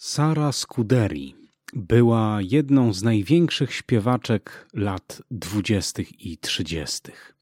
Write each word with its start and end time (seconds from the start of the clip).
Sara 0.00 0.52
Scuderi 0.52 1.34
była 1.72 2.38
jedną 2.42 2.92
z 2.92 3.02
największych 3.02 3.74
śpiewaczek 3.74 4.68
lat 4.74 5.22
dwudziestych 5.30 6.26
i 6.26 6.38
trzydziestych. 6.38 7.36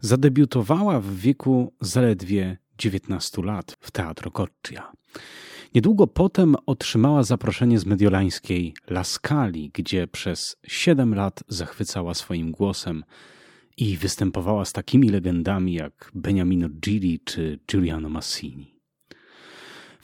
Zadebiutowała 0.00 1.00
w 1.00 1.14
wieku 1.14 1.72
zaledwie 1.80 2.58
19 2.78 3.42
lat 3.42 3.76
w 3.80 3.90
Teatro 3.90 4.30
Coccia. 4.30 4.92
Niedługo 5.74 6.06
potem 6.06 6.56
otrzymała 6.66 7.22
zaproszenie 7.22 7.78
z 7.78 7.86
mediolańskiej 7.86 8.74
Laskali, 8.90 9.70
gdzie 9.74 10.06
przez 10.06 10.56
7 10.66 11.14
lat 11.14 11.44
zachwycała 11.48 12.14
swoim 12.14 12.52
głosem 12.52 13.04
i 13.76 13.96
występowała 13.96 14.64
z 14.64 14.72
takimi 14.72 15.08
legendami 15.08 15.74
jak 15.74 16.10
Beniamino 16.14 16.68
Gili 16.68 17.20
czy 17.24 17.58
Giuliano 17.68 18.08
Massini. 18.08 18.75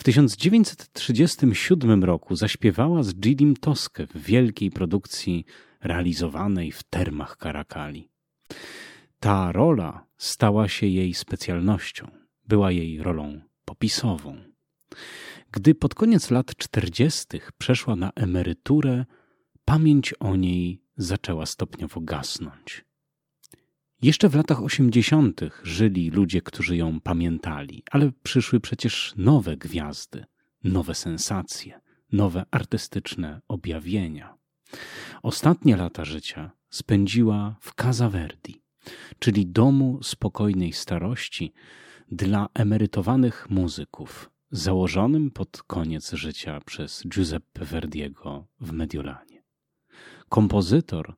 W 0.02 0.04
1937 0.04 2.04
roku 2.04 2.36
zaśpiewała 2.36 3.02
z 3.02 3.14
Gidim 3.14 3.56
Toskę 3.56 4.06
w 4.06 4.22
wielkiej 4.22 4.70
produkcji 4.70 5.44
realizowanej 5.80 6.72
w 6.72 6.82
termach 6.82 7.36
Karakali. 7.36 8.08
Ta 9.20 9.52
rola 9.52 10.06
stała 10.16 10.68
się 10.68 10.86
jej 10.86 11.14
specjalnością, 11.14 12.10
była 12.48 12.72
jej 12.72 13.02
rolą 13.02 13.40
popisową. 13.64 14.36
Gdy 15.52 15.74
pod 15.74 15.94
koniec 15.94 16.30
lat 16.30 16.56
czterdziestych 16.56 17.52
przeszła 17.52 17.96
na 17.96 18.10
emeryturę, 18.14 19.04
pamięć 19.64 20.14
o 20.20 20.36
niej 20.36 20.82
zaczęła 20.96 21.46
stopniowo 21.46 22.00
gasnąć. 22.00 22.84
Jeszcze 24.02 24.28
w 24.28 24.34
latach 24.34 24.62
osiemdziesiątych 24.62 25.60
żyli 25.64 26.10
ludzie, 26.10 26.40
którzy 26.42 26.76
ją 26.76 27.00
pamiętali, 27.00 27.82
ale 27.90 28.12
przyszły 28.22 28.60
przecież 28.60 29.14
nowe 29.16 29.56
gwiazdy, 29.56 30.24
nowe 30.64 30.94
sensacje, 30.94 31.80
nowe 32.12 32.44
artystyczne 32.50 33.40
objawienia. 33.48 34.34
Ostatnie 35.22 35.76
lata 35.76 36.04
życia 36.04 36.50
spędziła 36.70 37.56
w 37.60 37.74
Casa 37.74 38.10
Verdi, 38.10 38.62
czyli 39.18 39.46
domu 39.46 39.98
spokojnej 40.02 40.72
starości 40.72 41.52
dla 42.10 42.48
emerytowanych 42.54 43.50
muzyków, 43.50 44.30
założonym 44.50 45.30
pod 45.30 45.62
koniec 45.62 46.12
życia 46.12 46.60
przez 46.60 47.02
Giuseppe 47.08 47.64
Verdiego 47.64 48.46
w 48.60 48.72
Mediolanie. 48.72 49.42
Kompozytor 50.28 51.16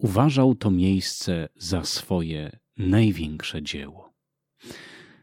uważał 0.00 0.54
to 0.54 0.70
miejsce 0.70 1.48
za 1.56 1.84
swoje 1.84 2.58
największe 2.76 3.62
dzieło. 3.62 4.12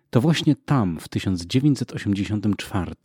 To 0.09 0.21
właśnie 0.21 0.55
tam 0.55 0.99
w 0.99 1.07
1984 1.07 2.95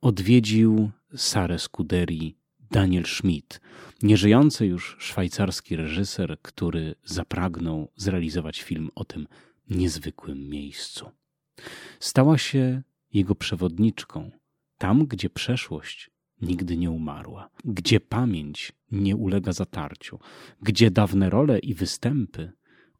odwiedził 0.00 0.90
Sarę 1.16 1.58
Scuderi 1.58 2.36
Daniel 2.70 3.04
Schmidt, 3.04 3.60
nieżyjący 4.02 4.66
już 4.66 4.96
szwajcarski 4.98 5.76
reżyser, 5.76 6.38
który 6.42 6.94
zapragnął 7.04 7.88
zrealizować 7.96 8.62
film 8.62 8.90
o 8.94 9.04
tym 9.04 9.28
niezwykłym 9.70 10.48
miejscu. 10.48 11.10
Stała 12.00 12.38
się 12.38 12.82
jego 13.12 13.34
przewodniczką, 13.34 14.30
tam 14.78 15.06
gdzie 15.06 15.30
przeszłość 15.30 16.10
nigdy 16.42 16.76
nie 16.76 16.90
umarła, 16.90 17.50
gdzie 17.64 18.00
pamięć 18.00 18.72
nie 18.90 19.16
ulega 19.16 19.52
zatarciu, 19.52 20.18
gdzie 20.62 20.90
dawne 20.90 21.30
role 21.30 21.58
i 21.58 21.74
występy 21.74 22.52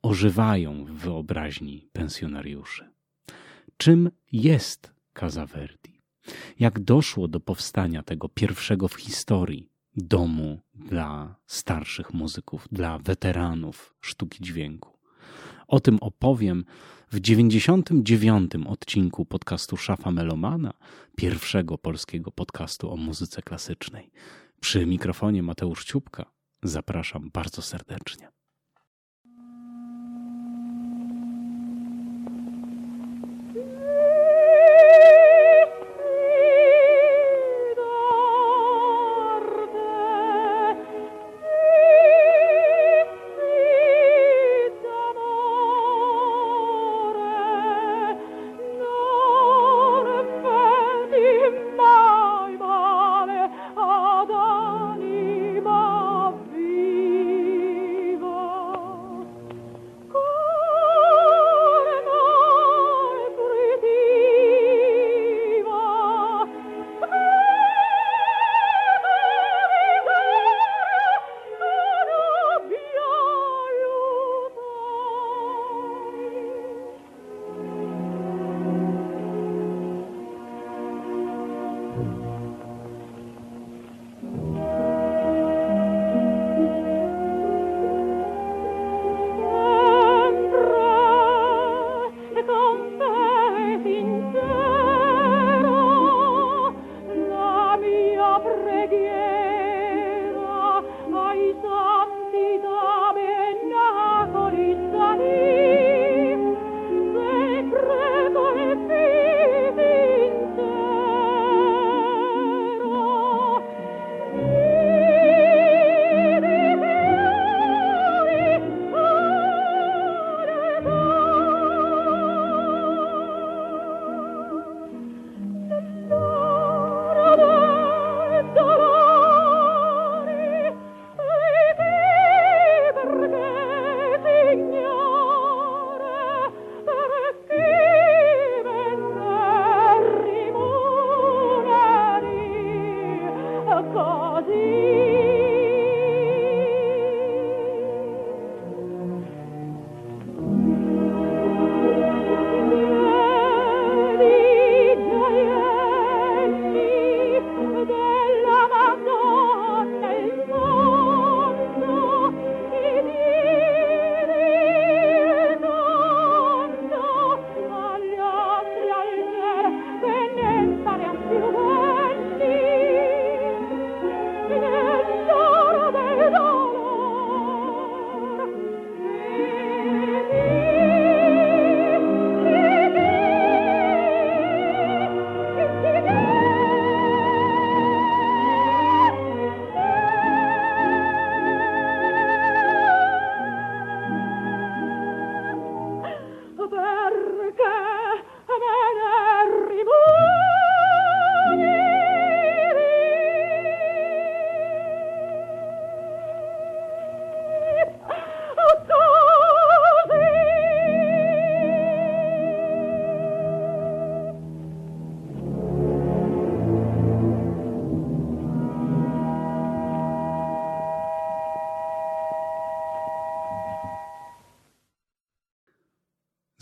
ożywają 0.02 0.84
w 0.84 0.92
wyobraźni 0.92 1.88
pensjonariuszy. 1.92 2.90
Czym 3.76 4.10
jest 4.32 4.94
Casa 5.20 5.46
Verdi? 5.46 6.02
Jak 6.58 6.80
doszło 6.80 7.28
do 7.28 7.40
powstania 7.40 8.02
tego 8.02 8.28
pierwszego 8.28 8.88
w 8.88 8.94
historii 8.94 9.68
domu 9.96 10.60
dla 10.74 11.36
starszych 11.46 12.14
muzyków, 12.14 12.68
dla 12.72 12.98
weteranów 12.98 13.94
sztuki 14.00 14.44
dźwięku? 14.44 14.98
O 15.68 15.80
tym 15.80 15.98
opowiem 16.00 16.64
w 17.12 17.20
99 17.20 18.52
odcinku 18.66 19.24
podcastu 19.24 19.76
Szafa 19.76 20.10
Melomana, 20.10 20.72
pierwszego 21.16 21.78
polskiego 21.78 22.30
podcastu 22.30 22.92
o 22.92 22.96
muzyce 22.96 23.42
klasycznej. 23.42 24.10
Przy 24.60 24.86
mikrofonie 24.86 25.42
Mateusz 25.42 25.84
Ciupka 25.84 26.32
zapraszam 26.62 27.30
bardzo 27.32 27.62
serdecznie. 27.62 28.28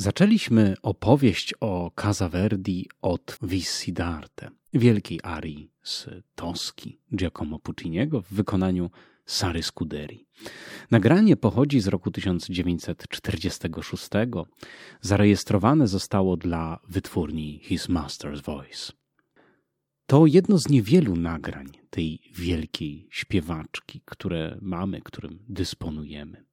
Zaczęliśmy 0.00 0.74
opowieść 0.82 1.54
o 1.60 1.90
Casaverdi 1.94 2.88
od 3.02 3.38
Visidarte, 3.42 4.50
wielkiej 4.74 5.20
arii 5.22 5.70
z 5.82 6.06
Toski 6.34 7.00
Giacomo 7.16 7.58
Pucciniego 7.58 8.22
w 8.22 8.28
wykonaniu 8.28 8.90
Sary 9.26 9.62
Scuderi. 9.62 10.26
Nagranie 10.90 11.36
pochodzi 11.36 11.80
z 11.80 11.88
roku 11.88 12.10
1946. 12.10 14.08
Zarejestrowane 15.00 15.88
zostało 15.88 16.36
dla 16.36 16.78
wytwórni 16.88 17.60
His 17.62 17.88
Master's 17.88 18.42
Voice. 18.42 18.92
To 20.06 20.26
jedno 20.26 20.58
z 20.58 20.68
niewielu 20.68 21.16
nagrań 21.16 21.66
tej 21.90 22.20
wielkiej 22.34 23.08
śpiewaczki, 23.10 24.02
które 24.04 24.58
mamy, 24.60 25.00
którym 25.00 25.38
dysponujemy. 25.48 26.44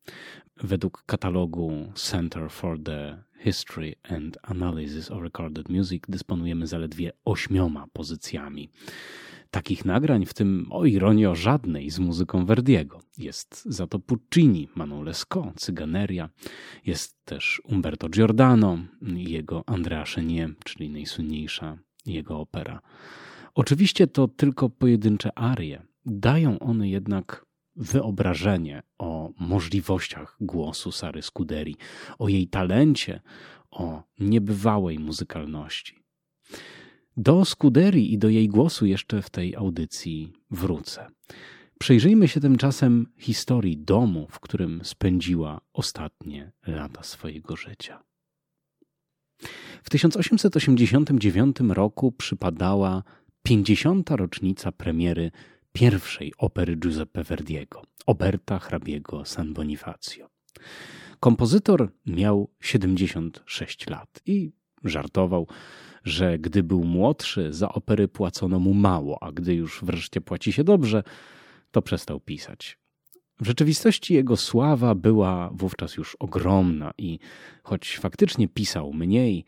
Według 0.63 1.03
katalogu 1.05 1.91
Center 1.95 2.51
for 2.51 2.83
the 2.83 3.26
History 3.39 3.95
and 4.03 4.37
Analysis 4.43 5.11
of 5.11 5.21
Recorded 5.21 5.69
Music 5.69 6.03
dysponujemy 6.09 6.67
zaledwie 6.67 7.11
ośmioma 7.25 7.87
pozycjami 7.93 8.69
takich 9.51 9.85
nagrań, 9.85 10.25
w 10.25 10.33
tym 10.33 10.67
o 10.69 10.85
ironio 10.85 11.35
żadnej 11.35 11.89
z 11.89 11.99
muzyką 11.99 12.45
Verdiego. 12.45 12.99
Jest 13.17 13.65
za 13.65 13.87
to 13.87 13.99
Puccini, 13.99 14.67
Manu 14.75 15.03
Lescaut, 15.03 15.55
Cyganeria, 15.55 16.29
jest 16.85 17.25
też 17.25 17.61
Umberto 17.65 18.09
Giordano 18.09 18.79
jego 19.01 19.63
Andrea 19.65 20.05
Chenier, 20.05 20.55
czyli 20.63 20.89
najsłynniejsza 20.89 21.77
jego 22.05 22.39
opera. 22.39 22.81
Oczywiście 23.55 24.07
to 24.07 24.27
tylko 24.27 24.69
pojedyncze 24.69 25.39
arie. 25.39 25.81
Dają 26.05 26.59
one 26.59 26.89
jednak 26.89 27.45
wyobrażenie 27.77 28.83
o 28.97 29.31
możliwościach 29.39 30.37
głosu 30.41 30.91
Sary 30.91 31.21
Scuderi, 31.21 31.75
o 32.19 32.27
jej 32.27 32.47
talencie, 32.47 33.21
o 33.71 34.03
niebywałej 34.19 34.99
muzykalności. 34.99 35.99
Do 37.17 37.45
Scuderi 37.45 38.13
i 38.13 38.17
do 38.17 38.29
jej 38.29 38.47
głosu 38.47 38.85
jeszcze 38.85 39.21
w 39.21 39.29
tej 39.29 39.55
audycji 39.55 40.33
wrócę. 40.51 41.07
Przyjrzyjmy 41.79 42.27
się 42.27 42.39
tymczasem 42.39 43.07
historii 43.17 43.77
domu, 43.77 44.27
w 44.31 44.39
którym 44.39 44.81
spędziła 44.83 45.61
ostatnie 45.73 46.51
lata 46.67 47.03
swojego 47.03 47.55
życia. 47.55 48.03
W 49.83 49.89
1889 49.89 51.57
roku 51.69 52.11
przypadała 52.11 53.03
50. 53.43 54.09
rocznica 54.09 54.71
premiery 54.71 55.31
pierwszej 55.73 56.33
opery 56.37 56.75
Giuseppe 56.75 57.23
Verdiego, 57.23 57.81
Oberta 58.05 58.59
hrabiego 58.59 59.25
San 59.25 59.53
Bonifacio. 59.53 60.29
Kompozytor 61.19 61.91
miał 62.05 62.49
76 62.61 63.89
lat 63.89 64.21
i 64.25 64.51
żartował, 64.83 65.47
że 66.03 66.39
gdy 66.39 66.63
był 66.63 66.83
młodszy, 66.83 67.53
za 67.53 67.69
opery 67.69 68.07
płacono 68.07 68.59
mu 68.59 68.73
mało, 68.73 69.23
a 69.23 69.31
gdy 69.31 69.53
już 69.53 69.83
wreszcie 69.83 70.21
płaci 70.21 70.53
się 70.53 70.63
dobrze, 70.63 71.03
to 71.71 71.81
przestał 71.81 72.19
pisać. 72.19 72.79
W 73.41 73.45
rzeczywistości 73.45 74.13
jego 74.13 74.37
sława 74.37 74.95
była 74.95 75.49
wówczas 75.53 75.95
już 75.95 76.15
ogromna 76.15 76.91
i 76.97 77.19
choć 77.63 77.97
faktycznie 77.97 78.47
pisał 78.47 78.93
mniej, 78.93 79.45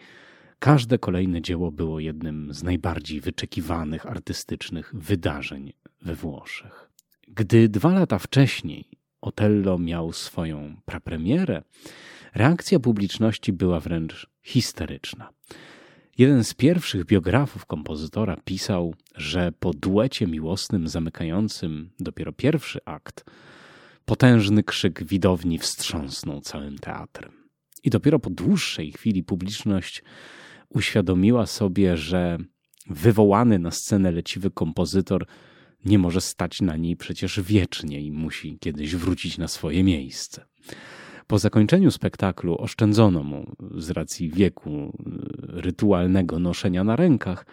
każde 0.59 0.97
kolejne 0.97 1.41
dzieło 1.41 1.71
było 1.71 1.99
jednym 1.99 2.53
z 2.53 2.63
najbardziej 2.63 3.21
wyczekiwanych 3.21 4.05
artystycznych 4.05 4.91
wydarzeń 4.93 5.73
we 6.01 6.15
Włoszech. 6.15 6.89
Gdy 7.27 7.69
dwa 7.69 7.93
lata 7.93 8.19
wcześniej 8.19 8.85
Otello 9.21 9.77
miał 9.77 10.13
swoją 10.13 10.75
prapremierę, 10.85 11.61
reakcja 12.35 12.79
publiczności 12.79 13.53
była 13.53 13.79
wręcz 13.79 14.27
histeryczna. 14.41 15.29
Jeden 16.17 16.43
z 16.43 16.53
pierwszych 16.53 17.05
biografów 17.05 17.65
kompozytora 17.65 18.37
pisał, 18.45 18.95
że 19.15 19.51
po 19.59 19.73
duecie 19.73 20.27
miłosnym 20.27 20.87
zamykającym 20.87 21.89
dopiero 21.99 22.33
pierwszy 22.33 22.79
akt, 22.85 23.25
potężny 24.05 24.63
krzyk 24.63 25.03
widowni 25.03 25.59
wstrząsnął 25.59 26.41
całym 26.41 26.77
teatrem. 26.77 27.31
I 27.83 27.89
dopiero 27.89 28.19
po 28.19 28.29
dłuższej 28.29 28.91
chwili 28.91 29.23
publiczność 29.23 30.03
uświadomiła 30.69 31.45
sobie, 31.45 31.97
że 31.97 32.37
wywołany 32.89 33.59
na 33.59 33.71
scenę 33.71 34.11
leciwy 34.11 34.51
kompozytor 34.51 35.25
nie 35.85 35.99
może 35.99 36.21
stać 36.21 36.61
na 36.61 36.75
niej 36.75 36.97
przecież 36.97 37.41
wiecznie 37.41 38.01
i 38.01 38.11
musi 38.11 38.57
kiedyś 38.59 38.95
wrócić 38.95 39.37
na 39.37 39.47
swoje 39.47 39.83
miejsce. 39.83 40.45
Po 41.27 41.39
zakończeniu 41.39 41.91
spektaklu 41.91 42.57
oszczędzono 42.57 43.23
mu 43.23 43.55
z 43.77 43.89
racji 43.89 44.29
wieku 44.29 44.69
y, 44.69 44.91
rytualnego 45.61 46.39
noszenia 46.39 46.83
na 46.83 46.95
rękach, 46.95 47.45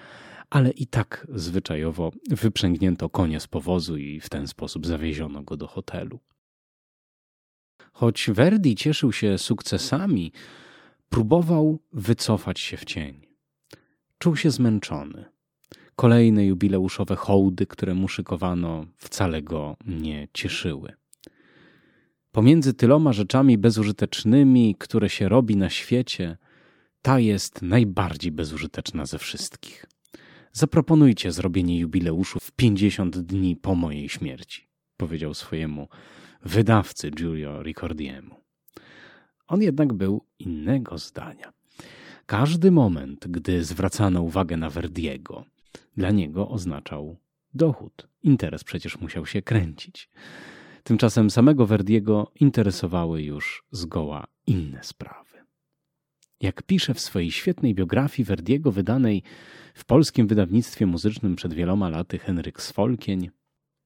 ale 0.51 0.71
i 0.71 0.87
tak 0.87 1.27
zwyczajowo 1.35 2.13
wyprzęgnięto 2.31 3.09
konie 3.09 3.41
z 3.41 3.47
powozu 3.47 3.97
i 3.97 4.21
w 4.21 4.29
ten 4.29 4.49
sposób 4.49 4.87
zawieziono 4.87 5.43
go 5.43 5.57
do 5.57 5.67
hotelu. 5.67 6.19
Choć 7.93 8.31
Verdi 8.31 8.75
cieszył 8.75 9.13
się 9.13 9.39
sukcesami, 9.39 10.33
próbował 11.09 11.79
wycofać 11.93 12.61
się 12.61 12.77
w 12.77 12.85
cień. 12.85 13.27
Czuł 14.19 14.37
się 14.37 14.51
zmęczony. 14.51 15.25
Kolejne 15.97 16.47
jubileuszowe 16.47 17.17
hołdy, 17.17 17.67
które 17.67 17.95
mu 17.95 18.09
szykowano, 18.09 18.87
wcale 18.97 19.43
go 19.43 19.77
nie 19.87 20.29
cieszyły. 20.33 20.93
Pomiędzy 22.33 22.75
tyloma 22.75 23.13
rzeczami 23.13 23.59
bezużytecznymi, 23.59 24.75
które 24.79 25.09
się 25.09 25.29
robi 25.29 25.57
na 25.57 25.71
świecie, 25.71 26.37
ta 27.03 27.19
jest 27.19 27.63
najbardziej 27.63 28.33
bezużyteczna 28.33 29.07
ze 29.07 29.19
wszystkich. 29.19 29.87
Zaproponujcie 30.53 31.33
zrobienie 31.33 31.79
jubileuszu 31.79 32.41
w 32.41 32.53
50 32.53 33.19
dni 33.19 33.57
po 33.57 33.75
mojej 33.75 34.09
śmierci, 34.09 34.69
powiedział 34.97 35.35
swojemu 35.35 35.89
wydawcy 36.43 37.11
Giulio 37.11 37.63
Ricordiemu. 37.63 38.46
On 39.49 39.63
jednak 39.63 39.93
był 39.93 40.25
innego 40.39 40.99
zdania. 40.99 41.53
Każdy 42.27 42.71
moment, 42.71 43.27
gdy 43.29 43.65
zwracano 43.65 44.23
uwagę 44.23 44.57
na 44.57 44.71
Verdiego, 44.71 45.45
dla 45.97 46.11
niego 46.11 46.49
oznaczał 46.49 47.17
dochód. 47.55 48.09
Interes 48.23 48.65
przecież 48.65 49.01
musiał 49.01 49.27
się 49.27 49.43
kręcić. 49.43 50.09
Tymczasem 50.83 51.31
samego 51.31 51.67
Verdiego 51.67 52.33
interesowały 52.41 53.23
już 53.23 53.65
zgoła 53.71 54.27
inne 54.47 54.85
sprawy. 54.85 55.27
Jak 56.41 56.63
pisze 56.63 56.95
w 56.95 57.01
swojej 57.01 57.31
świetnej 57.31 57.75
biografii 57.75 58.27
Verdiego 58.27 58.73
wydanej 58.73 59.23
w 59.75 59.85
polskim 59.85 60.27
wydawnictwie 60.27 60.87
muzycznym 60.87 61.37
przed 61.37 61.55
wieloma 61.55 61.89
laty 61.89 62.19
Henryk 62.19 62.63
Sfolkień, 62.63 63.31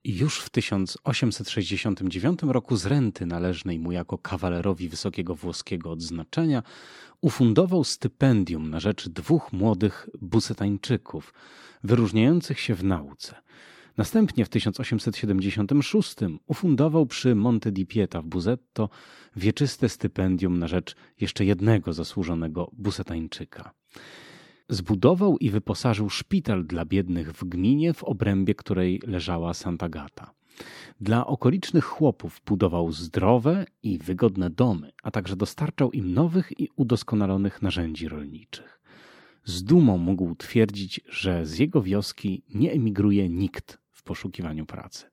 już 0.05 0.41
w 0.41 0.51
1869 0.51 2.41
roku 2.43 2.77
z 2.77 2.87
renty 2.87 3.27
należnej 3.27 3.79
mu 3.79 3.93
jako 3.93 4.19
kawalerowi 4.19 4.89
wysokiego 4.89 5.35
włoskiego 5.35 5.91
odznaczenia 5.91 6.63
ufundował 7.21 7.85
stypendium 7.85 8.71
na 8.71 8.81
rzecz 8.81 9.09
dwóch 9.09 9.53
młodych 9.53 10.09
busetańczyków, 10.21 11.35
wyróżniających 11.85 12.61
się 12.61 12.75
w 12.75 12.85
nauce– 12.85 13.35
Następnie 14.01 14.45
w 14.45 14.49
1876 14.49 16.17
ufundował 16.47 17.07
przy 17.07 17.35
Monte 17.35 17.73
di 17.73 17.87
Pieta 17.87 18.23
w 18.23 18.27
Buzetto 18.27 18.89
wieczyste 19.37 19.89
stypendium 19.89 20.59
na 20.59 20.69
rzecz 20.69 20.97
jeszcze 21.21 21.45
jednego 21.45 21.93
zasłużonego 21.93 22.71
busetańczyka. 22.73 23.71
Zbudował 24.71 25.39
i 25.39 25.51
wyposażył 25.51 26.11
szpital 26.11 26.67
dla 26.67 26.85
biednych 26.85 27.33
w 27.33 27.45
gminie, 27.45 27.95
w 27.95 28.05
obrębie 28.05 28.55
której 28.55 29.01
leżała 29.07 29.55
Santa 29.55 29.89
Gata. 29.89 30.35
Dla 31.01 31.27
okolicznych 31.27 31.85
chłopów 31.85 32.41
budował 32.47 32.93
zdrowe 32.93 33.67
i 33.83 33.99
wygodne 33.99 34.51
domy, 34.51 34.93
a 35.03 35.11
także 35.11 35.37
dostarczał 35.37 35.93
im 35.93 36.15
nowych 36.15 36.61
i 36.61 36.69
udoskonalonych 36.77 37.63
narzędzi 37.63 38.09
rolniczych. 38.09 38.81
Z 39.45 39.65
dumą 39.65 39.99
mógł 39.99 40.35
twierdzić, 40.35 41.01
że 41.09 41.47
z 41.47 41.59
jego 41.59 41.83
wioski 41.83 42.43
nie 42.55 42.73
emigruje 42.73 43.29
nikt 43.29 43.79
w 43.91 44.03
poszukiwaniu 44.03 44.67
pracy. 44.67 45.07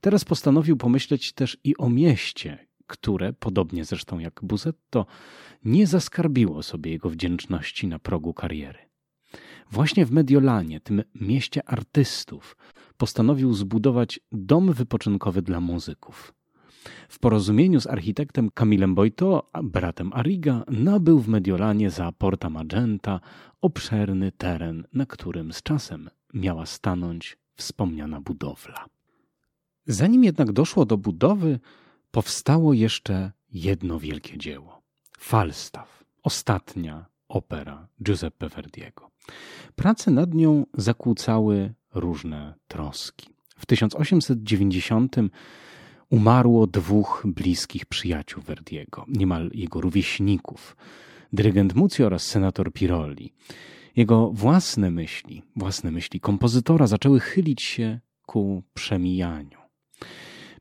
Teraz 0.00 0.24
postanowił 0.24 0.76
pomyśleć 0.76 1.32
też 1.32 1.58
i 1.64 1.76
o 1.76 1.90
mieście, 1.90 2.67
które, 2.88 3.32
podobnie 3.32 3.84
zresztą 3.84 4.18
jak 4.18 4.40
Buzetto, 4.42 5.06
nie 5.64 5.86
zaskarbiło 5.86 6.62
sobie 6.62 6.90
jego 6.90 7.10
wdzięczności 7.10 7.86
na 7.86 7.98
progu 7.98 8.34
kariery. 8.34 8.78
Właśnie 9.70 10.06
w 10.06 10.12
Mediolanie, 10.12 10.80
tym 10.80 11.02
mieście 11.14 11.68
artystów, 11.68 12.56
postanowił 12.96 13.54
zbudować 13.54 14.20
dom 14.32 14.72
wypoczynkowy 14.72 15.42
dla 15.42 15.60
muzyków. 15.60 16.34
W 17.08 17.18
porozumieniu 17.18 17.80
z 17.80 17.86
architektem 17.86 18.50
Camilem 18.50 18.94
Boito, 18.94 19.50
bratem 19.62 20.12
Ariga, 20.12 20.64
nabył 20.68 21.18
w 21.18 21.28
Mediolanie 21.28 21.90
za 21.90 22.12
Porta 22.12 22.50
Magenta 22.50 23.20
obszerny 23.60 24.32
teren, 24.32 24.84
na 24.92 25.06
którym 25.06 25.52
z 25.52 25.62
czasem 25.62 26.10
miała 26.34 26.66
stanąć 26.66 27.38
wspomniana 27.56 28.20
budowla. 28.20 28.86
Zanim 29.86 30.24
jednak 30.24 30.52
doszło 30.52 30.84
do 30.84 30.96
budowy, 30.96 31.60
powstało 32.10 32.72
jeszcze 32.72 33.32
jedno 33.52 33.98
wielkie 33.98 34.38
dzieło 34.38 34.82
Falstaff, 35.18 36.04
ostatnia 36.22 37.06
opera 37.28 37.88
Giuseppe 38.02 38.48
Verdiego. 38.48 39.10
Prace 39.76 40.10
nad 40.10 40.34
nią 40.34 40.66
zakłócały 40.74 41.74
różne 41.94 42.54
troski. 42.68 43.28
W 43.58 43.66
1890 43.66 45.16
umarło 46.10 46.66
dwóch 46.66 47.22
bliskich 47.26 47.86
przyjaciół 47.86 48.42
Verdiego, 48.42 49.04
niemal 49.08 49.50
jego 49.54 49.80
rówieśników, 49.80 50.76
dyrygent 51.32 51.74
Mucci 51.74 52.04
oraz 52.04 52.22
senator 52.22 52.72
Pirolli. 52.72 53.32
Jego 53.96 54.30
własne 54.30 54.90
myśli, 54.90 55.42
własne 55.56 55.90
myśli 55.90 56.20
kompozytora 56.20 56.86
zaczęły 56.86 57.20
chylić 57.20 57.62
się 57.62 58.00
ku 58.26 58.62
przemijaniu. 58.74 59.58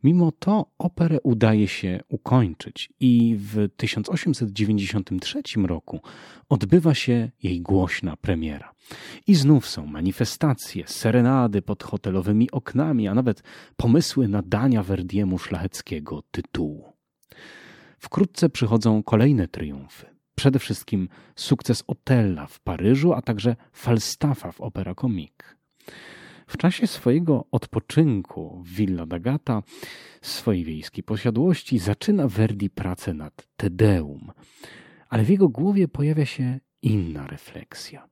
Mimo 0.04 0.32
to 0.32 0.72
operę 0.78 1.22
udaje 1.22 1.68
się 1.68 2.00
ukończyć 2.10 2.90
i 3.00 3.36
w 3.40 3.70
1893 3.78 5.42
roku 5.64 6.02
odbywa 6.50 6.94
się 6.94 7.30
jej 7.44 7.62
głośna 7.62 8.18
premiera. 8.18 8.74
I 9.28 9.36
znów 9.36 9.68
są 9.68 9.86
manifestacje, 9.86 10.88
serenady 10.88 11.62
pod 11.62 11.84
hotelowymi 11.84 12.52
oknami, 12.52 13.08
a 13.08 13.14
nawet 13.14 13.44
pomysły 13.78 14.28
nadania 14.28 14.84
Verdiemu 14.84 15.40
szlacheckiego 15.40 16.24
tytułu. 16.32 16.94
Wkrótce 18.00 18.50
przychodzą 18.50 19.04
kolejne 19.04 19.48
triumfy. 19.48 20.06
Przede 20.36 20.60
wszystkim 20.60 21.10
sukces 21.36 21.84
Otella 21.88 22.48
w 22.48 22.60
Paryżu, 22.60 23.14
a 23.14 23.22
także 23.22 23.56
Falstaffa 23.74 24.52
w 24.52 24.62
Opera 24.62 24.96
Comique. 24.96 25.56
W 26.48 26.58
czasie 26.58 26.88
swojego 26.88 27.46
odpoczynku 27.52 28.64
w 28.66 28.70
Villa 28.70 29.06
d'Agata, 29.06 29.64
swojej 30.22 30.64
wiejskiej 30.64 31.04
posiadłości, 31.04 31.80
zaczyna 31.80 32.28
Verdi 32.28 32.70
pracę 32.70 33.14
nad 33.14 33.48
Tedeum, 33.58 34.32
ale 35.10 35.24
w 35.24 35.30
jego 35.30 35.50
głowie 35.50 35.88
pojawia 35.88 36.26
się 36.26 36.60
inna 36.82 37.28
refleksja. 37.28 38.10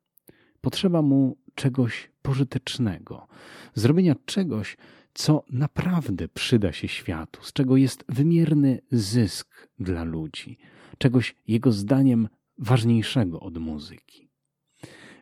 Potrzeba 0.61 1.01
mu 1.01 1.37
czegoś 1.55 2.11
pożytecznego, 2.21 3.27
zrobienia 3.73 4.15
czegoś, 4.25 4.77
co 5.13 5.43
naprawdę 5.49 6.27
przyda 6.27 6.71
się 6.71 6.87
światu, 6.87 7.43
z 7.43 7.53
czego 7.53 7.77
jest 7.77 8.03
wymierny 8.09 8.81
zysk 8.91 9.69
dla 9.79 10.03
ludzi, 10.03 10.57
czegoś 10.97 11.35
jego 11.47 11.71
zdaniem 11.71 12.29
ważniejszego 12.57 13.39
od 13.39 13.57
muzyki. 13.57 14.29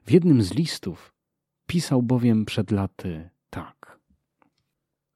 W 0.05 0.11
jednym 0.11 0.43
z 0.43 0.53
listów 0.53 1.12
Pisał 1.67 2.03
bowiem 2.03 2.45
przed 2.45 2.71
laty 2.71 3.29
tak. 3.49 3.99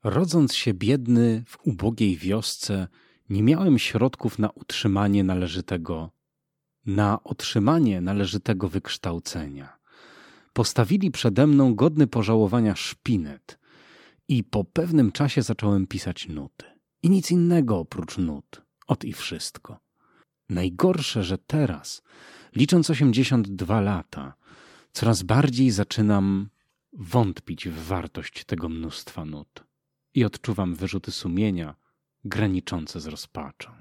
Rodząc 0.03 0.55
się 0.55 0.73
biedny 0.73 1.43
w 1.47 1.57
ubogiej 1.67 2.17
wiosce, 2.17 2.87
nie 3.29 3.43
miałem 3.43 3.79
środków 3.79 4.39
na 4.39 4.49
utrzymanie 4.49 5.23
należytego, 5.23 6.11
na 6.85 7.23
otrzymanie 7.23 8.01
należytego 8.01 8.69
wykształcenia. 8.69 9.77
Postawili 10.53 11.11
przede 11.11 11.47
mną 11.47 11.75
godny 11.75 12.07
pożałowania 12.07 12.75
szpinet 12.75 13.59
i 14.27 14.43
po 14.43 14.63
pewnym 14.63 15.11
czasie 15.11 15.41
zacząłem 15.41 15.87
pisać 15.87 16.27
nuty. 16.27 16.65
I 17.03 17.09
nic 17.09 17.31
innego 17.31 17.79
oprócz 17.79 18.17
nut. 18.17 18.61
Ot 18.87 19.05
i 19.05 19.13
wszystko. 19.13 19.79
Najgorsze, 20.49 21.23
że 21.23 21.37
teraz, 21.37 22.01
licząc 22.55 22.89
82 22.89 23.81
lata, 23.81 24.33
coraz 24.97 25.23
bardziej 25.23 25.71
zaczynam 25.71 26.49
wątpić 26.93 27.69
w 27.69 27.85
wartość 27.87 28.45
tego 28.45 28.69
mnóstwa 28.69 29.25
nut 29.25 29.63
i 30.13 30.25
odczuwam 30.25 30.75
wyrzuty 30.75 31.11
sumienia 31.11 31.75
graniczące 32.25 32.99
z 32.99 33.07
rozpaczą. 33.07 33.71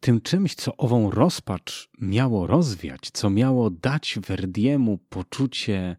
Tym 0.00 0.20
czymś, 0.20 0.54
co 0.54 0.76
ową 0.76 1.10
rozpacz 1.10 1.90
miało 2.00 2.46
rozwiać, 2.46 3.00
co 3.12 3.30
miało 3.30 3.70
dać 3.70 4.18
Verdiemu 4.26 4.98
poczucie, 5.08 5.96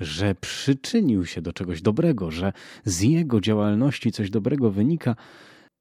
że 0.00 0.34
przyczynił 0.34 1.26
się 1.26 1.42
do 1.42 1.52
czegoś 1.52 1.82
dobrego, 1.82 2.30
że 2.30 2.52
z 2.84 3.00
jego 3.00 3.40
działalności 3.40 4.12
coś 4.12 4.30
dobrego 4.30 4.70
wynika, 4.70 5.16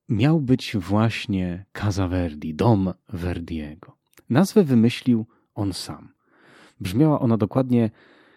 miał 0.09 0.41
być 0.41 0.77
właśnie 0.77 1.65
Casa 1.73 2.07
Verdi, 2.07 2.55
dom 2.55 2.93
Verdiego. 3.09 3.97
Nazwę 4.29 4.63
wymyślił 4.63 5.25
on 5.53 5.73
sam. 5.73 6.14
Brzmiała 6.79 7.19
ona 7.19 7.37
dokładnie 7.37 7.91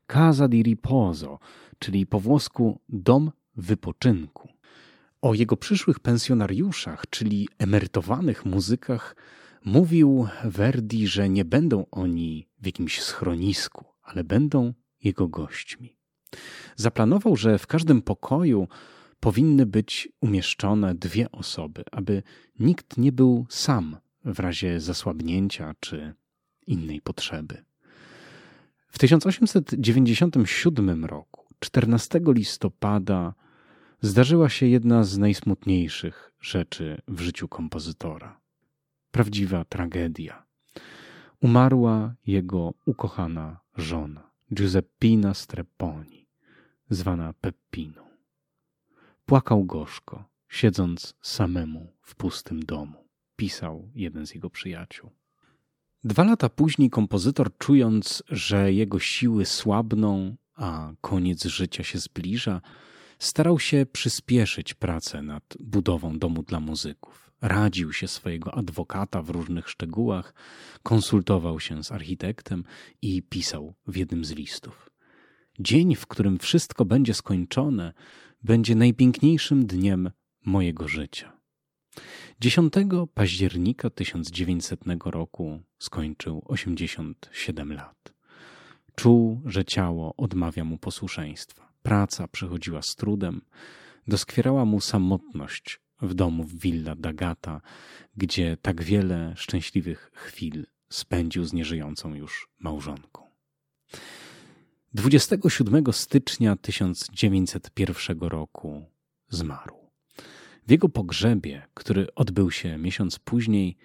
Casa 0.06 0.48
di 0.48 0.62
Riposo, 0.62 1.38
czyli 1.78 2.06
po 2.06 2.20
włosku 2.20 2.80
dom 2.88 3.32
wypoczynku. 3.56 4.48
O 5.22 5.34
jego 5.34 5.56
przyszłych 5.56 6.00
pensjonariuszach, 6.00 7.04
czyli 7.10 7.48
emerytowanych 7.58 8.44
muzykach, 8.44 9.16
mówił 9.64 10.28
Verdi, 10.44 11.06
że 11.06 11.28
nie 11.28 11.44
będą 11.44 11.86
oni 11.90 12.48
w 12.60 12.66
jakimś 12.66 13.02
schronisku, 13.02 13.84
ale 14.02 14.24
będą 14.24 14.74
jego 15.04 15.28
gośćmi. 15.28 15.96
Zaplanował, 16.76 17.36
że 17.36 17.58
w 17.58 17.66
każdym 17.66 18.02
pokoju 18.02 18.68
powinny 19.20 19.66
być 19.66 20.08
umieszczone 20.20 20.94
dwie 20.94 21.32
osoby, 21.32 21.84
aby 21.92 22.22
nikt 22.58 22.98
nie 22.98 23.12
był 23.12 23.46
sam 23.48 23.96
w 24.24 24.40
razie 24.40 24.80
zasłabnięcia 24.80 25.74
czy 25.80 26.14
innej 26.66 27.00
potrzeby. 27.00 27.67
W 28.88 28.98
1897 28.98 31.04
roku, 31.04 31.44
14 31.58 32.20
listopada, 32.26 33.34
zdarzyła 34.00 34.48
się 34.48 34.66
jedna 34.66 35.04
z 35.04 35.18
najsmutniejszych 35.18 36.32
rzeczy 36.40 37.02
w 37.08 37.20
życiu 37.20 37.48
kompozytora. 37.48 38.40
Prawdziwa 39.10 39.64
tragedia. 39.64 40.46
Umarła 41.40 42.14
jego 42.26 42.74
ukochana 42.86 43.60
żona, 43.76 44.30
Giuseppina 44.54 45.34
Strepponi, 45.34 46.26
zwana 46.90 47.32
Peppiną. 47.32 48.02
Płakał 49.26 49.64
gorzko, 49.64 50.24
siedząc 50.48 51.14
samemu 51.22 51.92
w 52.02 52.14
pustym 52.14 52.62
domu, 52.62 53.08
pisał 53.36 53.90
jeden 53.94 54.26
z 54.26 54.34
jego 54.34 54.50
przyjaciół. 54.50 55.17
Dwa 56.04 56.24
lata 56.24 56.48
później 56.48 56.90
kompozytor, 56.90 57.58
czując, 57.58 58.22
że 58.28 58.72
jego 58.72 58.98
siły 58.98 59.46
słabną, 59.46 60.36
a 60.54 60.92
koniec 61.00 61.44
życia 61.44 61.84
się 61.84 61.98
zbliża, 61.98 62.60
starał 63.18 63.58
się 63.58 63.86
przyspieszyć 63.92 64.74
pracę 64.74 65.22
nad 65.22 65.42
budową 65.60 66.18
domu 66.18 66.42
dla 66.42 66.60
muzyków. 66.60 67.30
Radził 67.40 67.92
się 67.92 68.08
swojego 68.08 68.54
adwokata 68.54 69.22
w 69.22 69.30
różnych 69.30 69.70
szczegółach, 69.70 70.34
konsultował 70.82 71.60
się 71.60 71.84
z 71.84 71.92
architektem 71.92 72.64
i 73.02 73.22
pisał 73.22 73.74
w 73.86 73.96
jednym 73.96 74.24
z 74.24 74.30
listów. 74.30 74.90
Dzień, 75.60 75.94
w 75.94 76.06
którym 76.06 76.38
wszystko 76.38 76.84
będzie 76.84 77.14
skończone, 77.14 77.92
będzie 78.42 78.74
najpiękniejszym 78.74 79.66
dniem 79.66 80.10
mojego 80.44 80.88
życia. 80.88 81.38
10 82.40 82.72
października 83.14 83.90
1900 83.90 84.80
roku 85.04 85.60
skończył 85.78 86.42
87 86.46 87.72
lat. 87.72 88.12
Czuł, 88.94 89.40
że 89.44 89.64
ciało 89.64 90.16
odmawia 90.16 90.64
mu 90.64 90.78
posłuszeństwa. 90.78 91.72
Praca 91.82 92.28
przychodziła 92.28 92.82
z 92.82 92.96
trudem, 92.96 93.40
doskwierała 94.08 94.64
mu 94.64 94.80
samotność 94.80 95.80
w 96.02 96.14
domu 96.14 96.44
w 96.44 96.60
Villa 96.60 96.94
d'Agata, 96.94 97.60
gdzie 98.16 98.56
tak 98.62 98.82
wiele 98.82 99.34
szczęśliwych 99.36 100.10
chwil 100.14 100.66
spędził 100.88 101.44
z 101.44 101.52
nieżyjącą 101.52 102.14
już 102.14 102.48
małżonką. 102.58 103.22
27 104.94 105.92
stycznia 105.92 106.56
1901 106.56 108.18
roku 108.20 108.84
zmarł. 109.28 109.87
W 110.68 110.70
jego 110.70 110.88
pogrzebie, 110.88 111.66
który 111.74 112.14
odbył 112.14 112.50
się 112.50 112.78
miesiąc 112.78 113.18
później, 113.18 113.76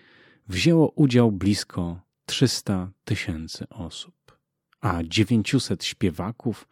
wzięło 0.47 0.89
udział 0.89 1.31
blisko 1.31 2.01
300 2.25 2.91
tysięcy 3.05 3.69
osób, 3.69 4.39
a 4.81 5.03
900 5.03 5.83
śpiewaków 5.83 6.67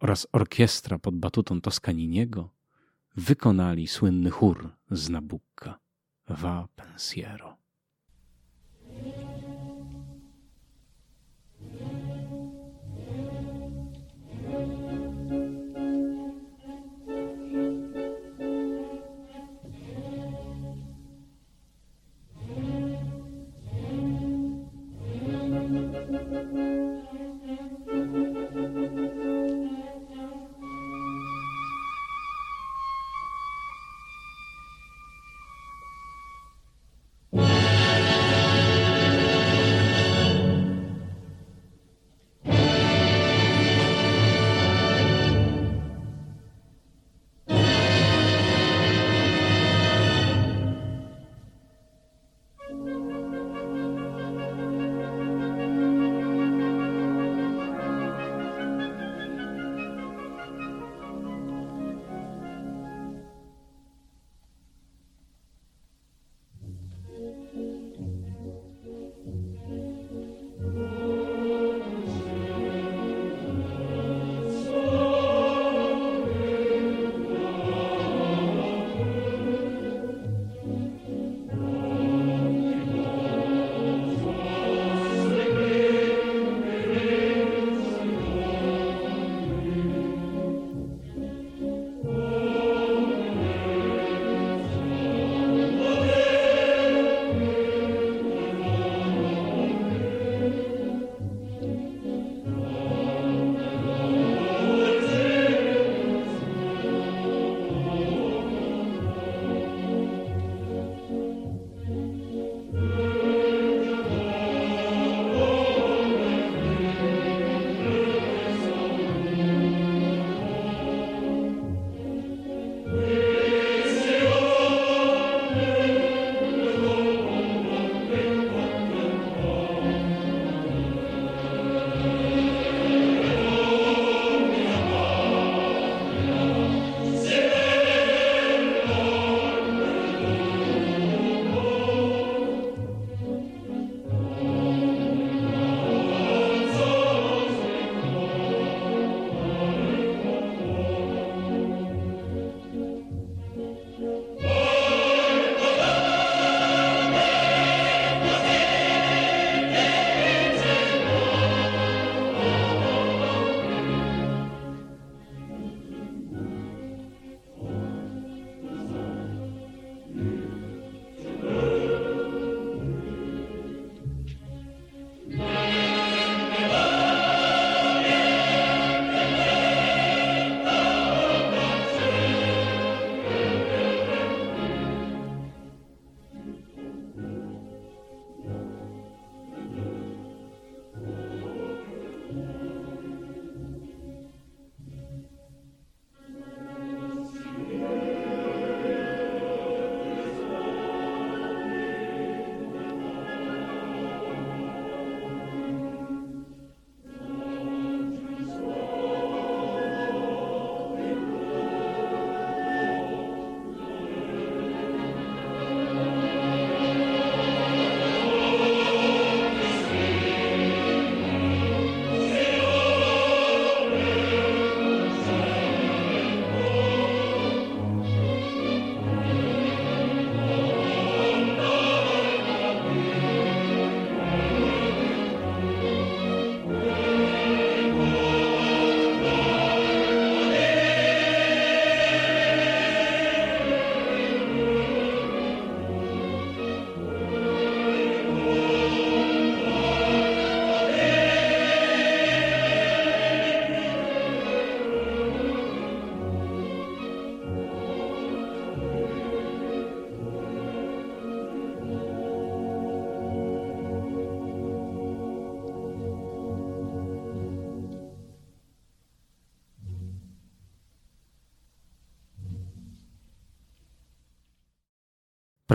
oraz 0.00 0.26
orkiestra 0.32 0.98
pod 0.98 1.16
batutą 1.16 1.60
Toscaniniego 1.60 2.50
wykonali 3.16 3.86
słynny 3.86 4.30
chór 4.30 4.72
z 4.90 5.08
Nabucca 5.08 5.78
Va 6.28 6.68
Pensiero. 6.76 7.55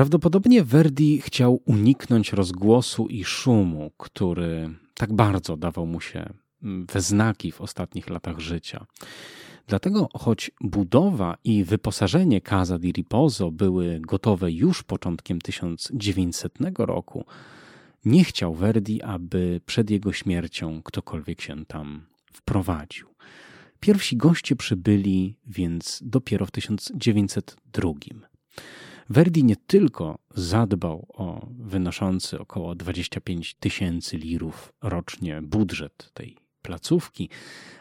Prawdopodobnie 0.01 0.63
Verdi 0.63 1.21
chciał 1.21 1.61
uniknąć 1.65 2.33
rozgłosu 2.33 3.07
i 3.07 3.23
szumu, 3.23 3.91
który 3.97 4.69
tak 4.93 5.13
bardzo 5.13 5.57
dawał 5.57 5.85
mu 5.85 6.01
się 6.01 6.33
we 6.61 7.01
znaki 7.01 7.51
w 7.51 7.61
ostatnich 7.61 8.09
latach 8.09 8.39
życia. 8.39 8.85
Dlatego, 9.67 10.09
choć 10.13 10.51
budowa 10.61 11.37
i 11.43 11.63
wyposażenie 11.63 12.41
Casa 12.41 12.79
di 12.79 12.91
Riposo 12.91 13.51
były 13.51 13.99
gotowe 13.99 14.51
już 14.51 14.83
początkiem 14.83 15.41
1900 15.41 16.53
roku, 16.77 17.25
nie 18.05 18.23
chciał 18.23 18.55
Verdi, 18.55 19.01
aby 19.01 19.61
przed 19.65 19.89
jego 19.89 20.13
śmiercią 20.13 20.83
ktokolwiek 20.83 21.41
się 21.41 21.65
tam 21.65 22.05
wprowadził. 22.33 23.07
Pierwsi 23.79 24.17
goście 24.17 24.55
przybyli 24.55 25.35
więc 25.47 25.99
dopiero 26.05 26.45
w 26.45 26.51
1902. 26.51 27.91
Verdi 29.11 29.43
nie 29.43 29.55
tylko 29.55 30.19
zadbał 30.35 31.07
o 31.13 31.47
wynoszący 31.59 32.39
około 32.39 32.75
25 32.75 33.53
tysięcy 33.53 34.17
lirów 34.17 34.73
rocznie 34.81 35.41
budżet 35.41 36.11
tej 36.13 36.37
placówki, 36.61 37.29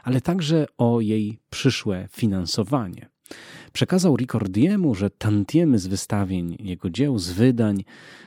ale 0.03 0.21
także 0.21 0.66
o 0.79 1.01
jej 1.01 1.38
przyszłe 1.51 2.09
finansowanie. 2.12 3.09
Przekazał 3.73 4.16
Ricordiemu, 4.16 4.95
że 4.95 5.11
tantiemy 5.11 5.79
z 5.79 5.87
wystawień 5.87 6.57
jego 6.61 6.90
dzieł, 6.90 7.19
z 7.19 7.31
wydań, 7.31 7.85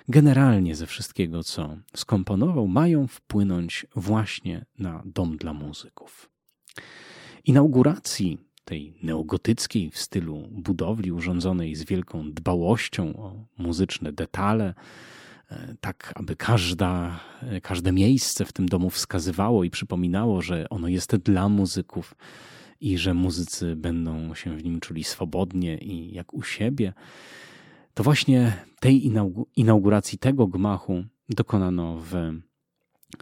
generalnie 0.07 0.75
ze 0.75 0.85
wszystkiego, 0.85 1.43
co 1.43 1.77
skomponował, 1.95 2.67
mają 2.67 3.07
wpłynąć 3.07 3.85
właśnie 3.95 4.65
na 4.79 5.03
dom 5.05 5.37
dla 5.37 5.53
muzyków. 5.53 6.29
Inauguracji 7.45 8.37
tej 8.65 8.93
neogotyckiej 9.03 9.89
w 9.89 9.97
stylu 9.97 10.47
budowli 10.51 11.11
urządzonej 11.11 11.75
z 11.75 11.83
wielką 11.83 12.31
dbałością 12.31 13.15
o 13.15 13.45
muzyczne 13.57 14.13
detale, 14.13 14.73
e, 15.51 15.75
tak 15.81 16.13
aby 16.15 16.35
każda, 16.35 17.19
każde 17.63 17.91
miejsce 17.91 18.45
w 18.45 18.53
tym 18.53 18.65
domu 18.65 18.89
wskazywało 18.89 19.63
i 19.63 19.69
przypominało, 19.69 20.41
że 20.41 20.69
ono 20.69 20.87
jest 20.87 21.15
dla 21.15 21.49
muzyków 21.49 22.15
i 22.81 22.97
że 22.97 23.13
muzycy 23.13 23.75
będą 23.75 24.35
się 24.35 24.57
w 24.57 24.63
nim 24.63 24.79
czuli 24.79 25.03
swobodnie 25.03 25.77
i 25.77 26.13
jak 26.13 26.33
u 26.33 26.43
siebie. 26.43 26.93
To 27.93 28.03
właśnie 28.03 28.65
tej 28.79 29.11
inauguracji 29.55 30.17
tego 30.17 30.47
gmachu 30.47 31.03
dokonano 31.29 31.97
w 31.97 32.13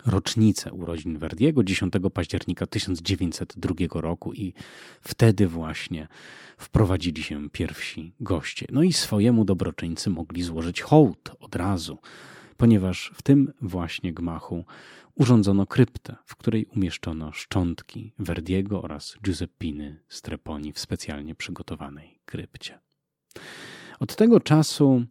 rocznicę 0.05 0.73
urodzin 0.73 1.17
Verdiego 1.17 1.63
10 1.63 1.93
października 2.13 2.67
1902 2.67 4.01
roku 4.01 4.33
i 4.33 4.53
wtedy 5.01 5.47
właśnie 5.47 6.07
wprowadzili 6.57 7.23
się 7.23 7.49
pierwsi 7.49 8.13
goście. 8.19 8.65
No 8.71 8.83
i 8.83 8.93
swojemu 8.93 9.45
dobroczyńcy 9.45 10.09
mogli 10.09 10.43
złożyć 10.43 10.81
hołd 10.81 11.31
od 11.39 11.55
razu, 11.55 11.97
ponieważ 12.57 13.11
w 13.15 13.21
tym 13.21 13.53
właśnie 13.61 14.13
gmachu 14.13 14.65
urządzono 15.15 15.65
kryptę, 15.65 16.15
w 16.25 16.35
której 16.35 16.65
umieszczono 16.65 17.31
szczątki 17.31 18.13
Verdiego 18.19 18.81
oraz 18.81 19.17
Giuseppiny 19.23 20.03
Streponi 20.09 20.73
w 20.73 20.79
specjalnie 20.79 21.35
przygotowanej 21.35 22.19
krypcie. 22.25 22.79
Od 23.99 24.15
tego 24.15 24.39
czasu 24.39 25.03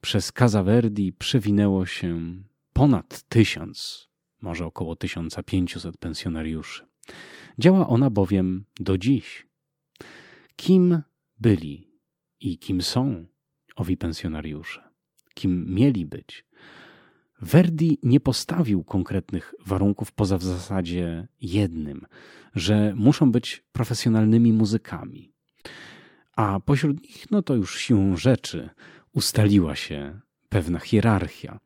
przez 0.00 0.32
Casa 0.32 0.62
Verdi 0.62 1.12
przewinęło 1.12 1.86
się 1.86 2.34
ponad 2.72 3.22
tysiąc 3.28 4.08
może 4.44 4.66
około 4.66 4.96
1500 4.96 5.96
pensjonariuszy. 5.96 6.86
Działa 7.58 7.88
ona 7.88 8.10
bowiem 8.10 8.64
do 8.80 8.98
dziś. 8.98 9.46
Kim 10.56 11.02
byli 11.40 11.90
i 12.40 12.58
kim 12.58 12.82
są 12.82 13.26
owi 13.76 13.96
pensjonariusze? 13.96 14.90
Kim 15.34 15.74
mieli 15.74 16.06
być? 16.06 16.44
Verdi 17.40 17.98
nie 18.02 18.20
postawił 18.20 18.84
konkretnych 18.84 19.54
warunków 19.66 20.12
poza 20.12 20.38
w 20.38 20.44
zasadzie 20.44 21.28
jednym, 21.40 22.06
że 22.54 22.94
muszą 22.96 23.32
być 23.32 23.64
profesjonalnymi 23.72 24.52
muzykami. 24.52 25.32
A 26.36 26.60
pośród 26.60 27.02
nich, 27.02 27.30
no 27.30 27.42
to 27.42 27.54
już 27.54 27.78
siłą 27.78 28.16
rzeczy, 28.16 28.70
ustaliła 29.12 29.76
się 29.76 30.20
pewna 30.48 30.78
hierarchia. 30.78 31.60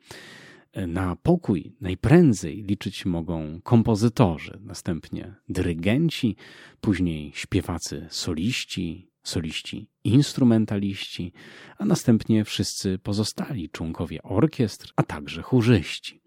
Na 0.86 1.16
pokój 1.16 1.76
najprędzej 1.80 2.62
liczyć 2.62 3.06
mogą 3.06 3.60
kompozytorzy, 3.62 4.58
następnie 4.60 5.34
dyrygenci, 5.48 6.36
później 6.80 7.32
śpiewacy 7.34 8.06
soliści, 8.10 9.10
soliści 9.22 9.90
instrumentaliści, 10.04 11.32
a 11.78 11.84
następnie 11.84 12.44
wszyscy 12.44 12.98
pozostali 12.98 13.70
członkowie 13.70 14.22
orkiestr, 14.22 14.92
a 14.96 15.02
także 15.02 15.42
chórzyści. 15.42 16.22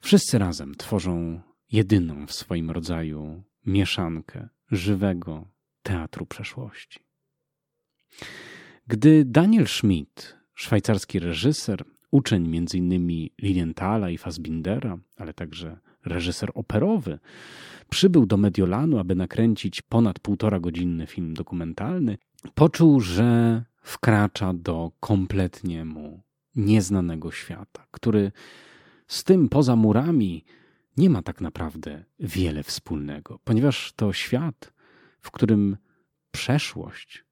Wszyscy 0.00 0.38
razem 0.38 0.74
tworzą 0.74 1.40
jedyną 1.72 2.26
w 2.26 2.32
swoim 2.32 2.70
rodzaju 2.70 3.42
mieszankę 3.66 4.48
żywego 4.70 5.48
teatru 5.82 6.26
przeszłości. 6.26 7.00
Gdy 8.86 9.24
Daniel 9.24 9.66
Schmidt, 9.66 10.36
szwajcarski 10.54 11.18
reżyser, 11.18 11.84
uczeń 12.14 12.56
m.in. 12.56 13.28
Lilienthala 13.42 14.10
i 14.10 14.18
Fassbindera, 14.18 14.98
ale 15.16 15.34
także 15.34 15.78
reżyser 16.04 16.50
operowy, 16.54 17.18
przybył 17.90 18.26
do 18.26 18.36
Mediolanu, 18.36 18.98
aby 18.98 19.14
nakręcić 19.14 19.82
ponad 19.82 20.18
półtora 20.18 20.60
godzinny 20.60 21.06
film 21.06 21.34
dokumentalny, 21.34 22.18
poczuł, 22.54 23.00
że 23.00 23.62
wkracza 23.82 24.52
do 24.52 24.92
kompletnie 25.00 25.84
mu 25.84 26.22
nieznanego 26.54 27.32
świata, 27.32 27.86
który 27.90 28.32
z 29.06 29.24
tym 29.24 29.48
poza 29.48 29.76
murami 29.76 30.44
nie 30.96 31.10
ma 31.10 31.22
tak 31.22 31.40
naprawdę 31.40 32.04
wiele 32.18 32.62
wspólnego, 32.62 33.38
ponieważ 33.44 33.92
to 33.96 34.12
świat, 34.12 34.72
w 35.20 35.30
którym 35.30 35.76
przeszłość 36.30 37.24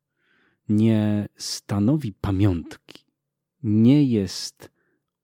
nie 0.69 1.29
stanowi 1.37 2.13
pamiątki, 2.13 3.12
nie 3.63 4.05
jest 4.05 4.71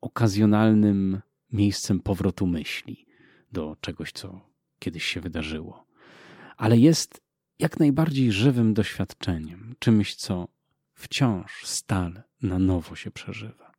okazjonalnym 0.00 1.20
miejscem 1.52 2.00
powrotu 2.00 2.46
myśli 2.46 3.06
do 3.52 3.76
czegoś, 3.80 4.12
co 4.12 4.40
kiedyś 4.78 5.04
się 5.04 5.20
wydarzyło, 5.20 5.86
ale 6.56 6.78
jest 6.78 7.20
jak 7.58 7.80
najbardziej 7.80 8.32
żywym 8.32 8.74
doświadczeniem, 8.74 9.74
czymś, 9.78 10.14
co 10.14 10.48
wciąż 10.94 11.66
stale 11.66 12.22
na 12.42 12.58
nowo 12.58 12.96
się 12.96 13.10
przeżywa. 13.10 13.72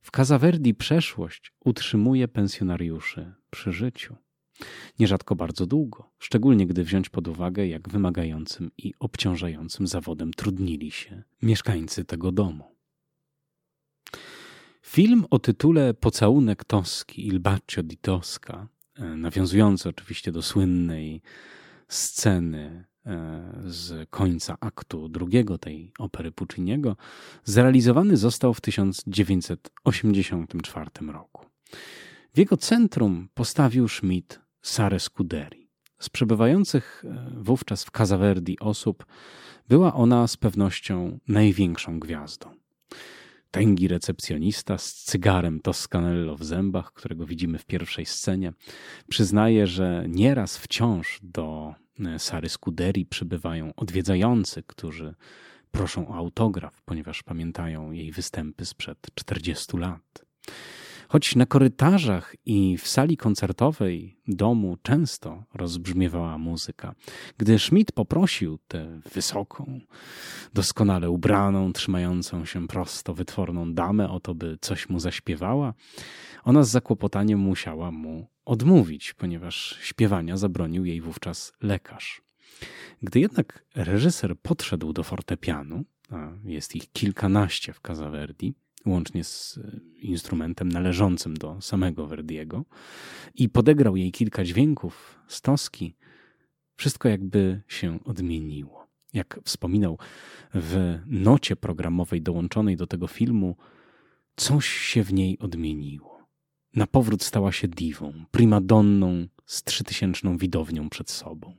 W 0.00 0.10
Casaverdi 0.10 0.74
przeszłość 0.74 1.52
utrzymuje 1.64 2.28
pensjonariuszy 2.28 3.34
przy 3.50 3.72
życiu. 3.72 4.16
Nierzadko 4.98 5.36
bardzo 5.36 5.66
długo, 5.66 6.10
szczególnie 6.18 6.66
gdy 6.66 6.84
wziąć 6.84 7.08
pod 7.08 7.28
uwagę, 7.28 7.66
jak 7.66 7.88
wymagającym 7.88 8.70
i 8.78 8.94
obciążającym 8.98 9.86
zawodem 9.86 10.30
trudnili 10.30 10.90
się 10.90 11.22
mieszkańcy 11.42 12.04
tego 12.04 12.32
domu. 12.32 12.75
Film 14.86 15.24
o 15.30 15.38
tytule 15.38 15.94
Pocałunek 15.94 16.64
Toski, 16.64 17.26
Il 17.26 17.40
Bacio 17.40 17.82
di 17.82 17.96
Tosca, 17.96 18.68
e, 18.94 19.04
nawiązujący 19.04 19.88
oczywiście 19.88 20.32
do 20.32 20.42
słynnej 20.42 21.22
sceny 21.88 22.84
e, 23.06 23.42
z 23.64 24.10
końca 24.10 24.56
aktu 24.60 25.08
drugiego 25.08 25.58
tej 25.58 25.92
opery 25.98 26.32
Pucciniego, 26.32 26.96
zrealizowany 27.44 28.16
został 28.16 28.54
w 28.54 28.60
1984 28.60 30.90
roku. 31.12 31.46
W 32.34 32.38
jego 32.38 32.56
centrum 32.56 33.28
postawił 33.34 33.88
Schmidt 33.88 34.40
Sarę 34.62 35.00
Scuderi. 35.00 35.70
Z 35.98 36.08
przebywających 36.08 37.04
e, 37.04 37.30
wówczas 37.36 37.84
w 37.84 37.90
Casaverdi 37.90 38.58
osób 38.58 39.06
była 39.68 39.94
ona 39.94 40.26
z 40.26 40.36
pewnością 40.36 41.18
największą 41.28 42.00
gwiazdą 42.00 42.56
tęgi 43.50 43.88
recepcjonista 43.88 44.78
z 44.78 44.94
cygarem 44.94 45.60
Toscanello 45.60 46.36
w 46.36 46.44
zębach, 46.44 46.92
którego 46.92 47.26
widzimy 47.26 47.58
w 47.58 47.64
pierwszej 47.64 48.06
scenie, 48.06 48.52
przyznaje, 49.08 49.66
że 49.66 50.04
nieraz 50.08 50.58
wciąż 50.58 51.20
do 51.22 51.74
e, 52.00 52.18
Sary 52.18 52.48
Scuderi 52.48 53.06
przybywają 53.06 53.74
odwiedzający, 53.76 54.62
którzy 54.62 55.14
proszą 55.70 56.08
o 56.08 56.14
autograf, 56.14 56.82
ponieważ 56.82 57.22
pamiętają 57.22 57.90
jej 57.90 58.12
występy 58.12 58.64
sprzed 58.64 58.98
40 59.14 59.76
lat. 59.76 60.24
Choć 61.08 61.36
na 61.36 61.46
korytarzach 61.46 62.36
i 62.46 62.78
w 62.78 62.88
sali 62.88 63.16
koncertowej 63.16 64.16
domu 64.28 64.76
często 64.82 65.44
rozbrzmiewała 65.54 66.38
muzyka, 66.38 66.94
gdy 67.38 67.58
Schmidt 67.58 67.92
poprosił 67.92 68.58
tę 68.68 69.00
wysoką, 69.14 69.80
doskonale 70.54 71.10
ubraną, 71.10 71.72
trzymającą 71.72 72.44
się 72.44 72.66
prosto 72.66 73.14
wytworną 73.14 73.74
damę 73.74 74.10
o 74.10 74.20
to, 74.20 74.34
by 74.34 74.58
coś 74.60 74.88
mu 74.88 75.00
zaśpiewała, 75.00 75.74
ona 76.44 76.62
z 76.62 76.70
zakłopotaniem 76.70 77.38
musiała 77.38 77.90
mu 77.90 78.26
odmówić, 78.44 79.14
ponieważ 79.14 79.78
śpiewania 79.80 80.36
zabronił 80.36 80.84
jej 80.84 81.00
wówczas 81.00 81.52
lekarz. 81.62 82.22
Gdy 83.02 83.20
jednak 83.20 83.64
reżyser 83.74 84.38
podszedł 84.38 84.92
do 84.92 85.02
fortepianu, 85.02 85.84
a 86.10 86.28
jest 86.44 86.76
ich 86.76 86.92
kilkanaście 86.92 87.72
w 87.72 87.80
Casaverdi, 87.80 88.54
łącznie 88.86 89.24
z 89.24 89.60
instrumentem 89.98 90.68
należącym 90.68 91.36
do 91.36 91.60
samego 91.60 92.06
Verdiego, 92.06 92.64
i 93.34 93.48
podegrał 93.48 93.96
jej 93.96 94.12
kilka 94.12 94.44
dźwięków 94.44 95.18
z 95.28 95.40
toski, 95.40 95.96
wszystko 96.76 97.08
jakby 97.08 97.62
się 97.68 98.04
odmieniło. 98.04 98.86
Jak 99.12 99.40
wspominał 99.44 99.98
w 100.54 100.98
nocie 101.06 101.56
programowej 101.56 102.22
dołączonej 102.22 102.76
do 102.76 102.86
tego 102.86 103.06
filmu, 103.06 103.56
coś 104.36 104.68
się 104.68 105.02
w 105.02 105.12
niej 105.12 105.38
odmieniło. 105.38 106.26
Na 106.74 106.86
powrót 106.86 107.22
stała 107.22 107.52
się 107.52 107.68
diwą, 107.68 108.24
primadonną 108.30 109.26
z 109.46 109.62
trzytysięczną 109.62 110.36
widownią 110.36 110.90
przed 110.90 111.10
sobą. 111.10 111.56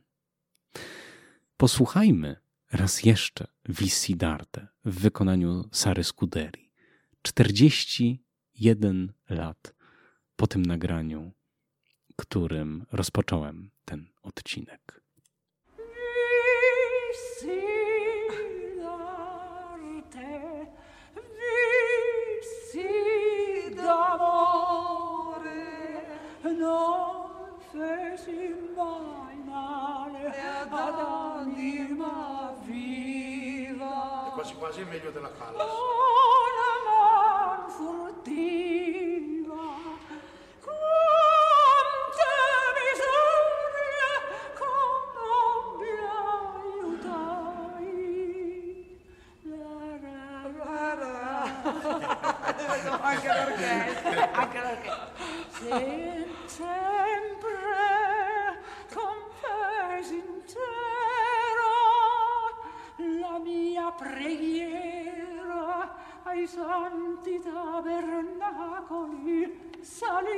Posłuchajmy 1.57 2.35
raz 2.71 3.03
jeszcze 3.03 3.47
Visidarte 3.69 4.67
w 4.85 4.99
wykonaniu 4.99 5.63
Sary 5.71 6.03
Scuderi. 6.03 6.66
41 7.27 9.13
lat 9.29 9.73
po 10.35 10.47
tym 10.47 10.65
nagraniu, 10.65 11.31
którym 12.15 12.85
rozpocząłem 12.91 13.71
ten 13.85 14.07
odcinek. 14.21 15.01
E 34.19 34.31
quasi 34.33 34.55
quasi 34.55 34.81
è 34.81 34.85
meglio 34.85 35.11
della 35.11 35.31
Callas. 35.37 36.46
anche 53.01 53.27
l'orchestra, 53.27 54.31
anche 54.31 54.59
l'orchestra. 54.59 55.11
Sempre 56.45 57.57
confeso 58.93 60.13
intero 60.13 60.53
la 63.19 63.39
mia 63.39 63.91
preghiera 63.91 64.96
ai 66.27 66.45
santi 66.45 67.39
tabernacoli 67.39 69.71
salì 69.81 70.29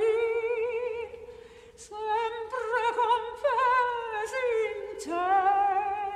sempre 1.73 2.93
confesi 2.99 4.45
in 4.69 4.77
te. 5.03 6.08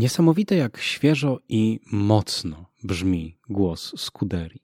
Niesamowite 0.00 0.56
jak 0.56 0.78
świeżo 0.78 1.40
i 1.48 1.80
mocno 1.92 2.66
brzmi 2.84 3.38
głos 3.48 3.92
Scuderi. 3.96 4.60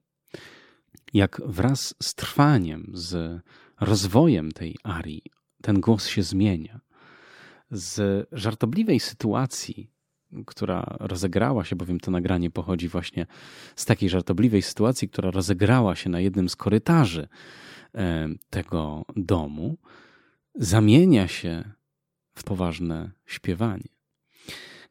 Jak 1.15 1.43
wraz 1.45 1.95
z 2.03 2.15
trwaniem, 2.15 2.91
z 2.95 3.43
rozwojem 3.81 4.53
tej 4.53 4.77
arii, 4.83 5.23
ten 5.63 5.81
głos 5.81 6.07
się 6.07 6.23
zmienia. 6.23 6.81
Z 7.71 8.29
żartobliwej 8.33 9.01
sytuacji, 9.01 9.91
która 10.47 10.97
rozegrała 11.01 11.65
się, 11.65 11.77
bowiem 11.77 12.01
to 12.01 12.11
nagranie 12.11 12.51
pochodzi 12.51 12.89
właśnie 12.89 13.27
z 13.77 13.85
takiej 13.85 14.09
żartobliwej 14.09 14.63
sytuacji, 14.63 15.09
która 15.09 15.31
rozegrała 15.31 15.97
się 15.97 16.11
na 16.11 16.21
jednym 16.21 16.49
z 16.49 16.57
korytarzy 16.57 17.29
e, 17.95 18.29
tego 18.51 19.05
domu, 19.17 19.79
zamienia 20.55 21.29
się 21.29 21.73
w 22.35 22.45
poważne 22.45 23.11
śpiewanie. 23.27 23.96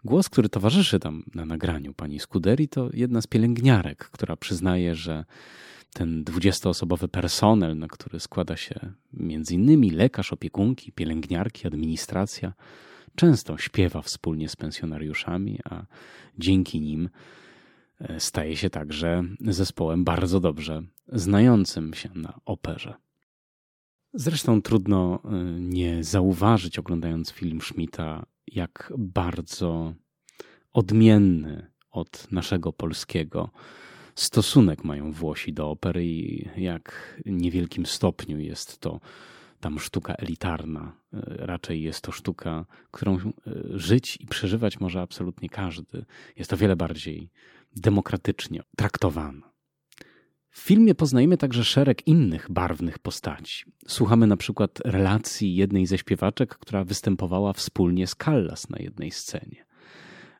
Głos, 0.06 0.30
który 0.30 0.50
towarzyszy 0.50 1.00
tam 1.00 1.24
na 1.36 1.46
nagraniu 1.46 1.94
pani 1.94 2.20
Scuderi, 2.20 2.68
to 2.68 2.89
jedna 2.94 3.22
z 3.22 3.28
pielęgniarek, 3.28 4.10
która 4.10 4.36
przyznaje, 4.36 4.96
że 4.96 5.26
ten 5.94 6.24
dwudziestoosobowy 6.24 7.08
personel, 7.08 7.78
na 7.78 7.88
który 7.88 8.20
składa 8.20 8.58
się 8.58 8.80
innymi 9.52 9.89
lekarz, 9.91 10.34
opiekunki, 10.34 10.91
pielęgniarki, 10.91 11.68
administracja, 11.68 12.54
często 13.15 13.58
śpiewa 13.58 14.02
wspólnie 14.02 14.50
z 14.50 14.56
pensjonariuszami, 14.56 15.60
a 15.70 15.86
dzięki 16.38 16.82
nim 16.82 17.10
e, 18.00 18.20
staje 18.20 18.58
się 18.58 18.70
także 18.70 19.24
zespołem 19.41 20.04
bardzo 20.04 20.39
dobrze 20.39 20.84
znającym 21.08 21.94
się 21.94 22.10
na 22.15 22.39
operze. 22.46 22.94
Zresztą 24.13 24.62
trudno 24.62 25.20
e, 25.24 25.30
nie 25.60 26.04
zauważyć, 26.04 26.80
oglądając 26.80 27.32
film 27.32 27.62
Schmidta, 27.62 28.26
jak 28.47 28.93
bardzo 28.97 29.93
odmienny 30.73 31.71
od 31.91 32.31
naszego 32.31 32.73
polskiego 32.73 33.49
stosunek 34.15 34.84
mają 34.84 35.12
Włosi 35.12 35.53
do 35.53 35.69
opery 35.69 36.05
i 36.05 36.49
jak 36.58 37.17
niewielkim 37.25 37.86
stopniu 37.86 38.39
jest 38.39 38.79
to 38.79 38.99
tam 39.60 39.79
sztuka 39.79 40.13
elitarna. 40.13 40.91
E, 41.13 41.21
Raczej 41.45 41.81
jest 41.81 42.01
to 42.01 42.12
sztuka, 42.12 42.65
którą 42.91 43.17
e, 43.17 43.21
żyć 43.69 44.17
i 44.21 44.25
przeżywać 44.25 44.79
może 44.79 45.01
absolutnie 45.01 45.49
każdy. 45.49 46.05
Jest 46.36 46.49
to 46.49 46.58
wiele 46.58 46.75
bardziej 46.75 47.29
demokratycznie 47.75 48.62
traktowana. 48.77 49.55
W 50.56 50.60
filmie 50.60 50.96
poznajemy 50.96 51.38
także 51.38 51.63
szereg 51.63 52.08
innych 52.08 52.52
barwnych 52.52 53.00
postaci. 53.00 53.65
Słuchamy 53.88 54.28
na 54.28 54.38
przykład 54.38 54.80
relacji 54.86 55.56
jednej 55.56 55.86
ze 55.86 55.98
śpiewaczek, 55.98 56.58
która 56.58 56.84
występowała 56.84 57.54
wspólnie 57.54 58.08
z 58.08 58.15
Callas 58.24 58.70
na 58.70 58.78
jednej 58.80 59.12
scenie. 59.12 59.65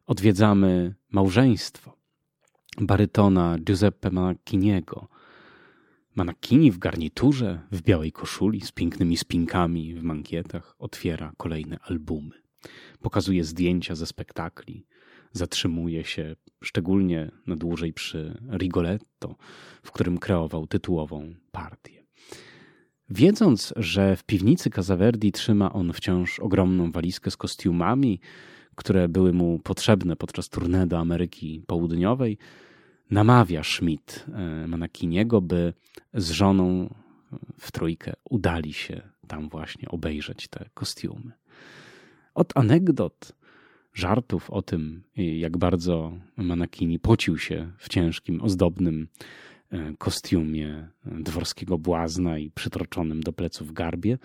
Odwiedzamy 0.06 0.95
małżeństwo 1.12 1.97
barytona 2.82 3.58
Giuseppe 3.60 4.12
Manacchiniego. 4.12 5.08
Manacchini 6.15 6.71
w 6.71 6.78
garniturze, 6.78 7.62
w 7.71 7.82
białej 7.82 8.12
koszuli, 8.12 8.62
z 8.62 8.71
pięknymi 8.71 9.17
spinkami 9.17 9.95
w 9.95 10.04
mankietach, 10.04 10.75
otwiera 10.80 11.32
kolejne 11.38 11.78
albumy. 11.82 12.41
Pokazuje 13.01 13.43
zdjęcia 13.43 13.95
ze 13.95 14.06
spektakli, 14.06 14.86
zatrzymuje 15.32 16.04
się 16.04 16.36
szczególnie 16.65 17.32
na 17.47 17.56
dłużej 17.56 17.93
przy 17.93 18.41
Rigoletto, 18.58 19.36
w 19.84 19.91
którym 19.91 20.17
kreował 20.17 20.67
tytułową 20.67 21.34
partię. 21.51 22.04
Wiedząc, 23.10 23.73
że 23.75 24.15
w 24.15 24.23
piwnicy 24.23 24.69
Casaverdi 24.69 25.32
trzyma 25.32 25.73
on 25.73 25.93
wciąż 25.93 26.39
ogromną 26.39 26.91
walizkę 26.91 27.32
z 27.32 27.38
kostiumami, 27.38 28.19
które 28.75 29.10
były 29.10 29.34
mu 29.34 29.60
potrzebne 29.60 30.15
podczas 30.15 30.49
tournée 30.49 30.88
do 30.88 30.99
Ameryki 30.99 31.63
Południowej, 31.67 32.38
namawia 33.12 33.63
Schmidt 33.63 34.25
e, 34.34 34.67
Manakiniego, 34.67 35.41
by 35.41 35.73
z 36.13 36.32
żoną 36.32 36.89
w 37.60 37.71
trójkę 37.71 38.13
udali 38.30 38.73
się 38.73 39.01
tam 39.28 39.49
właśnie 39.49 39.89
obejrzeć 39.89 40.47
te 40.47 40.69
kostiumy. 40.73 41.32
Od 42.36 42.58
anegdot, 42.58 43.32
żartów 43.95 44.49
o 44.49 44.62
tym, 44.62 45.03
jak 45.15 45.58
bardzo 45.58 46.19
Manakini 46.38 46.99
pocił 46.99 47.38
się 47.38 47.71
w 47.77 47.89
ciężkim, 47.89 48.41
ozdobnym 48.41 49.08
e, 49.71 49.93
kostiumie 49.97 50.88
dworskiego 51.05 51.77
błazna 51.77 52.38
i 52.38 52.51
przytroczonym 52.51 53.23
do 53.23 53.34
pleców 53.34 53.73
garbie, 53.73 54.17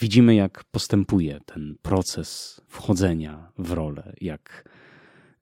widzimy, 0.00 0.34
jak 0.34 0.64
postępuje 0.64 1.40
ten 1.46 1.76
proces 1.82 2.60
wchodzenia 2.68 3.52
w 3.58 3.70
rolę, 3.70 4.12
jak 4.20 4.68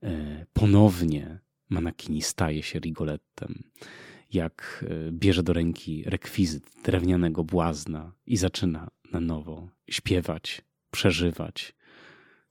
e, 0.03 0.47
ponownie 0.53 1.39
Manakini 1.69 2.23
staje 2.23 2.63
się 2.63 2.79
Rigolettem, 2.79 3.63
jak 4.33 4.85
e, 4.89 5.13
bierze 5.13 5.43
do 5.43 5.53
ręki 5.53 6.05
rekwizyt 6.07 6.63
drewnianego 6.85 7.45
błazna 7.45 8.13
i 8.27 8.37
zaczyna 8.37 8.89
na 9.13 9.21
nowo 9.21 9.69
śpiewać, 9.91 10.63
przeżywać, 10.91 11.75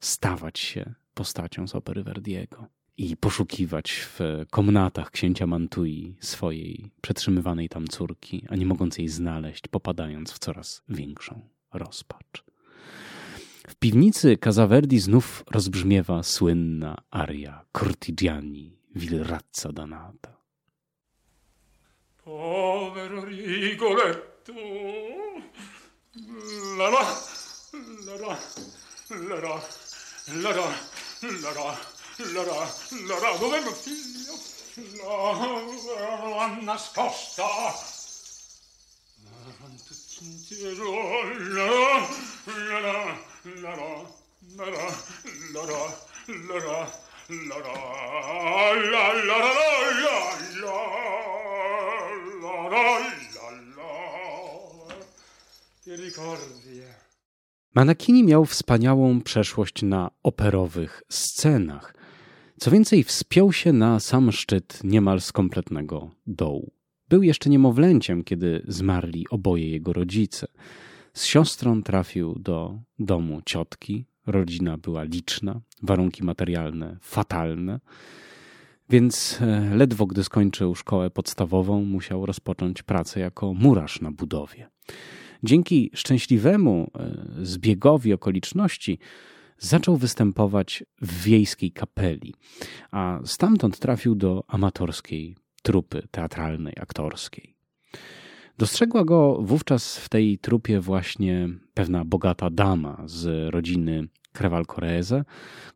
stawać 0.00 0.58
się 0.58 0.94
postacią 1.18 1.68
z 1.68 1.74
opery 1.74 2.02
Verdiego 2.02 2.66
i 2.96 3.16
poszukiwać 3.16 3.92
w 3.92 4.20
komnatach 4.50 5.10
księcia 5.10 5.46
Mantui 5.46 6.16
swojej 6.20 6.90
przetrzymywanej 7.00 7.68
tam 7.68 7.88
córki, 7.88 8.44
a 8.48 8.56
nie 8.56 8.66
mogąc 8.66 8.98
jej 8.98 9.08
znaleźć, 9.08 9.68
popadając 9.68 10.32
w 10.32 10.38
coraz 10.38 10.82
większą 10.88 11.40
rozpacz. 11.72 12.44
W 13.68 13.74
piwnicy 13.74 14.36
Casaverdi 14.36 14.98
znów 14.98 15.44
rozbrzmiewa 15.50 16.22
słynna 16.22 16.96
aria 17.10 17.64
Cortigiani, 17.72 18.78
Vil 18.94 19.24
razza 19.24 19.72
danata. 19.72 20.36
Povero 22.24 23.24
Rigoletto, 23.24 24.52
la 26.78 26.88
la, 26.94 27.04
la 28.06 28.14
la, 28.22 28.38
la 29.10 29.38
la, 29.40 29.60
la 30.42 30.50
la, 30.50 30.97
la 31.20 31.52
la, 31.52 31.78
la 32.16 32.42
la, 32.44 32.74
la 33.06 33.18
la, 33.18 33.36
dove 33.38 33.60
mio 33.60 33.72
figlio? 33.72 34.38
La, 35.02 36.46
nascosta. 36.60 37.46
Tutti 39.86 40.24
intero, 40.24 41.22
la 41.54 41.64
la, 42.44 42.80
la 42.80 43.74
la, 43.74 44.06
la 44.56 44.64
la, 44.64 44.84
la 45.48 45.64
la, 46.58 46.88
la 47.18 47.58
la, 47.58 47.98
Manakini 57.74 58.24
miał 58.24 58.44
wspaniałą 58.44 59.20
przeszłość 59.20 59.82
na 59.82 60.10
operowych 60.22 61.02
scenach. 61.08 61.94
Co 62.60 62.70
więcej, 62.70 63.04
wspiął 63.04 63.52
się 63.52 63.72
na 63.72 64.00
sam 64.00 64.32
szczyt 64.32 64.80
niemal 64.84 65.20
z 65.20 65.32
kompletnego 65.32 66.10
dołu. 66.26 66.72
Był 67.08 67.22
jeszcze 67.22 67.50
niemowlęciem, 67.50 68.24
kiedy 68.24 68.62
zmarli 68.68 69.26
oboje 69.30 69.70
jego 69.70 69.92
rodzice. 69.92 70.46
Z 71.12 71.24
siostrą 71.24 71.82
trafił 71.82 72.34
do 72.38 72.78
domu 72.98 73.40
ciotki. 73.46 74.06
Rodzina 74.26 74.78
była 74.78 75.02
liczna, 75.02 75.60
warunki 75.82 76.24
materialne 76.24 76.96
fatalne. 77.00 77.80
Więc 78.90 79.38
e, 79.40 79.76
ledwo 79.76 80.06
gdy 80.06 80.24
skończył 80.24 80.74
szkołę 80.74 81.10
podstawową, 81.10 81.84
musiał 81.84 82.26
rozpocząć 82.26 82.82
pracę 82.82 83.20
jako 83.20 83.54
murarz 83.54 84.00
na 84.00 84.12
budowie. 84.12 84.68
Dzięki 85.42 85.90
szczęśliwemu 85.94 86.90
e, 86.94 87.14
zbiegowi 87.42 88.12
okoliczności 88.12 88.98
zaczął 89.58 89.96
występować 89.96 90.84
w 91.02 91.22
wiejskiej 91.22 91.72
kapeli, 91.72 92.34
a 92.90 93.20
stamtąd 93.24 93.78
trafił 93.78 94.14
do 94.14 94.44
amatorskiej 94.48 95.36
trupy 95.62 96.08
teatralnej, 96.10 96.74
aktorskiej. 96.80 97.54
Dostrzegła 98.58 99.04
go 99.04 99.38
wówczas 99.42 99.98
w 99.98 100.08
tej 100.08 100.38
trupie 100.38 100.80
właśnie 100.80 101.48
pewna 101.74 102.04
bogata 102.04 102.50
dama 102.50 103.02
z 103.06 103.50
rodziny 103.54 104.08
Crewal-Coreze, 104.34 105.24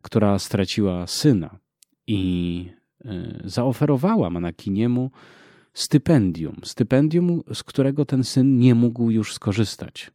która 0.01 0.39
straciła 0.39 1.07
syna 1.07 1.59
i 2.07 2.65
E, 3.05 3.41
zaoferowała 3.45 4.29
Manakiniemu 4.29 5.11
stypendium, 5.73 6.55
stypendium, 6.63 7.41
z 7.53 7.63
którego 7.63 8.05
ten 8.05 8.23
syn 8.23 8.59
nie 8.59 8.75
mógł 8.75 9.09
już 9.09 9.33
skorzystać. 9.33 10.11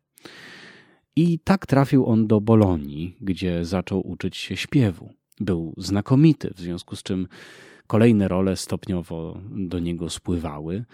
I 1.17 1.39
tak 1.39 1.67
trafił 1.67 2.07
on 2.07 2.27
do 2.27 2.41
Bolonii, 2.41 3.17
gdzie 3.21 3.65
zaczął 3.65 4.09
uczyć 4.09 4.37
się 4.37 4.57
śpiewu. 4.57 5.11
Był 5.41 5.75
znakomity, 5.77 6.51
w 6.55 6.61
związku 6.61 6.97
z 6.97 7.03
czym 7.03 7.29
kolejne 7.87 8.29
role 8.29 8.57
stopniowo 8.57 9.41
do 9.51 9.79
niego 9.79 10.11
spływały. 10.11 10.85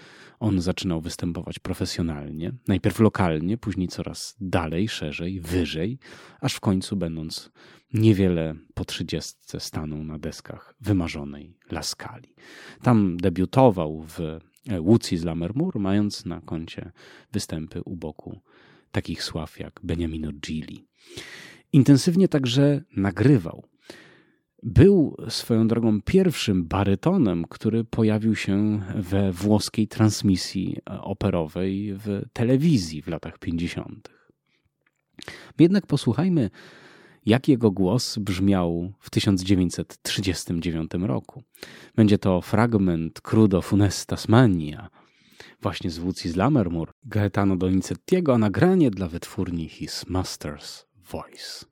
On 0.40 0.61
zaczynał 0.61 1.00
występować 1.00 1.59
profesjonalnie, 1.59 2.53
najpierw 2.68 3.00
lokalnie, 3.00 3.59
później 3.59 3.88
coraz 3.88 4.37
dalej, 4.40 4.88
szerzej, 4.88 5.40
wyżej, 5.40 5.98
aż 6.40 6.55
w 6.55 6.61
końcu, 6.61 6.96
będąc 6.96 7.50
niewiele 7.94 8.55
po 8.74 8.85
trzydziestce 8.85 9.61
stanął 9.61 10.05
na 10.05 10.18
deskach 10.18 10.74
wymarzonej 10.81 11.59
Laskali. 11.70 12.35
Tam 12.83 13.16
debiutował 13.16 14.05
w 14.09 14.38
Łucji 14.81 15.18
z 15.18 15.24
Lammermoor, 15.24 15.79
mając 15.79 16.24
na 16.24 16.40
koncie 16.40 16.92
występy 17.33 17.83
u 17.83 17.96
boku 17.96 18.40
takich 18.92 19.22
sław 19.22 19.59
jak 19.61 19.81
Beniamino 19.83 20.33
Gili. 20.33 20.87
Intensywnie 21.72 22.29
także 22.29 22.83
nagrywał. 22.96 23.64
Był 24.62 25.16
swoją 25.29 25.68
drogą 25.68 26.03
pierwszym 26.03 26.64
barytonem, 26.64 27.44
który 27.48 27.85
pojawił 27.85 28.35
się 28.35 28.83
we 28.94 29.33
włoskiej 29.33 29.88
transmisji 29.88 30.79
operowej 30.87 31.94
w 31.94 32.22
telewizji 32.33 33.03
w 33.03 33.09
latach 33.09 33.38
50. 33.38 34.09
Jednak 35.59 35.87
posłuchajmy 35.87 36.50
jak 37.26 37.48
jego 37.48 37.70
głos 37.70 38.18
brzmiał 38.18 38.92
w 39.00 39.10
1939 39.10 40.90
roku. 41.00 41.42
Będzie 41.96 42.18
to 42.18 42.40
fragment 42.40 43.20
Crudo 43.20 43.62
Funestas 43.62 44.28
Mania, 44.28 44.88
właśnie 45.62 45.90
z 45.90 45.98
Wódz 45.98 46.24
z 46.24 46.37
Lammermoor, 46.37 46.90
Gaetano 47.04 47.56
Donizettiego, 47.56 48.34
a 48.34 48.38
nagranie 48.38 48.90
dla 48.90 49.08
wytwórni 49.08 49.68
His 49.68 50.04
Master's 50.04 50.84
Voice. 51.10 51.64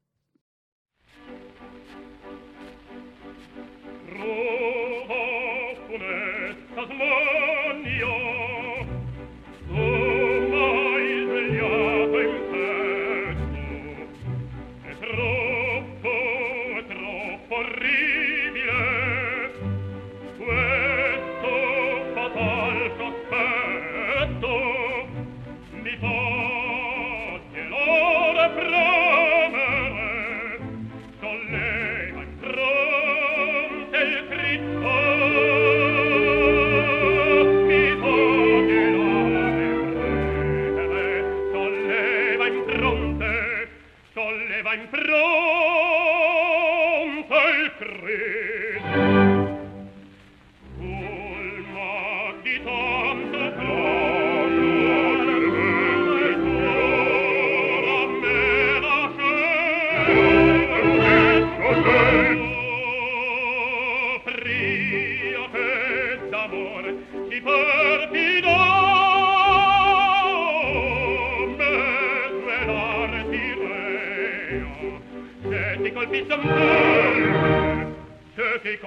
Che 78.35 78.61
ti 78.62 78.78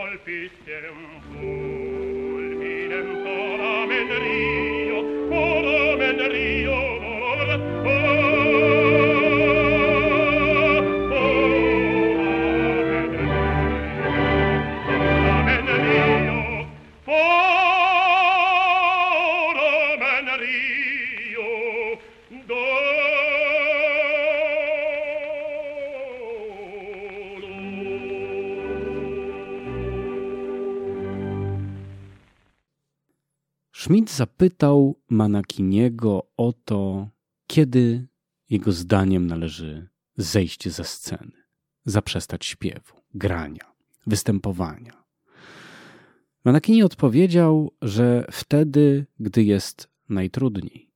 un 0.88 1.25
zapytał 34.16 35.02
Manakiniego 35.10 36.32
o 36.38 36.54
to, 36.54 37.10
kiedy 37.48 38.08
jego 38.50 38.72
zdaniem 38.72 39.28
należy 39.28 39.90
zejść 40.18 40.70
ze 40.70 40.84
sceny. 40.84 41.32
zaprzestać 41.86 42.46
śpiewu, 42.46 42.96
grania, 43.14 43.74
występowania. 44.08 45.04
Manakini 46.46 46.84
odpowiedział, 46.84 47.72
że 47.82 48.28
wtedy, 48.32 49.06
gdy 49.20 49.44
jest 49.44 49.90
najtrudniej, 50.10 50.92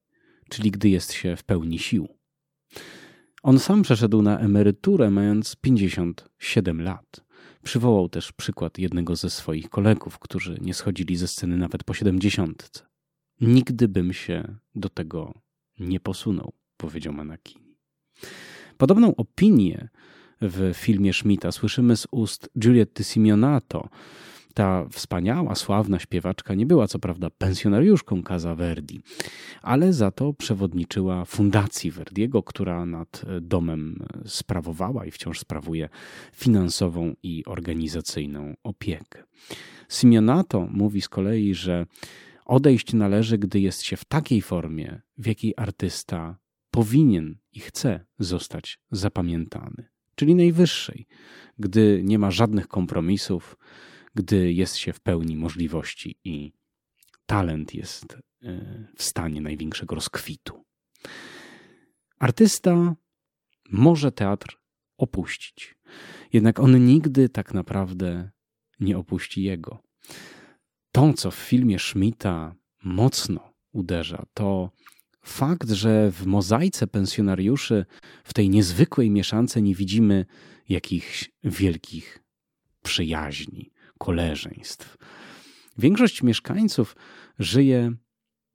czyli 0.49 0.71
gdy 0.71 0.89
jest 0.89 1.13
się 1.13 1.35
w 1.35 1.43
pełni 1.43 1.79
sił. 1.79 2.07
On 3.43 3.59
sam 3.59 3.81
przeszedł 3.81 4.21
na 4.21 4.39
emeryturę, 4.39 5.11
mając 5.11 5.55
57 5.55 6.81
lat. 6.81 7.25
Przywołał 7.63 8.09
też 8.09 8.31
przykład 8.31 8.77
jednego 8.77 9.15
ze 9.15 9.29
swoich 9.29 9.69
kolegów, 9.69 10.19
którzy 10.19 10.57
nie 10.61 10.73
schodzili 10.73 11.15
ze 11.15 11.27
sceny 11.27 11.57
nawet 11.57 11.83
po 11.83 11.93
siedemdziesiątce. 11.93 12.88
Nigdy 13.41 13.87
bym 13.87 14.13
się 14.13 14.55
do 14.75 14.89
tego 14.89 15.33
nie 15.79 15.99
posunął, 15.99 16.53
powiedział 16.77 17.13
Manakini. 17.13 17.75
Podobną 18.77 19.15
opinię 19.15 19.89
w 20.41 20.71
filmie 20.73 21.13
Schmidta 21.13 21.51
słyszymy 21.51 21.97
z 21.97 22.07
ust 22.11 22.49
Giulietty 22.59 23.03
Simeonato. 23.03 23.89
Ta 24.53 24.85
wspaniała, 24.91 25.55
sławna 25.55 25.99
śpiewaczka 25.99 26.53
nie 26.55 26.65
była 26.65 26.87
co 26.87 26.99
prawda 26.99 27.29
pensjonariuszką 27.29 28.23
Casa 28.23 28.55
Verdi, 28.55 29.01
ale 29.61 29.93
za 29.93 30.11
to 30.11 30.33
przewodniczyła 30.33 31.25
Fundacji 31.25 31.91
Verdiego, 31.91 32.43
która 32.43 32.85
nad 32.85 33.21
domem 33.41 34.05
sprawowała 34.25 35.05
i 35.05 35.11
wciąż 35.11 35.39
sprawuje 35.39 35.89
finansową 36.33 37.13
i 37.23 37.43
organizacyjną 37.45 38.55
opiekę. 38.63 39.23
Simeonato 39.89 40.67
mówi 40.71 41.01
z 41.01 41.09
kolei, 41.09 41.53
że 41.53 41.85
odejść 42.49 42.93
należy, 42.93 43.37
gdy 43.37 43.59
jest 43.59 43.81
się 43.81 43.97
w 43.97 44.05
takiej 44.05 44.41
formie, 44.41 45.01
w 45.17 45.27
jakiej 45.27 45.53
artysta 45.57 46.39
powinien 46.71 47.37
i 47.51 47.59
chce 47.59 48.05
zostać 48.19 48.79
zapamiętany, 48.91 49.89
czyli 50.15 50.35
najwyższej, 50.35 51.07
gdy 51.59 52.01
nie 52.03 52.19
ma 52.19 52.31
żadnych 52.31 52.67
kompromisów, 52.67 53.57
gdy 54.15 54.53
jest 54.53 54.77
się 54.77 54.93
w 54.93 54.99
pełni 54.99 55.35
możliwości 55.35 56.19
i 56.23 56.53
talent 57.25 57.73
jest 57.73 58.13
e, 58.13 58.87
w 58.95 59.03
stanie 59.03 59.41
największego 59.41 59.95
rozkwitu. 59.95 60.65
Artysta 62.19 62.95
może 63.71 64.11
teatr 64.11 64.59
opuścić, 64.97 65.75
jednak 66.33 66.59
on 66.59 66.85
nigdy 66.85 67.29
tak 67.29 67.53
naprawdę 67.53 68.29
nie 68.79 68.97
opuści 68.97 69.43
jego. 69.43 69.83
To, 70.91 71.13
co 71.13 71.31
w 71.31 71.35
filmie 71.35 71.79
Schmidta 71.79 72.55
mocno 72.83 73.53
uderza, 73.71 74.25
to 74.33 74.71
fakt, 75.21 75.69
że 75.69 76.11
w 76.11 76.25
mozaice 76.25 76.87
pensjonariuszy, 76.87 77.85
w 78.23 78.33
tej 78.33 78.49
niezwykłej 78.49 79.09
mieszance 79.09 79.61
nie 79.61 79.75
widzimy 79.75 80.25
jakichś 80.69 81.31
wielkich 81.43 82.23
przyjaźni, 82.83 83.71
koleżeństw. 83.97 84.97
Większość 85.77 86.23
mieszkańców 86.23 86.95
żyje 87.39 87.91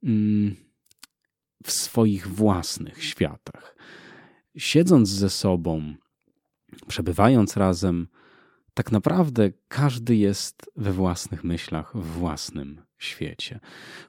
mm, 0.03 0.55
w 1.63 1.71
swoich 1.71 2.27
własnych 2.27 3.03
światach. 3.03 3.75
Siedząc 4.57 5.09
ze 5.09 5.29
sobą, 5.29 5.95
przebywając 6.87 7.57
razem, 7.57 8.07
tak 8.75 8.91
naprawdę 8.91 9.51
każdy 9.67 10.15
jest 10.15 10.71
we 10.75 10.91
własnych 10.91 11.43
myślach, 11.43 11.97
w 11.97 12.05
własnym 12.05 12.81
świecie. 12.97 13.59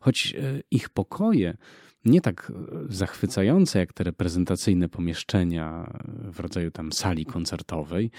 Choć 0.00 0.34
e, 0.38 0.60
ich 0.70 0.88
pokoje 0.88 1.56
nie 2.04 2.20
tak 2.20 2.52
zachwycające 2.88 3.78
jak 3.78 3.92
te 3.92 4.04
reprezentacyjne 4.04 4.88
pomieszczenia 4.88 5.98
w 6.08 6.40
rodzaju 6.40 6.70
tam 6.70 6.92
sali 6.92 7.26
koncertowej, 7.26 8.10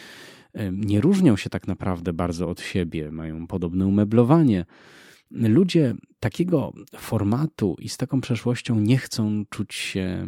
nie 0.72 1.02
różnią 1.02 1.38
się 1.38 1.50
tak 1.50 1.68
naprawdę 1.68 2.14
bardzo 2.14 2.50
od 2.50 2.62
siebie, 2.62 3.12
mają 3.12 3.48
podobne 3.48 3.88
umeblowanie. 3.88 4.66
Ludzie 5.32 5.96
takiego 6.20 6.74
formatu 6.98 7.76
i 7.80 7.90
z 7.90 7.98
taką 7.98 8.22
przeszłością 8.22 8.80
nie 8.80 8.98
chcą 8.98 9.44
czuć 9.50 9.74
się 9.74 10.28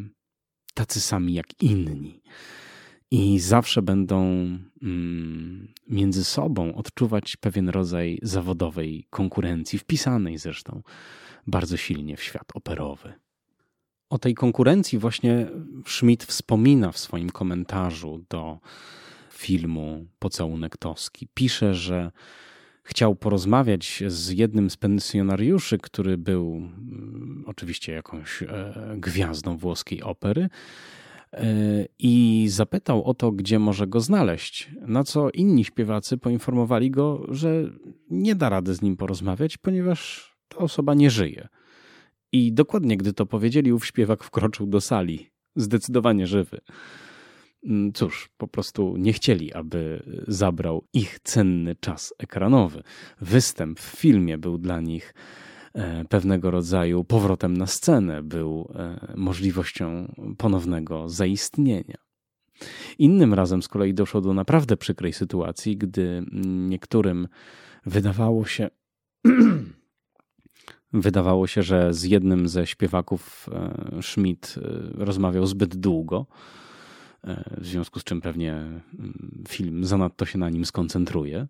tacy 0.74 1.02
sami 1.02 1.34
jak 1.34 1.64
inni. 1.64 2.22
I 3.12 3.40
zawsze 3.40 3.82
będą 3.82 4.24
mm, 4.84 5.68
między 5.88 6.24
sobą 6.24 6.76
odczuwać 6.76 7.38
pewien 7.38 7.70
rodzaj 7.70 8.20
zawodowej 8.22 9.08
konkurencji, 9.10 9.80
wpisanej 9.80 10.38
zresztą 10.38 10.82
bardzo 11.48 11.78
silnie 11.78 12.18
w 12.18 12.24
świat 12.24 12.48
operowy. 12.54 13.14
O 14.10 14.18
tej 14.18 14.34
konkurencji 14.34 14.98
właśnie 14.98 15.48
Schmidt 15.88 16.24
wspomina 16.24 16.92
w 16.92 16.98
swoim 16.98 17.30
komentarzu 17.30 18.26
do 18.30 18.60
filmu 19.32 20.06
Pocałunek 20.20 20.78
Toski. 20.78 21.28
Pisze, 21.34 21.76
że 21.76 22.12
chciał 22.84 23.16
porozmawiać 23.16 24.04
z 24.08 24.30
jednym 24.30 24.70
z 24.70 24.78
pensjonariuszy, 24.78 25.78
który 25.78 26.18
był 26.18 26.56
mm, 26.56 27.44
oczywiście 27.48 27.94
jakąś 27.94 28.44
e, 28.44 28.74
gwiazdą 28.98 29.58
włoskiej 29.58 30.04
opery 30.04 30.50
i 32.00 32.46
zapytał 32.50 33.04
o 33.04 33.14
to, 33.14 33.32
gdzie 33.32 33.60
może 33.60 33.88
go 33.88 34.00
znaleźć. 34.00 34.72
Na 34.82 35.04
co 35.04 35.30
inni 35.30 35.66
śpiewacy 35.66 36.18
poinformowali 36.18 36.92
go, 36.92 37.26
że 37.30 37.64
nie 38.10 38.36
da 38.36 38.50
rady 38.50 38.74
z 38.74 38.82
nim 38.82 38.98
porozmawiać, 38.98 39.58
ponieważ 39.58 40.30
ta 40.48 40.58
osoba 40.58 40.94
nie 40.94 41.10
żyje. 41.10 41.48
I 42.32 42.54
dokładnie 42.54 42.98
gdy 42.98 43.14
to 43.14 43.26
powiedzieli, 43.26 43.74
ów 43.74 43.86
śpiewak 43.86 44.24
wkroczył 44.24 44.68
do 44.68 44.82
sali, 44.82 45.30
zdecydowanie 45.56 46.28
żywy. 46.28 46.60
Mm, 47.66 47.94
cóż, 47.94 48.30
po 48.38 48.48
prostu 48.48 48.98
nie 48.98 49.14
chcieli, 49.14 49.54
aby 49.54 50.04
zabrał 50.28 50.86
ich 50.94 51.20
cenny 51.24 51.76
czas 51.76 52.14
ekranowy. 52.18 52.84
Występ 53.22 53.80
w 53.80 53.98
filmie 53.98 54.38
był 54.38 54.58
dla 54.58 54.82
nich 54.82 55.14
e, 55.14 55.49
pewnego 56.10 56.52
rodzaju 56.52 57.04
powrotem 57.04 57.58
na 57.58 57.68
scenę, 57.68 58.24
był 58.24 58.72
e, 58.76 59.14
możliwością 59.16 60.16
ponownego 60.38 61.10
zaistnienia. 61.10 61.98
Innym 63.00 63.34
razem 63.34 63.62
z 63.62 63.68
kolei 63.68 63.94
doszło 63.94 64.22
do 64.22 64.34
naprawdę 64.34 64.78
przykrej 64.78 65.14
sytuacji, 65.14 65.78
gdy 65.78 66.24
niektórym 66.46 67.28
wydawało 67.86 68.46
się, 68.46 68.70
wydawało 70.94 71.48
się, 71.48 71.64
że 71.64 71.94
z 71.94 72.04
jednym 72.04 72.48
ze 72.48 72.68
śpiewaków 72.68 73.50
e, 73.52 74.02
Schmidt 74.02 74.60
rozmawiał 74.96 75.46
zbyt 75.46 75.76
długo 75.76 76.26
w 77.58 77.66
związku 77.66 78.00
z 78.00 78.04
czym 78.04 78.22
pewnie 78.22 78.54
mm, 78.54 79.44
film 79.48 79.86
zanadto 79.86 80.26
się 80.26 80.38
na 80.38 80.50
nim 80.50 80.66
skoncentruje. 80.66 81.48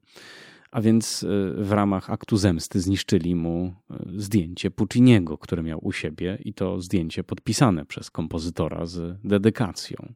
A 0.72 0.82
więc 0.82 1.24
e, 1.24 1.28
w 1.64 1.72
ramach 1.72 2.10
aktu 2.10 2.38
zemsty 2.38 2.80
zniszczyli 2.80 3.36
mu 3.36 3.74
e, 3.92 3.98
zdjęcie 4.16 4.72
Pucciniego, 4.72 5.38
które 5.38 5.64
miał 5.64 5.80
u 5.82 5.92
siebie, 5.92 6.38
i 6.46 6.54
to 6.54 6.82
zdjęcie 6.82 7.24
podpisane 7.24 7.86
przez 7.86 8.12
kompozytora 8.12 8.86
z 8.86 9.20
dedykacją. 9.24 10.14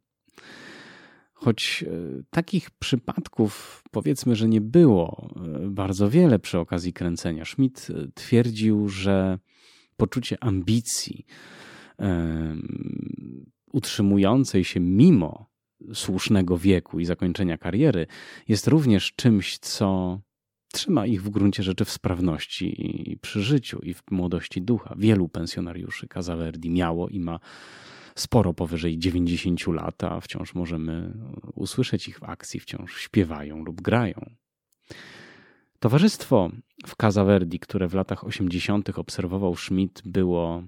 Choć 1.33 1.85
e, 1.87 2.23
takich 2.29 2.71
przypadków 2.71 3.83
powiedzmy, 3.91 4.35
że 4.35 4.47
nie 4.47 4.61
było 4.61 5.33
bardzo 5.69 6.09
wiele 6.09 6.39
przy 6.39 6.59
okazji 6.59 6.93
kręcenia, 6.93 7.45
Schmidt 7.45 7.87
twierdził, 8.13 8.89
że 8.89 9.39
poczucie 9.97 10.43
ambicji, 10.43 11.25
utrzymującej 13.73 14.63
się 14.63 14.79
mimo 14.79 15.49
słusznego 15.93 16.57
wieku 16.57 16.99
i 16.99 17.05
zakończenia 17.05 17.57
kariery, 17.57 18.07
jest 18.47 18.67
również 18.67 19.13
czymś, 19.15 19.57
co 19.57 20.19
trzyma 20.73 21.05
ich 21.05 21.23
w 21.23 21.29
gruncie 21.29 21.63
rzeczy 21.63 21.85
w 21.85 21.89
sprawności 21.89 23.11
i 23.11 23.17
przy 23.17 23.43
życiu 23.43 23.79
i 23.79 23.93
w 23.93 24.03
młodości 24.11 24.61
ducha. 24.61 24.95
Wielu 24.97 25.29
pensjonariuszy 25.29 26.07
Casaverdi 26.07 26.69
miało 26.69 27.09
i 27.09 27.19
ma 27.19 27.39
sporo 28.15 28.53
powyżej 28.53 28.97
90 28.97 29.67
lat, 29.67 30.03
a 30.03 30.19
wciąż 30.19 30.55
możemy 30.55 31.13
usłyszeć 31.55 32.07
ich 32.07 32.19
w 32.19 32.23
akcji, 32.23 32.59
wciąż 32.59 32.97
śpiewają 32.97 33.63
lub 33.63 33.81
grają. 33.81 34.29
Towarzystwo 35.79 36.51
w 36.87 36.95
Casaverdi, 36.95 37.59
które 37.59 37.87
w 37.87 37.93
latach 37.93 38.23
80. 38.23 38.99
obserwował 38.99 39.55
Schmidt, 39.55 40.01
było 40.05 40.63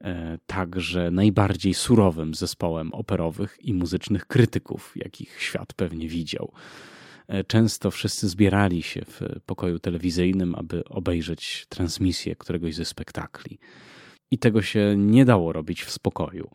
E, 0.00 0.38
także 0.46 1.10
najbardziej 1.10 1.74
surowym 1.74 2.34
zespołem 2.34 2.94
operowych 2.94 3.58
i 3.60 3.74
muzycznych 3.74 4.26
krytyków, 4.26 4.92
jakich 4.96 5.42
świat 5.42 5.72
pewnie 5.74 6.08
widział. 6.08 6.52
E, 7.28 7.44
często 7.44 7.90
wszyscy 7.90 8.28
zbierali 8.28 8.82
się 8.82 9.04
w 9.04 9.20
pokoju 9.46 9.78
telewizyjnym, 9.78 10.54
aby 10.54 10.84
obejrzeć 10.84 11.66
transmisję 11.68 12.36
któregoś 12.36 12.74
ze 12.74 12.84
spektakli. 12.84 13.58
I 14.30 14.38
tego 14.38 14.62
się 14.62 14.94
nie 14.96 15.24
dało 15.24 15.52
robić 15.52 15.82
w 15.82 15.90
spokoju. 15.90 16.50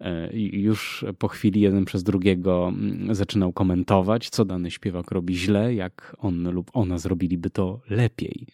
E, 0.00 0.30
już 0.36 1.04
po 1.18 1.28
chwili 1.28 1.60
jeden 1.60 1.84
przez 1.84 2.02
drugiego 2.02 2.68
mm, 2.68 3.14
zaczynał 3.14 3.52
komentować, 3.52 4.28
co 4.28 4.44
dany 4.44 4.70
śpiewak 4.70 5.10
robi 5.10 5.36
źle, 5.36 5.74
jak 5.74 6.16
on 6.18 6.50
lub 6.50 6.70
ona 6.72 6.98
zrobiliby 6.98 7.50
to 7.50 7.80
lepiej. 7.90 8.46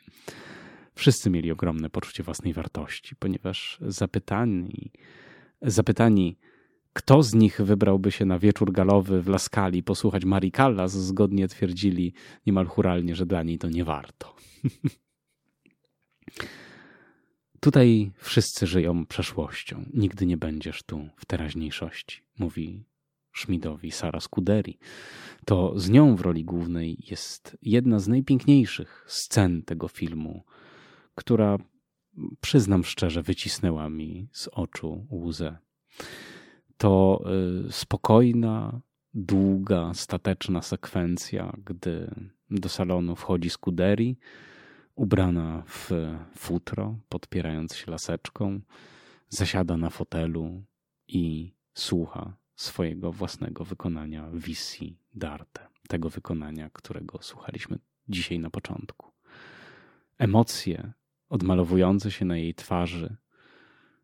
Wszyscy 0.95 1.31
mieli 1.31 1.53
ogromne 1.53 1.91
poczucie 1.91 2.23
własnej 2.23 2.53
wartości, 2.53 3.17
ponieważ 3.17 3.79
zapytani, 3.81 4.91
zapytani 5.63 6.37
kto 6.93 7.23
z 7.23 7.35
nich 7.35 7.61
wybrałby 7.61 8.11
się 8.11 8.25
na 8.25 8.39
wieczór 8.39 8.73
galowy 8.73 9.23
w 9.23 9.29
Laskali 9.29 9.83
posłuchać 9.83 10.25
Marii 10.25 10.53
Callas, 10.53 10.93
zgodnie 10.93 11.49
twierdzili 11.49 12.13
niemal 12.47 12.67
churalnie, 12.67 13.17
że 13.17 13.27
dla 13.27 13.43
niej 13.43 13.59
to 13.59 13.69
nie 13.69 13.85
warto. 13.85 14.35
Tutaj 17.61 18.13
wszyscy 18.17 18.67
żyją 18.67 19.07
przeszłością. 19.07 19.85
Nigdy 19.95 20.27
nie 20.27 20.37
będziesz 20.37 20.83
tu 20.83 21.09
w 21.17 21.27
teraźniejszości, 21.27 22.23
mówi 22.39 22.85
Schmidowi 23.35 23.91
Sara 23.91 24.21
Scuderi. 24.21 24.79
To 25.45 25.79
z 25.79 25.91
nią 25.91 26.17
w 26.17 26.21
roli 26.21 26.45
głównej 26.45 26.99
jest 27.11 27.57
jedna 27.63 27.99
z 27.99 28.09
najpiękniejszych 28.09 29.05
scen 29.09 29.63
tego 29.63 29.89
filmu, 29.89 30.45
która, 31.15 31.59
przyznam 32.41 32.85
szczerze, 32.85 33.23
wycisnęła 33.23 33.89
mi 33.89 34.29
z 34.33 34.49
oczu 34.49 35.07
łzę. 35.11 35.59
To 36.83 37.23
y, 37.69 37.73
spokojna, 37.73 38.81
długa, 39.15 39.95
stateczna 39.95 40.63
sekwencja, 40.63 41.53
gdy 41.65 42.15
do 42.51 42.69
salonu 42.69 43.17
wchodzi 43.17 43.51
Scuderi, 43.51 44.17
ubrana 44.95 45.63
w 45.67 45.91
futro, 46.37 46.99
podpierając 47.09 47.77
się 47.77 47.91
laseczką, 47.91 48.61
zasiada 49.29 49.77
na 49.77 49.91
fotelu 49.91 50.63
i 51.09 51.55
słucha 51.75 52.37
swojego 52.57 53.13
własnego 53.13 53.65
wykonania 53.65 54.31
Visi 54.33 54.99
Darte, 55.15 55.69
tego 55.89 56.11
wykonania, 56.11 56.71
którego 56.71 57.19
słuchaliśmy 57.21 57.79
dzisiaj 58.09 58.39
na 58.39 58.51
początku. 58.51 59.13
Emocje 60.19 60.93
odmalowujące 61.29 62.11
się 62.11 62.25
na 62.25 62.37
jej 62.37 62.55
twarzy 62.55 63.17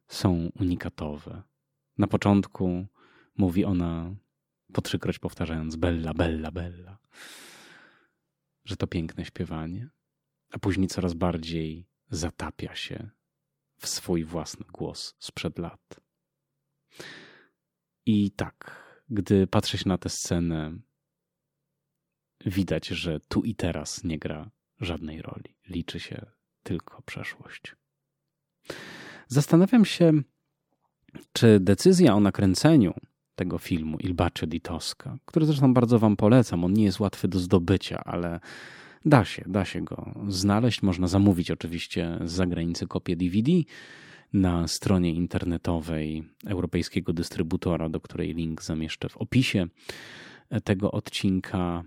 są 0.08 0.50
unikatowe. 0.60 1.42
Na 1.98 2.06
początku 2.06 2.86
mówi 3.36 3.64
ona, 3.64 4.14
po 4.72 4.82
trzykroć 4.82 5.18
powtarzając 5.18 5.76
Bella, 5.76 6.14
Bella, 6.14 6.50
Bella, 6.50 6.98
że 8.64 8.76
to 8.76 8.86
piękne 8.86 9.24
śpiewanie, 9.24 9.90
a 10.50 10.58
później 10.58 10.88
coraz 10.88 11.14
bardziej 11.14 11.88
zatapia 12.10 12.74
się 12.74 13.10
w 13.76 13.88
swój 13.88 14.24
własny 14.24 14.64
głos 14.72 15.14
sprzed 15.18 15.58
lat. 15.58 16.00
I 18.06 18.30
tak, 18.30 18.84
gdy 19.10 19.46
patrzę 19.46 19.78
się 19.78 19.88
na 19.88 19.98
tę 19.98 20.08
scenę, 20.08 20.78
widać, 22.46 22.86
że 22.86 23.20
tu 23.20 23.42
i 23.42 23.54
teraz 23.54 24.04
nie 24.04 24.18
gra 24.18 24.50
żadnej 24.80 25.22
roli. 25.22 25.56
Liczy 25.68 26.00
się 26.00 26.26
tylko 26.62 27.02
przeszłość. 27.02 27.76
Zastanawiam 29.28 29.84
się, 29.84 30.12
czy 31.32 31.60
decyzja 31.60 32.14
o 32.14 32.20
nakręceniu 32.20 32.94
tego 33.34 33.58
filmu 33.58 33.98
Il 34.00 34.14
Bacio 34.14 34.46
di 34.46 34.60
Tosca, 34.60 35.18
który 35.24 35.46
zresztą 35.46 35.74
bardzo 35.74 35.98
Wam 35.98 36.16
polecam, 36.16 36.64
on 36.64 36.72
nie 36.72 36.84
jest 36.84 37.00
łatwy 37.00 37.28
do 37.28 37.38
zdobycia, 37.38 38.04
ale 38.04 38.40
da 39.04 39.24
się, 39.24 39.44
da 39.46 39.64
się 39.64 39.80
go 39.80 40.14
znaleźć. 40.28 40.82
Można 40.82 41.06
zamówić 41.06 41.50
oczywiście 41.50 42.18
z 42.24 42.32
zagranicy 42.32 42.86
kopię 42.86 43.16
DVD 43.16 43.52
na 44.32 44.68
stronie 44.68 45.12
internetowej 45.12 46.24
europejskiego 46.46 47.12
dystrybutora, 47.12 47.88
do 47.88 48.00
której 48.00 48.34
link 48.34 48.62
zamieszczę 48.62 49.08
w 49.08 49.16
opisie 49.16 49.66
tego 50.64 50.92
odcinka. 50.92 51.84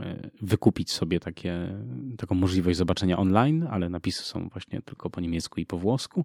E, 0.00 0.30
wykupić 0.42 0.90
sobie 0.90 1.20
takie, 1.20 1.78
taką 2.18 2.34
możliwość 2.34 2.78
zobaczenia 2.78 3.18
online, 3.18 3.66
ale 3.70 3.88
napisy 3.88 4.22
są 4.22 4.48
właśnie 4.48 4.82
tylko 4.82 5.10
po 5.10 5.20
niemiecku 5.20 5.60
i 5.60 5.66
po 5.66 5.78
włosku. 5.78 6.24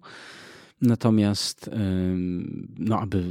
Natomiast, 0.82 1.70
no, 2.78 3.00
aby 3.00 3.24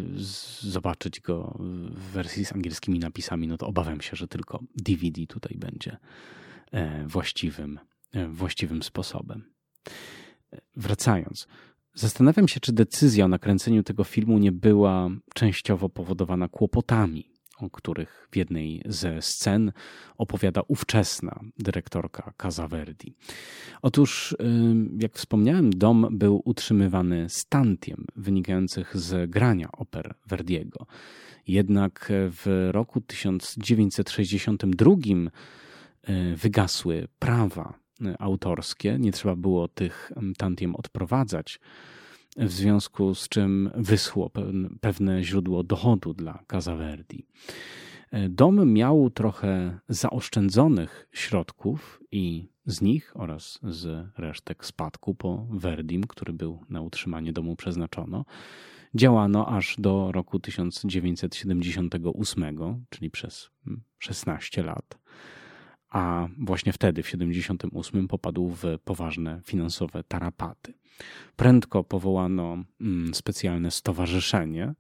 zobaczyć 0.59 1.19
go 1.19 1.57
w 1.91 1.99
wersji 1.99 2.45
z 2.45 2.53
angielskimi 2.53 2.99
napisami, 2.99 3.47
no 3.47 3.57
to 3.57 3.67
obawiam 3.67 4.01
się, 4.01 4.15
że 4.15 4.27
tylko 4.27 4.63
DVD 4.75 5.25
tutaj 5.25 5.57
będzie 5.57 5.97
e, 6.71 7.07
właściwym, 7.07 7.79
e, 8.13 8.27
właściwym 8.27 8.83
sposobem. 8.83 9.43
Wracając, 10.75 11.47
Zastanawiam 11.97 12.47
się, 12.47 12.59
czy 12.59 12.73
decyzja 12.73 13.25
o 13.25 13.27
nakręceniu 13.27 13.83
tego 13.83 14.03
filmu 14.03 14.37
nie 14.37 14.51
była 14.51 15.09
częściowo 15.33 15.89
powodowana 15.89 16.47
kłopotami, 16.47 17.31
o 17.57 17.69
których 17.69 18.27
w 18.31 18.35
jednej 18.37 18.81
ze 18.85 19.21
scen 19.21 19.71
opowiada 20.17 20.61
ówczesna 20.67 21.39
dyrektorka 21.59 22.33
Casa 22.41 22.67
Verdi. 22.67 23.13
Otóż, 23.81 24.35
jak 24.99 25.13
wspomniałem, 25.13 25.69
dom 25.69 26.07
był 26.11 26.41
utrzymywany 26.45 27.29
stantiem 27.29 28.05
wynikających 28.15 28.97
z 28.97 29.31
grania 29.31 29.69
oper 29.71 30.15
Verdiego. 30.25 30.85
Jednak 31.47 32.11
w 32.11 32.69
roku 32.71 33.01
1962 33.01 34.91
y, 36.09 36.35
wygasły 36.35 37.07
prawa 37.19 37.73
autorskie, 38.19 38.97
nie 38.99 39.11
trzeba 39.11 39.35
było 39.35 39.67
tych 39.67 40.11
tantiem 40.37 40.75
odprowadzać, 40.75 41.59
w 42.37 42.51
związku 42.51 43.15
z 43.15 43.29
czym 43.29 43.69
wyschło 43.75 44.31
pewne 44.81 45.23
źródło 45.23 45.63
dochodu 45.63 46.13
dla 46.13 46.43
Casaverdi. 46.47 47.25
Dom 48.29 48.73
miał 48.73 49.09
trochę 49.09 49.79
zaoszczędzonych 49.89 51.09
środków 51.11 52.03
i 52.11 52.49
z 52.65 52.81
nich 52.81 53.11
oraz 53.15 53.59
z 53.63 54.07
resztek 54.17 54.65
spadku 54.65 55.15
po 55.15 55.47
Verdim, 55.51 56.03
który 56.03 56.33
był 56.33 56.59
na 56.69 56.81
utrzymanie 56.81 57.33
domu 57.33 57.55
przeznaczono, 57.55 58.25
działano 58.95 59.47
aż 59.47 59.75
do 59.79 60.11
roku 60.11 60.39
1978, 60.39 62.85
czyli 62.89 63.11
przez 63.11 63.49
16 63.99 64.63
lat 64.63 64.99
a 65.89 66.27
właśnie 66.37 66.73
wtedy, 66.73 67.03
w 67.03 67.09
78, 67.09 68.07
popadł 68.07 68.49
w 68.49 68.63
poważne 68.83 69.41
finansowe 69.45 70.03
tarapaty. 70.03 70.73
Prędko 71.35 71.83
powołano 71.83 72.63
mm, 72.81 73.13
specjalne 73.13 73.71
stowarzyszenie, 73.71 74.73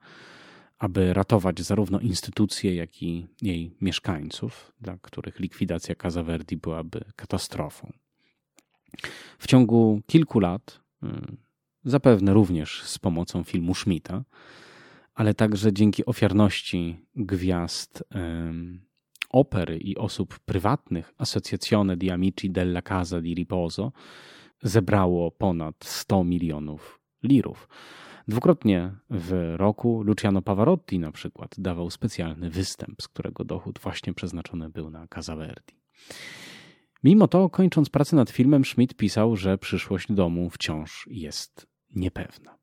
aby 0.79 1.13
ratować 1.13 1.61
zarówno 1.61 1.99
instytucję, 1.99 2.75
jak 2.75 3.03
i 3.03 3.27
jej 3.41 3.75
mieszkańców, 3.81 4.71
dla 4.81 4.97
których 5.01 5.39
likwidacja 5.39 5.95
Casa 5.95 6.23
Verdi 6.23 6.57
byłaby 6.57 7.01
katastrofą. 7.15 7.93
W 9.39 9.47
ciągu 9.47 10.01
kilku 10.07 10.39
lat, 10.39 10.79
mm, 11.03 11.37
zapewne 11.83 12.33
również 12.33 12.83
z 12.83 12.99
pomocą 12.99 13.43
filmu 13.43 13.75
Schmidta, 13.75 14.23
ale 15.13 15.33
także 15.33 15.73
dzięki 15.73 16.05
ofiarności 16.05 17.05
gwiazd 17.15 18.03
opery 19.29 19.77
i 19.77 19.97
osób 19.97 20.39
prywatnych 20.39 21.13
Associazione 21.17 21.97
di 21.97 22.11
Amici 22.11 22.49
della 22.49 22.81
Casa 22.81 23.21
di 23.21 23.33
Riposo 23.33 23.91
zebrało 24.63 25.31
ponad 25.31 25.75
100 25.85 26.23
milionów 26.23 26.99
lirów. 27.23 27.67
Dwukrotnie 28.27 28.91
w 29.09 29.53
roku 29.57 30.03
Luciano 30.03 30.41
Pavarotti 30.41 30.99
na 30.99 31.11
przykład 31.11 31.55
dawał 31.57 31.89
specjalny 31.89 32.49
występ, 32.49 33.01
z 33.01 33.07
którego 33.07 33.43
dochód 33.43 33.79
właśnie 33.79 34.13
przeznaczony 34.13 34.69
był 34.69 34.89
na 34.89 35.07
Casa 35.07 35.35
Verdi. 35.35 35.73
Mimo 37.03 37.27
to, 37.27 37.49
kończąc 37.49 37.89
pracę 37.89 38.15
nad 38.15 38.29
filmem, 38.29 38.65
Schmidt 38.65 38.93
pisał, 38.93 39.35
że 39.35 39.57
przyszłość 39.57 40.11
domu 40.11 40.49
wciąż 40.49 41.07
jest 41.11 41.67
niepewna. 41.95 42.57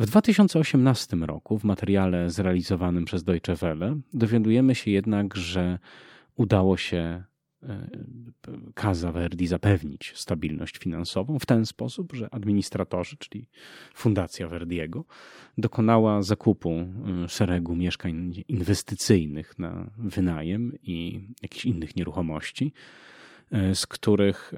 W 0.00 0.06
2018 0.06 1.16
roku 1.16 1.58
w 1.58 1.64
materiale 1.64 2.30
zrealizowanym 2.30 3.04
przez 3.04 3.24
Deutsche 3.24 3.54
Welle 3.54 4.00
dowiadujemy 4.14 4.74
się 4.74 4.90
jednak, 4.90 5.36
że 5.36 5.78
udało 6.36 6.76
się 6.76 7.24
e, 7.62 7.88
Casa 8.74 9.12
Verdi 9.12 9.46
zapewnić 9.46 10.12
stabilność 10.16 10.78
finansową 10.78 11.38
w 11.38 11.46
ten 11.46 11.66
sposób, 11.66 12.12
że 12.12 12.34
administratorzy, 12.34 13.16
czyli 13.16 13.48
Fundacja 13.94 14.48
Verdiego, 14.48 15.04
dokonała 15.58 16.22
zakupu 16.22 16.70
e, 16.70 17.28
szeregu 17.28 17.76
mieszkań 17.76 18.44
inwestycyjnych 18.48 19.58
na 19.58 19.90
wynajem 19.98 20.72
i 20.82 21.28
jakichś 21.42 21.64
innych 21.64 21.96
nieruchomości, 21.96 22.72
e, 23.50 23.74
z 23.74 23.86
których 23.86 24.54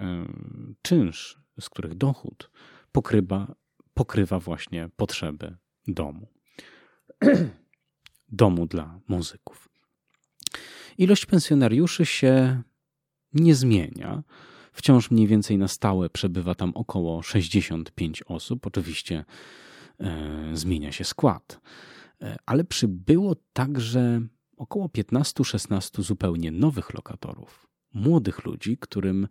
czynsz, 0.83 1.41
z 1.61 1.69
których 1.69 1.95
dochód 1.95 2.51
pokrywa 2.93 3.62
pokrywa 3.95 4.39
właśnie 4.39 4.89
potrzeby 4.97 5.57
domu. 5.87 6.27
domu 8.29 8.67
dla 8.67 9.01
muzyków. 9.09 9.69
Ilość 10.99 11.27
pensjonariuszy 11.27 12.07
się 12.07 12.63
nie 13.33 13.55
zmienia. 13.55 14.23
Wciąż 14.73 15.11
mniej 15.11 15.27
więcej 15.27 15.59
na 15.59 15.69
stałe 15.69 16.11
przebywa 16.11 16.55
tam 16.55 16.73
około 16.75 17.23
65 17.23 18.23
osób. 18.27 18.67
Oczywiście 18.67 19.25
e, 20.01 20.51
zmienia 20.53 20.93
się 20.93 21.05
skład, 21.05 21.61
e, 22.23 22.37
ale 22.47 22.65
przybyło 22.65 23.37
także 23.53 24.21
około 24.57 24.87
15-16 24.87 26.03
zupełnie 26.03 26.51
nowych 26.51 26.95
lokatorów, 26.95 27.67
młodych 27.95 28.45
ludzi, 28.45 28.79
którym 28.79 29.29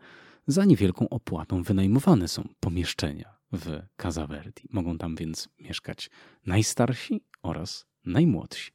za 0.48 0.66
niewielką 0.66 1.10
opłatą 1.10 1.64
wynajmowane 1.64 2.28
są 2.28 2.48
pomieszczenia 2.60 3.41
w 3.52 3.82
Casa 4.02 4.28
Verdi. 4.28 4.64
Mogą 4.70 4.98
tam 4.98 5.16
więc 5.16 5.50
mieszkać 5.60 6.10
najstarsi 6.46 7.22
oraz 7.44 7.86
najmłodsi. 8.06 8.72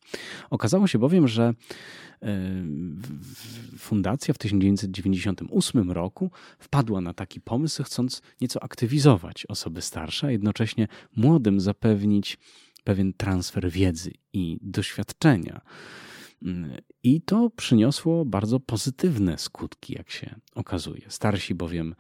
Okazało 0.51 0.87
się 0.87 0.99
bowiem, 0.99 1.29
że 1.29 1.55
e, 2.23 2.55
fundacja 3.79 4.35
w 4.35 4.39
1998 4.39 5.91
roku 5.91 6.31
wpadła 6.59 7.01
na 7.01 7.15
taki 7.15 7.41
pomysł, 7.41 7.83
chcąc 7.83 8.23
nieco 8.41 8.63
aktywizować 8.63 9.47
osoby 9.47 9.83
starsze, 9.83 10.27
a 10.27 10.31
jednocześnie 10.31 10.89
młodym 11.17 11.61
zapewnić 11.61 12.39
pewien 12.85 13.13
transfer 13.13 13.71
wiedzy 13.71 14.13
i 14.33 14.59
doświadczenia. 14.63 15.61
I 17.03 17.21
to 17.21 17.51
przyniosło 17.51 18.25
bardzo 18.25 18.61
pozytywne 18.61 19.39
skutki, 19.39 19.95
jak 19.95 20.11
się 20.11 20.35
okazuje. 20.55 21.03
Starsi 21.09 21.55
bowiem 21.55 21.95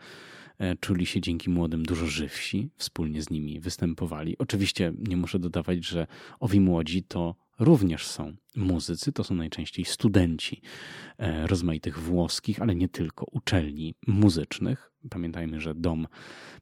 czuli 0.80 1.06
się 1.06 1.20
dzięki 1.20 1.50
młodym 1.50 1.82
dużo 1.82 2.06
żywsi, 2.06 2.70
wspólnie 2.76 3.22
z 3.22 3.30
nimi 3.30 3.60
występowali. 3.60 4.38
Oczywiście 4.38 4.92
nie 5.08 5.16
muszę 5.16 5.38
dodawać, 5.38 5.86
że 5.86 6.06
owi 6.40 6.60
młodzi 6.60 7.02
to 7.02 7.34
również 7.58 8.06
są 8.06 8.36
muzycy, 8.56 9.12
to 9.12 9.24
są 9.24 9.34
najczęściej 9.34 9.84
studenci 9.84 10.62
e, 11.18 11.46
rozmaitych 11.46 11.98
włoskich, 11.98 12.62
ale 12.62 12.74
nie 12.74 12.88
tylko 12.88 13.26
uczelni 13.32 13.94
muzycznych. 14.06 14.92
Pamiętajmy, 15.10 15.60
że 15.60 15.74
dom 15.74 16.06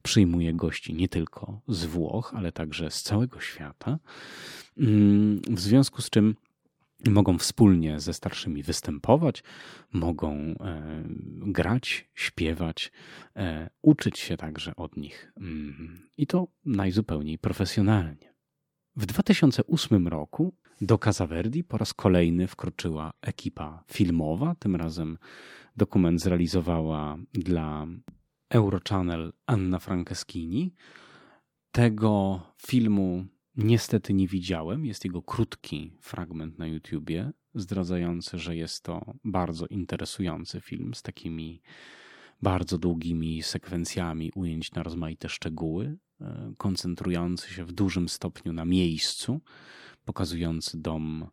przyjmuje 0.02 0.54
gości 0.54 0.94
nie 0.94 1.08
tylko 1.08 1.60
z 1.68 1.84
Włoch, 1.84 2.32
ale 2.36 2.52
także 2.52 2.90
z 2.90 3.02
całego 3.02 3.40
świata. 3.40 3.98
Mm, 4.78 5.40
w 5.50 5.60
związku 5.60 6.02
z 6.02 6.10
czym 6.10 6.34
mogą 7.10 7.38
wspólnie 7.38 8.00
ze 8.00 8.14
starszymi 8.14 8.62
występować, 8.62 9.42
mogą 9.92 10.34
e, 10.36 10.54
grać, 11.38 12.10
śpiewać, 12.14 12.92
e, 13.36 13.70
uczyć 13.82 14.18
się 14.18 14.36
także 14.36 14.76
od 14.76 14.96
nich 14.96 15.32
mm, 15.36 16.08
i 16.16 16.26
to 16.26 16.48
najzupełniej 16.64 17.38
profesjonalnie. 17.38 18.34
W 18.96 19.06
2008 19.06 20.08
roku 20.08 20.54
do 20.80 20.98
Casa 20.98 21.26
Verdi 21.26 21.64
po 21.64 21.78
raz 21.78 21.94
kolejny 21.94 22.46
wkroczyła 22.46 23.12
ekipa 23.22 23.84
filmowa. 23.92 24.54
Tym 24.54 24.76
razem 24.76 25.18
dokument 25.76 26.20
zrealizowała 26.20 27.16
dla 27.32 27.86
Eurochannel 28.50 29.32
Anna 29.46 29.78
Franceschini. 29.78 30.74
Tego 31.70 32.40
filmu 32.66 33.26
Niestety 33.56 34.14
nie 34.14 34.28
widziałem. 34.28 34.84
Jest 34.84 35.04
jego 35.04 35.22
krótki 35.22 35.96
fragment 36.00 36.58
na 36.58 36.66
YouTubie, 36.66 37.32
zdradzający, 37.54 38.38
że 38.38 38.56
jest 38.56 38.82
to 38.82 39.14
bardzo 39.24 39.66
interesujący 39.66 40.60
film 40.60 40.94
z 40.94 41.02
takimi 41.02 41.62
bardzo 42.42 42.78
długimi 42.78 43.42
sekwencjami 43.42 44.32
ujęć 44.34 44.72
na 44.72 44.82
rozmaite 44.82 45.28
szczegóły, 45.28 45.96
e, 46.20 46.52
koncentrujący 46.58 47.54
się 47.54 47.64
w 47.64 47.72
dużym 47.72 48.08
stopniu 48.08 48.52
na 48.52 48.64
miejscu, 48.64 49.40
pokazujący 50.04 50.80
dom 50.80 51.26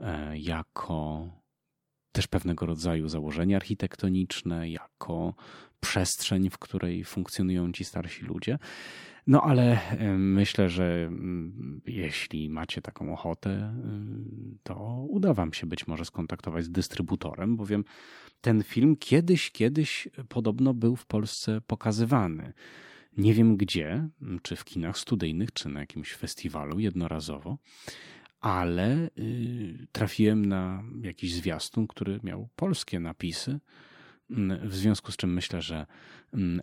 e, 0.00 0.38
jako 0.38 1.28
też 2.12 2.26
pewnego 2.26 2.66
rodzaju 2.66 3.08
założenie 3.08 3.56
architektoniczne, 3.56 4.70
jako 4.70 5.34
przestrzeń, 5.80 6.50
w 6.50 6.58
której 6.58 7.04
funkcjonują 7.04 7.72
ci 7.72 7.84
starsi 7.84 8.24
ludzie. 8.24 8.58
No 9.26 9.42
ale 9.42 9.80
myślę, 10.18 10.70
że 10.70 11.04
mm, 11.06 11.80
jeśli 11.86 12.48
macie 12.48 12.82
taką 12.82 13.12
ochotę, 13.12 13.74
to 14.62 15.06
uda 15.08 15.34
Wam 15.34 15.52
się 15.52 15.66
być 15.66 15.86
może 15.86 16.04
skontaktować 16.04 16.64
z 16.64 16.70
dystrybutorem, 16.70 17.56
bowiem 17.56 17.84
ten 18.40 18.62
film 18.62 18.96
kiedyś, 18.96 19.50
kiedyś 19.50 20.08
podobno 20.28 20.74
był 20.74 20.96
w 20.96 21.06
Polsce 21.06 21.60
pokazywany. 21.60 22.52
Nie 23.16 23.34
wiem 23.34 23.56
gdzie, 23.56 24.08
czy 24.42 24.56
w 24.56 24.64
kinach 24.64 24.98
studyjnych, 24.98 25.52
czy 25.52 25.68
na 25.68 25.80
jakimś 25.80 26.12
festiwalu 26.12 26.78
jednorazowo, 26.78 27.58
ale 28.40 29.10
y, 29.18 29.86
trafiłem 29.92 30.46
na 30.46 30.82
jakiś 31.02 31.34
zwiastun, 31.34 31.86
który 31.86 32.20
miał 32.22 32.48
polskie 32.56 33.00
napisy 33.00 33.60
w 34.62 34.74
związku 34.74 35.12
z 35.12 35.16
czym 35.16 35.32
myślę, 35.34 35.62
że 35.62 35.76
mm, 35.76 35.86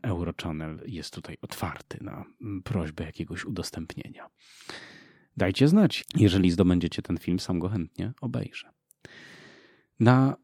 Eurochannel 0.01 0.79
jest 0.85 1.13
tutaj 1.13 1.37
otwarty 1.41 1.97
na 2.01 2.25
mm, 2.41 2.63
prośbę 2.63 3.03
jakiegoś 3.03 3.45
udostępnienia. 3.45 4.29
Dajcie 5.37 5.67
znać, 5.67 6.05
jeżeli 6.15 6.51
zdobędziecie 6.51 7.01
ten 7.01 7.17
film, 7.17 7.39
sam 7.39 7.59
go 7.59 7.69
chętnie 7.69 8.11
obejrzę. 8.21 8.69
Na 9.99 10.35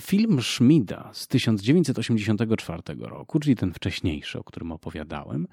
film 0.00 0.42
Schmida 0.42 1.10
z 1.12 1.28
1984 1.28 2.82
roku, 2.98 3.40
czyli 3.40 3.56
ten 3.56 3.72
wcześniejszy, 3.72 4.38
o 4.38 4.44
którym 4.44 4.72
opowiadałem, 4.72 5.46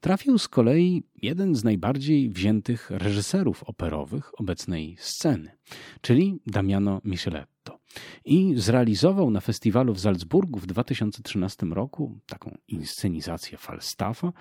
trafił 0.00 0.38
z 0.38 0.48
kolei 0.48 1.02
jeden 1.22 1.54
z 1.54 1.64
najbardziej 1.64 2.30
wziętych 2.30 2.90
reżyserów 2.90 3.64
operowych 3.64 4.40
obecnej 4.40 4.96
sceny, 4.98 5.58
czyli 6.00 6.40
Damiano 6.46 7.00
Micheletto 7.04 7.78
i 8.24 8.54
zrealizował 8.56 9.30
na 9.30 9.40
festiwalu 9.40 9.94
w 9.94 10.00
Salzburgu 10.00 10.58
w 10.58 10.66
2013 10.66 11.66
roku 11.66 12.18
taką 12.26 12.56
inscenizację 12.68 13.58
Falstaffa, 13.58 14.32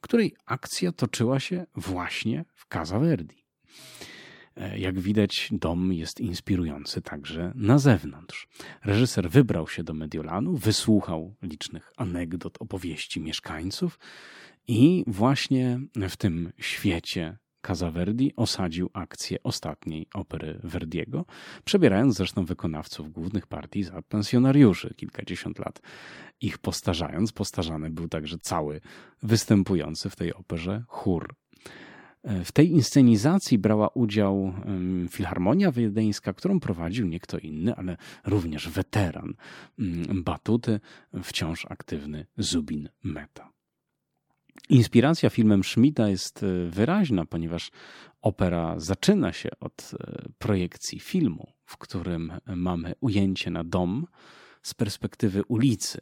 której 0.00 0.34
akcja 0.46 0.92
toczyła 0.92 1.40
się 1.40 1.66
właśnie 1.74 2.44
w 2.54 2.66
Casa 2.74 2.98
Verdi. 2.98 3.46
E, 4.56 4.78
jak 4.78 5.00
widać, 5.00 5.48
dom 5.52 5.92
jest 5.92 6.20
inspirujący 6.20 7.02
także 7.02 7.52
na 7.54 7.78
zewnątrz. 7.78 8.48
Reżyser 8.84 9.30
wybrał 9.30 9.68
się 9.68 9.84
do 9.84 9.94
Mediolanu, 9.94 10.56
wysłuchał 10.56 11.34
licznych 11.42 11.92
anegdot, 11.96 12.56
opowieści 12.60 13.20
mieszkańców 13.20 13.98
i 14.68 15.04
właśnie 15.06 15.80
w 16.08 16.16
tym 16.16 16.52
świecie 16.58 17.38
Casaverdi 17.60 18.32
osadził 18.36 18.90
akcję 18.92 19.42
ostatniej 19.42 20.06
opery 20.14 20.60
Verdiego, 20.64 21.24
przebierając 21.64 22.16
zresztą 22.16 22.44
wykonawców 22.44 23.12
głównych 23.12 23.46
partii 23.46 23.82
za 23.82 24.02
pensjonariuszy, 24.02 24.94
kilkadziesiąt 24.96 25.58
lat 25.58 25.80
ich 26.40 26.58
postarzając. 26.58 27.32
Postarzany 27.32 27.90
był 27.90 28.08
także 28.08 28.38
cały 28.38 28.80
występujący 29.22 30.10
w 30.10 30.16
tej 30.16 30.34
operze 30.34 30.84
chór. 30.88 31.34
W 32.44 32.52
tej 32.52 32.70
inscenizacji 32.70 33.58
brała 33.58 33.88
udział 33.88 34.52
Filharmonia 35.10 35.72
Wiedeńska, 35.72 36.32
którą 36.32 36.60
prowadził 36.60 37.06
nie 37.06 37.20
kto 37.20 37.38
inny, 37.38 37.74
ale 37.74 37.96
również 38.24 38.68
weteran 38.68 39.34
batuty, 40.14 40.80
wciąż 41.22 41.66
aktywny 41.66 42.26
Zubin 42.38 42.88
Meta. 43.02 43.56
Inspiracja 44.68 45.30
filmem 45.30 45.64
Schmidta 45.64 46.08
jest 46.08 46.42
e, 46.42 46.70
wyraźna, 46.70 47.24
ponieważ 47.24 47.70
opera 48.22 48.80
zaczyna 48.80 49.32
się 49.32 49.48
od 49.60 49.90
e, 50.00 50.28
projekcji 50.38 51.00
filmu, 51.00 51.52
w 51.64 51.76
którym 51.76 52.32
mamy 52.46 52.94
ujęcie 53.00 53.50
na 53.50 53.64
dom 53.64 54.06
z 54.62 54.74
perspektywy 54.74 55.44
ulicy 55.44 56.00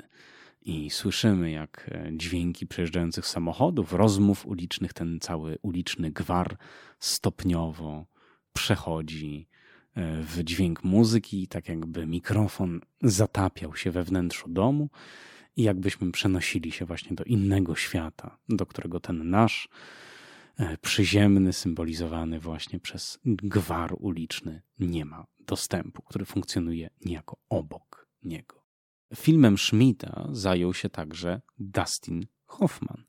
i 0.64 0.90
słyszymy, 0.90 1.50
jak 1.50 1.90
e, 1.92 2.10
dźwięki 2.16 2.66
przejeżdżających 2.66 3.26
samochodów, 3.26 3.92
rozmów 3.92 4.46
ulicznych, 4.46 4.92
ten 4.92 5.20
cały 5.20 5.58
uliczny 5.62 6.10
gwar 6.10 6.56
stopniowo 6.98 8.06
przechodzi 8.52 9.48
w 9.96 10.42
dźwięk 10.42 10.84
muzyki, 10.84 11.48
tak 11.48 11.68
jakby 11.68 12.06
mikrofon 12.06 12.80
zatapiał 13.02 13.76
się 13.76 13.90
we 13.90 14.04
wnętrzu 14.04 14.48
domu 14.48 14.90
i 15.56 15.62
jakbyśmy 15.62 16.12
przenosili 16.12 16.72
się 16.72 16.84
właśnie 16.84 17.16
do 17.16 17.24
innego 17.24 17.76
świata, 17.76 18.38
do 18.48 18.66
którego 18.66 19.00
ten 19.00 19.30
nasz 19.30 19.68
e, 20.56 20.78
przyziemny, 20.78 21.52
symbolizowany 21.52 22.40
właśnie 22.40 22.80
przez 22.80 23.18
gwar 23.24 23.94
uliczny, 23.98 24.62
nie 24.78 25.04
ma 25.04 25.26
dostępu, 25.40 26.02
który 26.02 26.24
funkcjonuje 26.24 26.90
niejako 27.04 27.36
obok 27.48 28.08
niego. 28.22 28.63
Filmem 29.16 29.58
Schmidta 29.58 30.28
zajął 30.32 30.74
się 30.74 30.88
także 30.88 31.40
Dustin 31.58 32.26
Hoffman. 32.46 33.04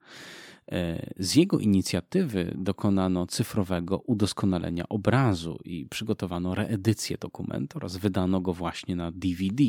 E, 0.71 1.13
z 1.17 1.35
jego 1.35 1.59
inicjatywy 1.59 2.53
dokonano 2.57 3.27
cyfrowego 3.27 3.97
udoskonalenia 3.97 4.89
obrazu 4.89 5.59
i 5.63 5.85
przygotowano 5.85 6.55
reedycję 6.55 7.17
dokumentu 7.17 7.77
oraz 7.77 7.97
wydano 7.97 8.41
go 8.41 8.53
właśnie 8.53 8.95
na 8.95 9.11
DVD. 9.11 9.63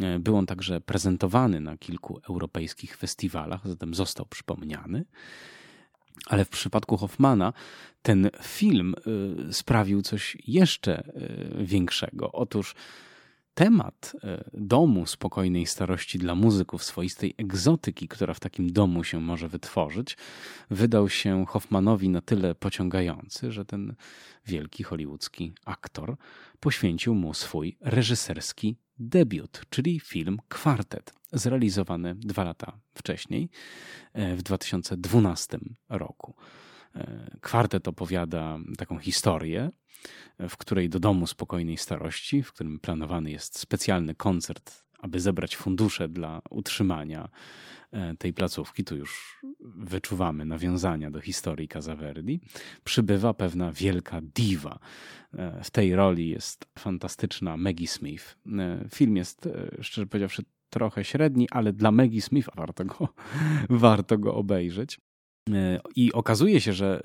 E, 0.00 0.18
był 0.18 0.36
on 0.36 0.46
także 0.46 0.80
prezentowany 0.80 1.60
na 1.60 1.76
kilku 1.76 2.20
europejskich 2.28 2.96
festiwalach, 2.96 3.68
zatem 3.68 3.94
został 3.94 4.26
przypomniany. 4.26 5.04
Ale 6.26 6.44
w 6.44 6.48
przypadku 6.48 6.96
Hoffmana 6.96 7.52
ten 8.02 8.30
film 8.42 8.94
e, 9.48 9.52
sprawił 9.52 10.02
coś 10.02 10.36
jeszcze 10.46 11.12
większego. 11.58 12.32
Otóż 12.32 12.74
temat 13.54 14.16
domu 14.52 15.06
spokojnej 15.06 15.66
starości 15.66 16.18
dla 16.18 16.34
muzyków, 16.34 16.84
swoistej 16.84 17.34
egzotyki, 17.38 18.08
która 18.08 18.34
w 18.34 18.40
takim 18.40 18.72
domu 18.72 19.04
się 19.04 19.20
może 19.20 19.48
wytworzyć, 19.48 20.16
wydał 20.70 21.08
się 21.08 21.44
Hoffmanowi 21.48 22.08
na 22.08 22.20
tyle 22.20 22.54
pociągający, 22.54 23.52
że 23.52 23.64
ten 23.64 23.94
wielki 24.46 24.82
hollywoodzki 24.82 25.54
aktor 25.64 26.16
poświęcił 26.60 27.14
mu 27.14 27.34
swój 27.34 27.76
reżyserski 27.80 28.76
debiut, 28.98 29.62
czyli 29.70 30.00
film 30.00 30.38
Kwartet. 30.48 31.12
zrealizowany 31.32 32.14
dwa 32.14 32.44
lata 32.44 32.78
wcześniej, 32.94 33.50
w 34.14 34.42
2012 34.42 35.58
roku. 35.88 36.34
Kwartet 37.40 37.88
opowiada 37.88 38.58
taką 38.78 38.98
historię, 38.98 39.70
w 40.38 40.56
której 40.56 40.88
do 40.88 41.00
domu 41.00 41.26
spokojnej 41.26 41.76
starości, 41.76 42.42
w 42.42 42.52
którym 42.52 42.80
planowany 42.80 43.30
jest 43.30 43.58
specjalny 43.58 44.14
koncert, 44.14 44.84
aby 44.98 45.20
zebrać 45.20 45.56
fundusze 45.56 46.08
dla 46.08 46.42
utrzymania 46.50 47.28
E, 47.94 48.16
tej 48.16 48.32
placówki, 48.32 48.84
tu 48.84 48.96
już 48.96 49.40
wyczuwamy 49.60 50.44
nawiązania 50.44 51.10
do 51.10 51.20
historii 51.20 51.68
Casaverdi, 51.68 52.40
przybywa 52.84 53.34
pewna 53.34 53.72
wielka 53.72 54.20
diwa. 54.20 54.78
E, 55.34 55.64
w 55.64 55.70
tej 55.70 55.94
roli 55.94 56.28
jest 56.28 56.66
fantastyczna 56.78 57.56
Maggie 57.56 57.88
Smith. 57.88 58.36
E, 58.58 58.84
film 58.94 59.16
jest, 59.16 59.48
szczerze 59.80 60.06
powiedziawszy, 60.06 60.42
trochę 60.70 61.04
średni, 61.04 61.48
ale 61.50 61.72
dla 61.72 61.92
Maggie 61.92 62.22
Smith 62.22 62.48
warto 62.56 62.84
go, 62.84 63.08
warto 63.70 64.18
go 64.18 64.34
obejrzeć. 64.34 65.00
I 65.96 66.12
okazuje 66.12 66.60
się, 66.60 66.72
że 66.72 67.02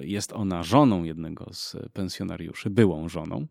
jest 0.00 0.32
ona 0.32 0.62
żoną 0.62 1.04
jednego 1.04 1.46
z 1.52 1.76
pensjonariuszy, 1.92 2.70
byłą 2.70 3.08
żoną, 3.08 3.46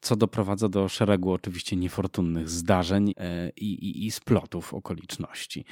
co 0.00 0.16
doprowadza 0.16 0.68
do 0.68 0.88
szeregu 0.88 1.32
oczywiście 1.32 1.76
niefortunnych 1.76 2.48
zdarzeń 2.48 3.14
i, 3.56 3.66
i, 3.66 4.06
i 4.06 4.10
splotów 4.10 4.74
okoliczności 4.74 5.64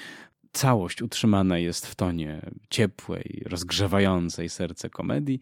całość 0.56 1.02
utrzymana 1.02 1.58
jest 1.58 1.86
w 1.86 1.94
tonie 1.94 2.40
ciepłej, 2.70 3.42
rozgrzewającej 3.46 4.48
serce 4.48 4.90
komedii. 4.90 5.40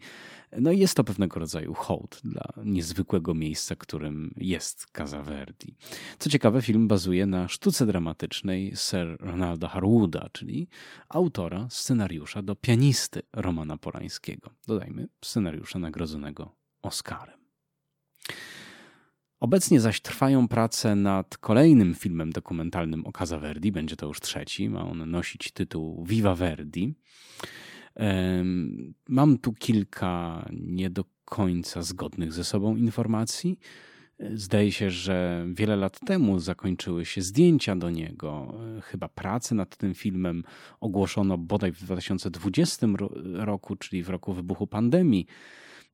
No 0.57 0.71
i 0.71 0.79
jest 0.79 0.97
to 0.97 1.03
pewnego 1.03 1.39
rodzaju 1.39 1.73
hołd 1.73 2.21
dla 2.23 2.53
niezwykłego 2.63 3.33
miejsca, 3.33 3.75
którym 3.75 4.33
jest 4.37 4.87
Casa 4.97 5.23
Verdi. 5.23 5.75
Co 6.19 6.29
ciekawe, 6.29 6.61
film 6.61 6.87
bazuje 6.87 7.25
na 7.25 7.47
sztuce 7.47 7.85
dramatycznej 7.85 8.71
Sir 8.75 9.17
Ronalda 9.19 9.67
Harwooda, 9.67 10.29
czyli 10.31 10.67
autora 11.09 11.67
scenariusza 11.69 12.41
do 12.41 12.55
pianisty 12.55 13.21
Romana 13.33 13.77
Polańskiego. 13.77 14.49
Dodajmy, 14.67 15.07
scenariusza 15.21 15.79
nagrodzonego 15.79 16.55
Oscarem. 16.81 17.39
Obecnie 19.45 19.79
zaś 19.79 20.01
trwają 20.01 20.47
prace 20.47 20.95
nad 20.95 21.37
kolejnym 21.37 21.95
filmem 21.95 22.31
dokumentalnym 22.31 23.05
o 23.05 23.11
Casa 23.11 23.39
Verdi. 23.39 23.71
Będzie 23.71 23.95
to 23.95 24.07
już 24.07 24.19
trzeci. 24.19 24.69
Ma 24.69 24.85
on 24.89 25.11
nosić 25.11 25.51
tytuł 25.51 26.05
Viva 26.05 26.35
Verdi. 26.35 26.95
Mam 29.09 29.37
tu 29.37 29.53
kilka 29.53 30.45
nie 30.51 30.89
do 30.89 31.05
końca 31.25 31.81
zgodnych 31.81 32.33
ze 32.33 32.43
sobą 32.43 32.75
informacji. 32.75 33.59
Zdaje 34.33 34.71
się, 34.71 34.91
że 34.91 35.45
wiele 35.53 35.75
lat 35.75 35.99
temu 35.99 36.39
zakończyły 36.39 37.05
się 37.05 37.21
zdjęcia 37.21 37.75
do 37.75 37.89
niego. 37.89 38.53
Chyba 38.81 39.07
prace 39.07 39.55
nad 39.55 39.77
tym 39.77 39.93
filmem 39.93 40.43
ogłoszono 40.79 41.37
bodaj 41.37 41.71
w 41.71 41.79
2020 41.83 42.87
roku, 43.33 43.75
czyli 43.75 44.03
w 44.03 44.09
roku 44.09 44.33
wybuchu 44.33 44.67
pandemii. 44.67 45.25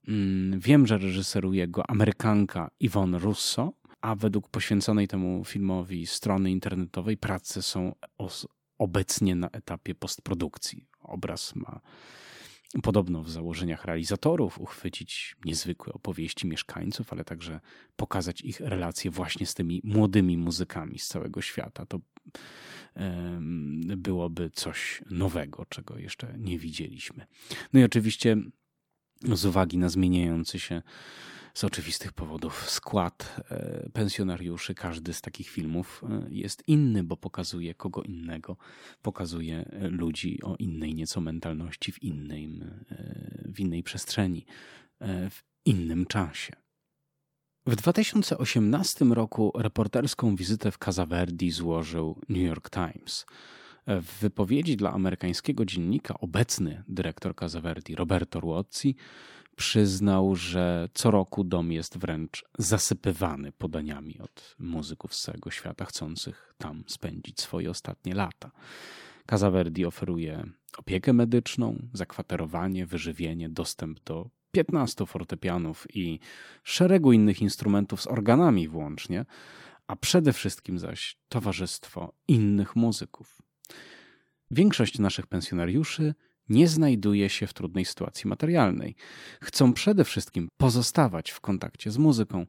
Mm, 0.08 0.60
wiem, 0.60 0.88
że 0.88 0.97
reżyseruje 0.97 1.68
go 1.68 1.89
Amerykanka 1.89 2.72
Yvonne 2.80 3.20
Russo, 3.20 3.74
a 4.02 4.16
według 4.16 4.49
poświęconej 4.49 5.08
temu 5.08 5.45
filmowi 5.45 6.08
strony 6.08 6.52
internetowej 6.52 7.18
prace 7.18 7.62
są 7.62 7.95
obecnie 8.78 9.36
na 9.36 9.49
etapie 9.49 9.95
postprodukcji. 9.95 10.88
Obraz 10.99 11.56
ma 11.56 11.82
podobno 12.84 13.24
w 13.24 13.30
założeniach 13.30 13.86
realizatorów 13.86 14.60
uchwycić 14.60 15.36
niezwykłe 15.45 15.93
opowieści 15.93 16.47
mieszkańców, 16.47 17.14
ale 17.14 17.24
także 17.24 17.60
pokazać 17.95 18.41
ich 18.41 18.60
relacje 18.60 19.12
właśnie 19.12 19.45
z 19.45 19.54
tymi 19.54 19.82
młodymi 19.84 20.38
muzykami 20.38 20.99
z 20.99 21.08
całego 21.08 21.41
świata. 21.41 21.86
To 21.86 21.99
byłoby 23.97 24.49
coś 24.49 25.02
nowego, 25.10 25.66
czego 25.66 25.97
jeszcze 25.97 26.36
nie 26.38 26.60
widzieliśmy. 26.60 27.26
No 27.74 27.80
i 27.80 27.84
oczywiście 27.84 28.38
z 29.24 29.45
uwagi 29.45 29.78
na 29.78 29.89
zmieniający 29.89 30.59
się 30.59 30.82
z 31.53 31.63
oczywistych 31.63 32.13
powodów 32.13 32.69
skład 32.69 33.36
e, 33.51 33.89
pensjonariuszy. 33.93 34.76
Każdy 34.76 35.13
z 35.13 35.22
takich 35.22 35.49
filmów 35.49 36.03
e, 36.09 36.26
jest 36.30 36.63
inny, 36.67 37.03
bo 37.03 37.17
pokazuje 37.17 37.74
kogo 37.74 38.03
innego, 38.03 38.57
pokazuje 39.01 39.65
e, 39.65 39.88
ludzi 39.88 40.39
o 40.43 40.55
innej 40.55 40.95
nieco 40.95 41.22
mentalności 41.22 41.91
w, 41.91 42.03
innym, 42.03 42.84
w 43.45 43.59
innej 43.59 43.84
przestrzeni, 43.84 44.45
w 45.30 45.43
innym 45.65 46.05
czasie. 46.05 46.53
W 47.65 47.76
2018 47.76 49.05
roku 49.05 49.51
reporterską 49.55 50.36
wizytę 50.36 50.72
w 50.72 50.78
Casa 50.78 51.05
Verdi 51.05 51.51
złożył 51.51 52.22
New 52.30 52.43
York 52.43 52.69
Times. 52.69 53.26
W 53.88 54.19
wypowiedzi 54.19 54.77
dla 54.77 54.91
amerykańskiego 54.91 55.65
dziennika 55.65 56.13
obecny 56.19 56.84
dyrektor 56.88 57.36
Casaverdi 57.36 57.95
Roberto 57.95 58.39
Ruozzi 58.39 58.95
przyznał, 59.55 60.36
że 60.36 60.89
co 60.93 61.11
roku 61.11 61.43
dom 61.43 61.71
jest 61.71 61.97
wręcz 61.97 62.45
zasypywany 62.59 63.51
podaniami 63.51 64.19
od 64.19 64.55
muzyków 64.59 65.15
z 65.15 65.21
całego 65.21 65.51
świata 65.51 65.86
chcących 65.86 66.53
tam 66.57 66.84
spędzić 66.88 67.41
swoje 67.41 67.69
ostatnie 67.69 68.15
lata. 68.15 68.51
Casaverdi 69.25 69.86
oferuje 69.86 70.43
opiekę 70.77 71.13
medyczną, 71.13 71.88
zakwaterowanie, 71.93 72.86
wyżywienie, 72.86 73.49
dostęp 73.49 74.03
do 74.03 74.29
15 74.51 75.05
fortepianów 75.05 75.88
i 75.95 76.19
szeregu 76.63 77.13
innych 77.13 77.41
instrumentów 77.41 78.01
z 78.01 78.07
organami 78.07 78.67
włącznie, 78.67 79.25
a 79.88 79.95
przede 79.95 80.34
wszystkim 80.34 80.79
zaś 80.79 81.17
towarzystwo 81.29 82.13
innych 82.27 82.75
muzyków. 82.75 83.41
Większość 84.51 84.99
naszych 84.99 85.28
pensjonariuszy 85.28 86.13
nie 86.49 86.67
znajduje 86.67 87.30
się 87.30 87.47
w 87.47 87.53
trudnej 87.53 87.86
sytuacji 87.86 88.28
materialnej. 88.28 88.95
Chcą 89.41 89.74
przede 89.74 90.03
wszystkim 90.03 90.49
pozostawać 90.57 91.32
w 91.32 91.39
kontakcie 91.39 91.91
z 91.91 91.97
muzyką, 91.97 92.45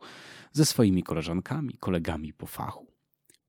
ze 0.52 0.64
swoimi 0.64 1.02
koleżankami, 1.02 1.76
kolegami 1.80 2.32
po 2.32 2.46
fachu. 2.46 2.86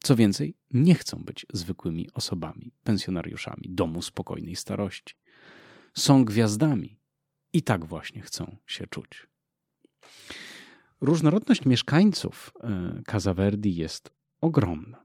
Co 0.04 0.16
więcej, 0.16 0.56
nie 0.72 0.96
chcą 0.96 1.24
być 1.24 1.46
zwykłymi 1.54 2.10
osobami, 2.14 2.72
pensjonariuszami 2.84 3.64
domu 3.70 4.02
spokojnej 4.02 4.56
starości. 4.56 5.16
Są 5.94 6.26
gwiazdami 6.26 7.00
i 7.54 7.62
tak 7.62 7.86
właśnie 7.86 8.22
chcą 8.22 8.58
się 8.68 8.88
czuć. 8.88 9.28
Różnorodność 11.02 11.66
mieszkańców 11.66 12.54
e, 12.64 13.02
Casa 13.12 13.34
Verdi 13.34 13.76
jest 13.76 14.12
ogromna. 14.42 15.04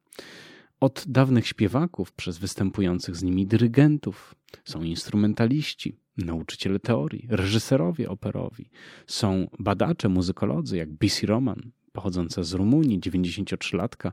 Od 0.80 1.04
dawnych 1.08 1.46
śpiewaków, 1.46 2.12
przez 2.12 2.38
występujących 2.38 3.16
z 3.16 3.22
nimi 3.22 3.46
dyrygentów, 3.46 4.34
są 4.64 4.82
instrumentaliści, 4.82 5.96
nauczyciele 6.16 6.78
teorii, 6.78 7.26
reżyserowie 7.30 8.10
operowi, 8.10 8.70
są 9.06 9.48
badacze, 9.58 10.08
muzykolodzy 10.08 10.76
jak 10.76 10.90
Bisi 10.90 11.26
Roman, 11.26 11.70
pochodząca 11.92 12.42
z 12.42 12.52
Rumunii, 12.52 13.00
93-latka, 13.00 14.12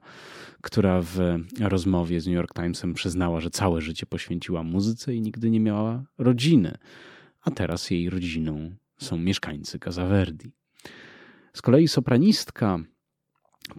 która 0.62 1.02
w 1.02 1.20
rozmowie 1.60 2.22
z 2.22 2.28
New 2.28 2.36
York 2.36 2.54
Timesem 2.54 2.94
przyznała, 2.94 3.42
że 3.42 3.50
całe 3.50 3.82
życie 3.82 4.06
poświęciła 4.06 4.64
muzyce 4.64 5.16
i 5.16 5.22
nigdy 5.22 5.50
nie 5.50 5.60
miała 5.60 6.04
rodziny, 6.18 6.78
a 7.42 7.52
teraz 7.52 7.92
jej 7.92 8.10
rodziną 8.10 8.76
są 8.98 9.18
mieszkańcy 9.18 9.80
Casa 9.80 10.08
Verdi. 10.08 10.52
Z 11.54 11.62
kolei 11.62 11.88
sopranistka 11.88 12.80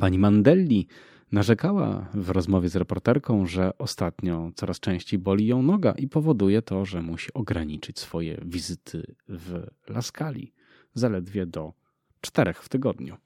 pani 0.00 0.18
Mandelli 0.18 0.86
Narzekała 1.32 2.08
w 2.14 2.30
rozmowie 2.30 2.68
z 2.68 2.76
reporterką, 2.76 3.46
że 3.46 3.78
ostatnio 3.78 4.50
coraz 4.54 4.80
częściej 4.80 5.18
boli 5.18 5.46
ją 5.46 5.62
noga 5.62 5.92
i 5.92 6.08
powoduje 6.08 6.62
to, 6.62 6.84
że 6.84 7.02
musi 7.02 7.32
ograniczyć 7.34 7.98
swoje 7.98 8.40
wizyty 8.44 9.14
w 9.28 9.66
Laskali 9.88 10.52
zaledwie 10.94 11.46
do 11.46 11.72
czterech 12.20 12.62
w 12.62 12.68
tygodniu. 12.68 13.16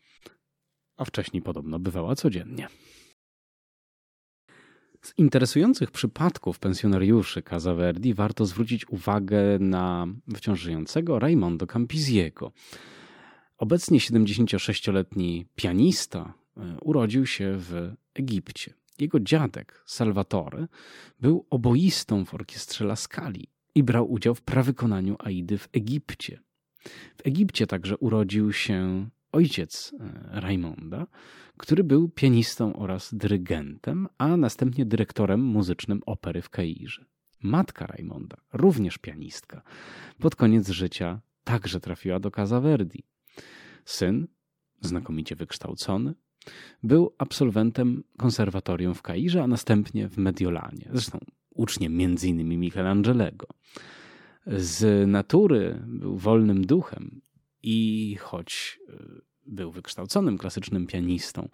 A 0.96 1.05
wcześniej 1.05 1.42
podobno 1.42 1.78
bywała 1.78 2.14
codziennie. 2.14 2.68
Z 5.03 5.18
interesujących 5.18 5.90
przypadków 5.90 6.59
pensjonariuszy 6.59 7.42
Casa 7.42 7.74
Verdi 7.74 8.14
warto 8.14 8.46
zwrócić 8.46 8.88
uwagę 8.88 9.59
na 9.59 10.07
wciąż 10.36 10.61
żyjącego 10.61 11.18
Raimondo 11.18 11.66
Campisiego. 11.66 12.53
Obecnie 13.59 13.98
76-letni 13.98 15.46
pianista, 15.55 16.34
urodził 16.80 17.26
się 17.26 17.54
w 17.58 17.94
Egipcie. 18.14 18.74
Jego 18.98 19.20
dziadek, 19.20 19.82
Salvatore, 19.86 20.66
był 21.20 21.46
oboistą 21.50 22.24
w 22.24 22.34
orkiestrze 22.34 22.84
Laskali 22.84 23.48
i 23.74 23.82
brał 23.82 24.12
udział 24.12 24.34
w 24.34 24.42
prawykonaniu 24.42 25.16
Aidy 25.18 25.58
w 25.58 25.68
Egipcie. 25.72 26.40
W 27.16 27.26
Egipcie 27.26 27.66
także 27.66 27.96
urodził 27.96 28.52
się 28.52 29.08
ojciec 29.32 29.94
e, 30.00 30.40
Raimonda, 30.40 31.06
który 31.56 31.84
był 31.84 32.08
pianistą 32.08 32.76
oraz 32.76 33.14
dyrygentem, 33.14 34.08
a 34.18 34.36
następnie 34.36 34.86
dyrektorem 34.86 35.40
muzycznym 35.40 36.00
opery 36.06 36.42
w 36.42 36.50
Kairze. 36.50 37.04
Matka 37.42 37.86
Raimonda, 37.86 38.36
również 38.52 38.98
pianistka, 38.98 39.62
pod 40.18 40.36
koniec 40.36 40.68
życia 40.68 41.20
także 41.44 41.80
trafiła 41.80 42.20
do 42.20 42.30
Casa 42.30 42.61
Verdi. 42.61 43.04
Syn, 43.84 44.26
znakomicie 44.80 45.36
wykształcony, 45.36 46.14
Był 46.82 47.14
absolwentem 47.18 48.05
konserwatorium 48.16 48.95
w 48.95 49.03
Kairze, 49.03 49.43
a 49.43 49.47
następnie 49.47 50.09
w 50.09 50.18
Mediolanie. 50.18 50.88
Zresztą 50.93 51.18
uczniem 51.55 52.01
m.in. 52.01 52.59
Michelangelego. 52.61 53.47
Z 54.47 55.09
natury 55.09 55.82
był 55.86 56.16
wolnym 56.16 56.66
duchem 56.66 57.20
i 57.62 58.16
choć 58.20 58.80
y, 58.88 59.30
był 59.47 59.70
wykształconym 59.70 60.38
klasycznym 60.38 60.86
pianistą, 60.86 61.49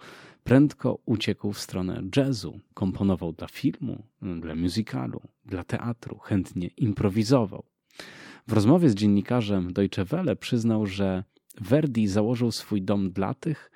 prędko 0.45 0.99
uciekł 1.07 1.53
w 1.53 1.61
stronę 1.61 2.03
jazzu, 2.17 2.61
komponował 2.75 3.33
dla 3.33 3.49
filmu, 3.49 4.07
dla 4.41 4.55
musicalu, 4.55 5.21
dla 5.45 5.65
teatru, 5.65 6.19
chętnie 6.19 6.67
improwizował. 6.67 7.65
W 8.49 8.53
rozmowie 8.53 8.91
z 8.91 8.95
dziennikarzem 8.95 9.73
Deutsche 9.73 10.05
Welle 10.05 10.37
przyznał, 10.37 10.87
że 10.87 11.25
Verdi 11.61 12.09
założył 12.09 12.53
swój 12.53 12.83
dom 12.83 13.11
dla 13.11 13.35
tych, 13.35 13.71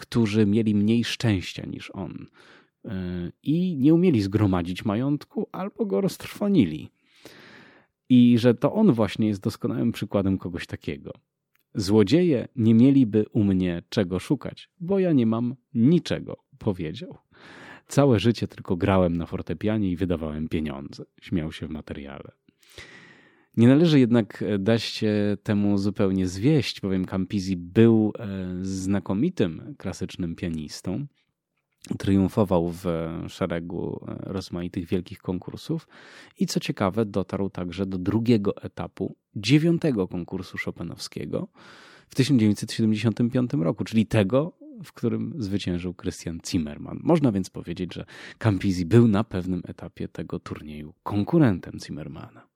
którzy 0.00 0.46
mieli 0.46 0.74
mniej 0.74 1.04
szczęścia 1.04 1.66
niż 1.66 1.90
on 1.90 2.26
y, 2.84 2.88
i 3.42 3.76
nie 3.76 3.94
umieli 3.94 4.22
zgromadzić 4.22 4.84
majątku 4.84 5.48
albo 5.52 5.86
go 5.86 6.00
roztrwonili. 6.00 6.90
I 8.08 8.38
że 8.38 8.54
to 8.54 8.72
on 8.72 8.92
właśnie 8.92 9.28
jest 9.28 9.42
doskonałym 9.42 9.92
przykładem 9.92 10.38
kogoś 10.38 10.66
takiego. 10.66 11.12
Złodzieje 11.74 12.48
nie 12.56 12.74
mieliby 12.74 13.24
u 13.32 13.44
mnie 13.44 13.82
czego 13.88 14.18
szukać, 14.18 14.70
bo 14.80 14.98
ja 14.98 15.12
nie 15.12 15.26
mam 15.26 15.54
niczego, 15.74 16.36
powiedział. 16.58 17.18
Całe 17.86 18.18
życie 18.18 18.48
tylko 18.48 18.76
grałem 18.76 19.16
na 19.16 19.26
fortepianie 19.26 19.90
i 19.90 19.96
wydawałem 19.96 20.48
pieniądze, 20.48 21.04
śmiał 21.20 21.52
się 21.52 21.66
w 21.66 21.70
materiale. 21.70 22.32
Nie 23.56 23.68
należy 23.68 24.00
jednak 24.00 24.44
dać 24.58 24.82
się 24.82 25.36
temu 25.42 25.78
zupełnie 25.78 26.28
zwieść, 26.28 26.80
bowiem 26.80 27.04
Campisi 27.04 27.56
był 27.56 28.12
e, 28.18 28.28
znakomitym 28.62 29.74
klasycznym 29.78 30.36
pianistą. 30.36 31.06
Triumfował 31.98 32.70
w 32.70 32.84
szeregu 33.28 34.04
e, 34.08 34.32
rozmaitych 34.32 34.86
wielkich 34.86 35.18
konkursów 35.18 35.88
i 36.38 36.46
co 36.46 36.60
ciekawe, 36.60 37.04
dotarł 37.04 37.50
także 37.50 37.86
do 37.86 37.98
drugiego 37.98 38.56
etapu 38.56 39.16
dziewiątego 39.36 40.08
konkursu 40.08 40.58
Chopinowskiego 40.64 41.48
w 42.08 42.14
1975 42.14 43.52
roku, 43.52 43.84
czyli 43.84 44.06
tego, 44.06 44.52
w 44.84 44.92
którym 44.92 45.34
zwyciężył 45.38 45.94
Christian 45.94 46.38
Zimmermann. 46.48 47.00
Można 47.02 47.32
więc 47.32 47.50
powiedzieć, 47.50 47.94
że 47.94 48.04
Campisi 48.38 48.86
był 48.86 49.08
na 49.08 49.24
pewnym 49.24 49.62
etapie 49.64 50.08
tego 50.08 50.38
turnieju 50.38 50.94
konkurentem 51.02 51.78
Zimmermana. 51.84 52.46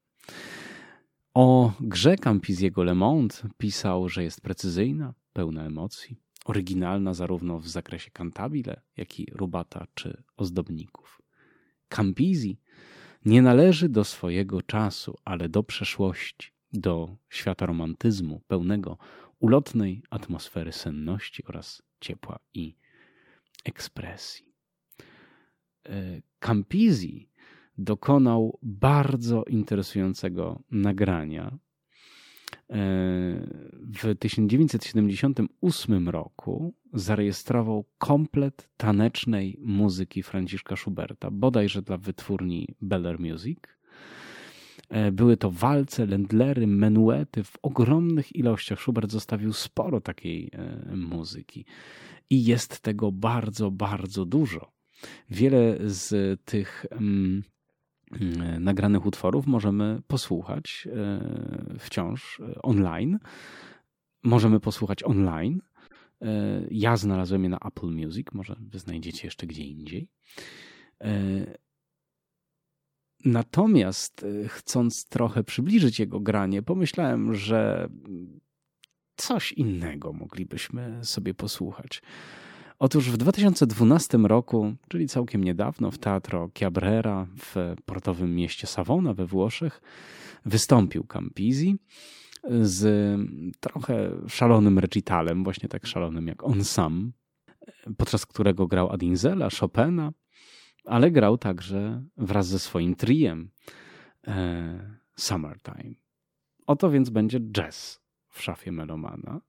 O 1.35 1.73
grze 1.81 2.17
Campisiego 2.17 2.85
Le 2.85 2.95
Monde 2.95 3.35
pisał, 3.59 4.09
że 4.09 4.25
jest 4.25 4.41
precyzyjna, 4.41 5.15
pełna 5.33 5.65
emocji, 5.65 6.21
oryginalna 6.45 7.15
zarówno 7.15 7.61
w 7.61 7.69
zakresie 7.69 8.11
cantabile, 8.11 8.81
jak 8.97 9.21
i 9.21 9.27
rubata 9.33 9.87
czy 9.95 10.23
ozdobników. 10.37 11.23
Campisi 11.89 12.61
nie 13.25 13.43
należy 13.43 13.89
do 13.89 14.05
swojego 14.05 14.63
czasu, 14.63 15.19
ale 15.25 15.49
do 15.49 15.63
przeszłości, 15.63 16.51
do 16.73 17.17
świata 17.29 17.67
romantyzmu, 17.67 18.41
pełnego 18.47 18.99
ulotnej 19.39 20.03
atmosfery 20.11 20.73
senności 20.73 21.45
oraz 21.45 21.83
ciepła 22.01 22.39
i 22.55 22.77
ekspresji. 23.65 24.55
E, 25.87 26.21
Campisi 26.39 27.31
dokonał 27.79 28.59
bardzo 28.63 29.45
interesującego 29.45 30.63
nagrania. 30.71 31.59
E, 32.71 32.77
w 34.03 34.15
1978 34.19 36.09
roku 36.09 36.75
zarejestrował 36.93 37.85
komplet 37.99 38.71
tanecznej 38.77 39.59
muzyki 39.63 40.23
Franciszka 40.23 40.77
Schuberta, 40.77 41.31
bodajże 41.31 41.83
dla 41.83 41.97
wytwórni 41.97 42.69
Beller 42.81 43.21
Music. 43.21 43.59
E, 44.89 45.13
były 45.13 45.37
to 45.37 45.51
walce, 45.51 46.07
lendlery, 46.07 46.67
menuety 46.67 47.45
w 47.45 47.57
ogromnych 47.63 48.37
ilościach. 48.37 48.81
Schubert 48.81 49.11
zostawił 49.11 49.53
sporo 49.53 50.01
takiej 50.01 50.51
e, 50.53 50.97
muzyki 50.97 51.65
i 52.31 52.45
jest 52.45 52.81
tego 52.81 53.13
bardzo, 53.13 53.71
bardzo 53.71 54.25
dużo. 54.25 54.73
Wiele 55.31 55.79
z 55.85 56.41
tych 56.45 56.87
mm, 56.91 57.43
nagranych 58.61 59.07
utworów 59.07 59.47
możemy 59.47 60.03
posłuchać 60.07 60.89
e, 60.93 61.79
wciąż 61.79 62.41
e, 62.41 62.63
online. 62.63 63.19
Możemy 64.23 64.61
posłuchać 64.61 65.03
online. 65.03 65.63
Ja 66.71 66.97
znalazłem 66.97 67.43
je 67.43 67.49
na 67.49 67.59
Apple 67.59 67.87
Music, 67.87 68.27
może 68.33 68.57
wy 68.61 68.79
znajdziecie 68.79 69.27
jeszcze 69.27 69.47
gdzie 69.47 69.65
indziej. 69.65 70.09
Natomiast 73.25 74.27
chcąc 74.49 75.05
trochę 75.05 75.45
przybliżyć 75.45 75.99
jego 75.99 76.21
granie, 76.21 76.63
pomyślałem, 76.63 77.35
że 77.35 77.89
coś 79.17 79.53
innego 79.53 80.13
moglibyśmy 80.13 81.05
sobie 81.05 81.35
posłuchać. 81.35 82.03
Otóż 82.79 83.11
w 83.11 83.17
2012 83.17 84.19
roku, 84.19 84.75
czyli 84.89 85.09
całkiem 85.09 85.45
niedawno, 85.45 85.91
w 85.91 85.99
Teatro 85.99 86.51
Chiabrera 86.59 87.27
w 87.39 87.75
portowym 87.85 88.35
mieście 88.35 88.67
Savona 88.67 89.15
we 89.15 89.27
Włoszech 89.27 89.81
wystąpił 90.45 91.05
Campisi 91.05 91.77
z 92.61 92.87
trochę 93.61 94.11
szalonym 94.29 94.79
recitalem, 94.79 95.45
właśnie 95.45 95.69
tak 95.69 95.87
szalonym 95.87 96.27
jak 96.27 96.45
on 96.45 96.65
sam, 96.65 97.13
podczas 97.97 98.27
którego 98.27 98.67
grał 98.67 98.93
Adinzela, 98.93 99.49
Chopina, 99.61 100.13
ale 100.85 101.11
grał 101.11 101.39
także 101.39 102.05
wraz 102.17 102.47
ze 102.47 102.59
swoim 102.59 102.95
triem 102.95 103.51
e, 104.27 104.97
Summertime. 105.17 105.95
Oto 106.67 106.91
więc 106.91 107.11
będzie 107.11 107.41
jazz 107.41 108.01
w 108.29 108.43
szafie 108.43 108.73
Melomana. 108.73 109.41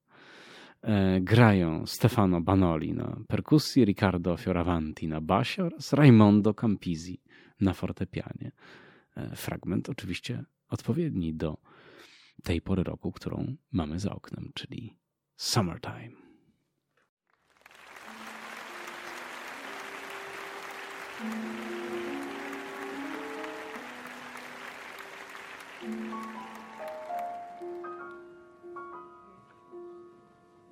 E, 0.86 1.22
grają 1.22 1.86
Stefano 1.86 2.42
Banoli 2.42 2.94
na 2.94 3.18
perkusji, 3.28 3.86
Riccardo 3.86 4.38
Fioravanti 4.38 5.08
na 5.08 5.22
basie 5.22 5.64
oraz 5.64 5.94
Raimondo 5.94 6.54
Campisi 6.54 7.22
na 7.62 7.74
fortepianie. 7.74 8.52
E, 9.18 9.36
fragment 9.36 9.90
oczywiście 9.90 10.44
odpowiedni 10.70 11.34
do 11.34 11.58
tej 12.44 12.62
pory 12.62 12.84
roku, 12.84 13.12
którą 13.12 13.56
mamy 13.72 14.00
za 14.00 14.16
oknem, 14.16 14.52
czyli 14.54 14.98
summertime. 15.38 16.26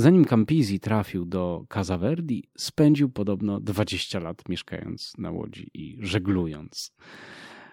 Zanim 0.00 0.24
Campisi 0.24 0.80
trafił 0.80 1.24
do 1.24 1.64
Casa 1.68 1.98
Verdi, 1.98 2.44
spędził 2.56 3.10
podobno 3.10 3.60
20 3.60 4.20
lat 4.20 4.48
mieszkając 4.48 5.12
na 5.18 5.30
łodzi 5.30 5.70
i 5.74 5.96
żeglując. 6.00 6.94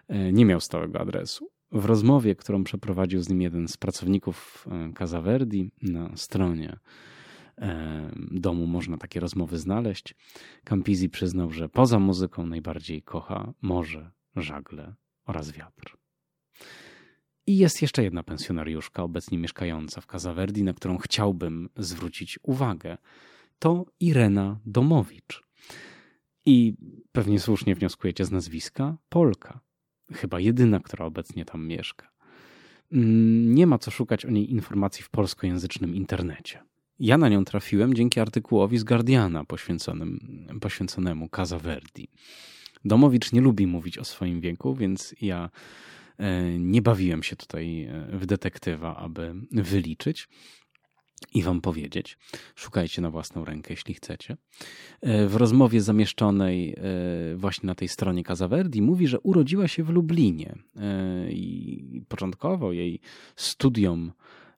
E, 0.08 0.32
nie 0.34 0.46
miał 0.46 0.60
stałego 0.60 1.00
adresu. 1.00 1.50
W 1.72 1.86
rozmowie, 1.86 2.36
którą 2.36 2.64
przeprowadził 2.64 3.22
z 3.22 3.30
nim 3.30 3.42
jeden 3.42 3.68
z 3.68 3.78
pracowników 3.78 4.68
e, 4.72 4.94
Casa 4.94 5.22
Verdi 5.22 5.72
na 5.82 6.18
stronie 6.18 6.80
e, 7.58 8.12
domu 8.32 8.68
można 8.68 8.98
takie 8.98 9.20
rozmowy 9.20 9.58
znaleźć. 9.58 10.16
Campisi 10.64 11.10
przyznał, 11.10 11.52
że 11.52 11.70
poza 11.70 12.00
muzyką 12.00 12.46
najbardziej 12.46 13.02
kocha 13.02 13.54
morze, 13.62 14.12
żagle 14.36 14.96
oraz 15.26 15.52
wiatr. 15.52 15.98
I 17.48 17.58
jest 17.58 17.82
jeszcze 17.82 18.04
jedna 18.04 18.24
pensjonariuszka, 18.24 19.04
obecnie 19.04 19.38
mieszkająca 19.38 20.02
w 20.02 20.06
Casa 20.06 20.34
Verdi, 20.34 20.64
na 20.64 20.74
którą 20.74 20.98
chciałbym 20.98 21.70
zwrócić 21.78 22.40
uwagę. 22.44 22.98
To 23.60 23.86
Irena 24.00 24.60
Domowicz. 24.66 25.44
I 26.46 26.74
pewnie 27.12 27.40
słusznie 27.40 27.76
wnioskujecie 27.76 28.26
z 28.26 28.32
nazwiska 28.32 28.98
Polka. 29.10 29.60
Chyba 30.14 30.40
jedyna, 30.40 30.80
która 30.80 31.06
obecnie 31.06 31.46
tam 31.46 31.68
mieszka. 31.68 32.12
Mm, 32.92 33.56
nie 33.56 33.68
ma 33.68 33.78
co 33.78 33.92
szukać 33.92 34.26
o 34.26 34.30
niej 34.30 34.52
informacji 34.52 35.04
w 35.04 35.10
polskojęzycznym 35.10 35.96
internecie. 35.96 36.64
Ja 37.00 37.18
na 37.18 37.30
nią 37.30 37.46
trafiłem 37.46 37.94
dzięki 37.94 38.20
artykułowi 38.20 38.78
z 38.78 38.84
Guardiana 38.84 39.44
poświęconym, 39.44 40.20
poświęconemu 40.62 41.30
Casa 41.30 41.60
Verdi. 41.60 42.08
Domowicz 42.86 43.32
nie 43.34 43.42
lubi 43.42 43.68
mówić 43.68 43.98
o 43.98 44.04
swoim 44.04 44.42
wieku, 44.42 44.76
więc 44.76 45.16
ja 45.22 45.50
nie 46.60 46.82
bawiłem 46.82 47.24
się 47.24 47.36
tutaj 47.36 47.84
e, 47.84 48.18
w 48.18 48.26
detektywa, 48.26 48.96
aby 48.96 49.34
wyliczyć 49.52 50.28
i 51.34 51.44
wam 51.44 51.62
powiedzieć. 51.62 52.18
Szukajcie 52.56 53.02
na 53.02 53.12
własną 53.12 53.46
rękę, 53.46 53.74
jeśli 53.74 53.94
chcecie. 53.94 54.38
E, 55.02 55.28
w 55.28 55.36
rozmowie 55.36 55.82
zamieszczonej 55.82 56.76
właśnie 57.36 57.68
na 57.68 57.76
tej 57.76 57.88
stronie 57.88 58.24
Casaverdi 58.24 58.82
mówi, 58.82 59.08
że 59.08 59.20
urodziła 59.20 59.68
się 59.68 59.84
w 59.84 59.90
Lublinie 59.90 60.56
i 61.30 62.02
początkowo 62.08 62.72
jej 62.72 63.00
studium 63.36 64.12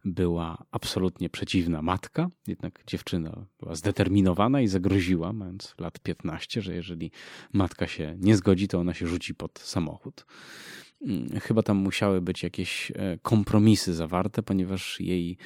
była 0.05 0.65
absolutnie 0.71 1.29
przeciwna 1.29 1.81
matka, 1.81 2.29
jednak 2.47 2.83
dziewczyna 2.87 3.45
była 3.59 3.75
zdeterminowana 3.75 4.61
i 4.61 4.67
zagroziła, 4.67 5.33
mając 5.33 5.75
lat 5.79 5.99
15, 5.99 6.61
że 6.61 6.75
jeżeli 6.75 7.11
matka 7.53 7.87
się 7.87 8.15
nie 8.19 8.35
zgodzi, 8.35 8.67
to 8.67 8.79
ona 8.79 8.93
się 8.93 9.07
rzuci 9.07 9.35
pod 9.35 9.59
samochód. 9.59 10.25
Mm, 11.01 11.39
chyba 11.39 11.63
tam 11.63 11.77
musiały 11.77 12.21
być 12.21 12.43
jakieś 12.43 12.91
e, 12.91 13.17
kompromisy 13.21 13.93
zawarte, 13.93 14.43
ponieważ 14.43 14.99
jej 14.99 15.37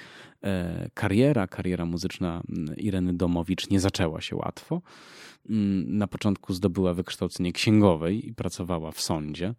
e, 0.43 0.89
kariera, 0.93 1.47
kariera 1.47 1.85
muzyczna 1.85 2.41
mm, 2.49 2.75
Ireny 2.75 3.13
Domowicz 3.13 3.69
nie 3.69 3.79
zaczęła 3.79 4.21
się 4.21 4.35
łatwo. 4.35 4.81
Mm, 5.49 5.97
na 5.97 6.07
początku 6.07 6.53
zdobyła 6.53 6.93
wykształcenie 6.93 7.53
księgowej 7.53 8.27
i 8.27 8.33
pracowała 8.33 8.91
w 8.91 9.01
sądzie. 9.01 9.55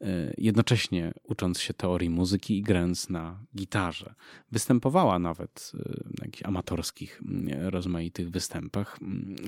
E, 0.00 0.34
jednocześnie 0.38 1.12
ucząc 1.22 1.60
się 1.60 1.74
teorii 1.74 2.10
muzyki 2.10 2.58
i 2.58 2.62
grając 2.62 3.10
na 3.10 3.40
gitarze. 3.56 4.14
Występowała 4.52 5.18
nawet 5.18 5.72
na 6.04 6.24
jakichś 6.24 6.42
amatorskich, 6.44 7.22
rozmaitych 7.62 8.30
występach, 8.30 8.98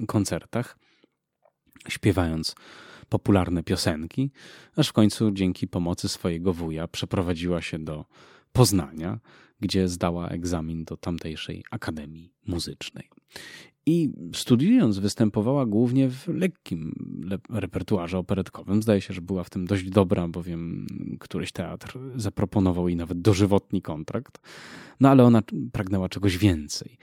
koncertach, 0.07 0.78
śpiewając 1.89 2.55
popularne 3.09 3.63
piosenki, 3.63 4.31
aż 4.77 4.89
w 4.89 4.93
końcu 4.93 5.31
dzięki 5.31 5.69
pomocy 5.69 6.09
swojego 6.09 6.53
wuja 6.53 6.89
przeprowadziła 6.89 7.63
się 7.63 7.79
do 7.79 8.05
Poznania, 8.53 9.19
gdzie 9.61 9.89
zdała 9.89 10.29
egzamin 10.29 10.85
do 10.85 10.97
tamtejszej 10.97 11.65
Akademii 11.71 12.33
Muzycznej. 12.47 13.09
I 13.89 14.11
studiując, 14.35 14.99
występowała 14.99 15.67
głównie 15.67 16.11
w 16.11 16.29
lekkim 16.29 16.95
repertuarze 17.51 18.19
operetkowym. 18.19 18.83
Zdaje 18.83 19.01
się, 19.01 19.15
że 19.15 19.21
była 19.23 19.45
w 19.45 19.51
tym 19.51 19.67
dość 19.67 19.91
dobra, 19.91 20.29
bowiem 20.29 20.87
któryś 21.21 21.53
teatr 21.53 21.99
zaproponował 22.17 22.89
jej 22.89 22.97
nawet 22.97 23.21
dożywotni 23.21 23.83
kontrakt. 23.83 24.41
No 25.01 25.09
ale 25.09 25.25
ona 25.25 25.43
pragnęła 25.73 26.09
czegoś 26.09 26.39
więcej. 26.39 26.99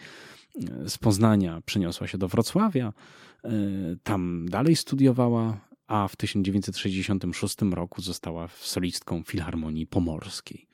Z 0.88 0.97
Poznania 0.97 1.62
przeniosła 1.66 2.08
się 2.08 2.18
do 2.18 2.28
Wrocławia, 2.28 2.93
e, 3.43 3.49
tam 4.04 4.45
dalej 4.49 4.76
studiowała, 4.76 5.58
a 5.88 6.07
w 6.07 6.15
1966 6.15 7.61
roku 7.61 8.01
została 8.01 8.47
solistką 8.47 9.23
Filharmonii 9.23 9.88
Pomorskiej. 9.88 10.67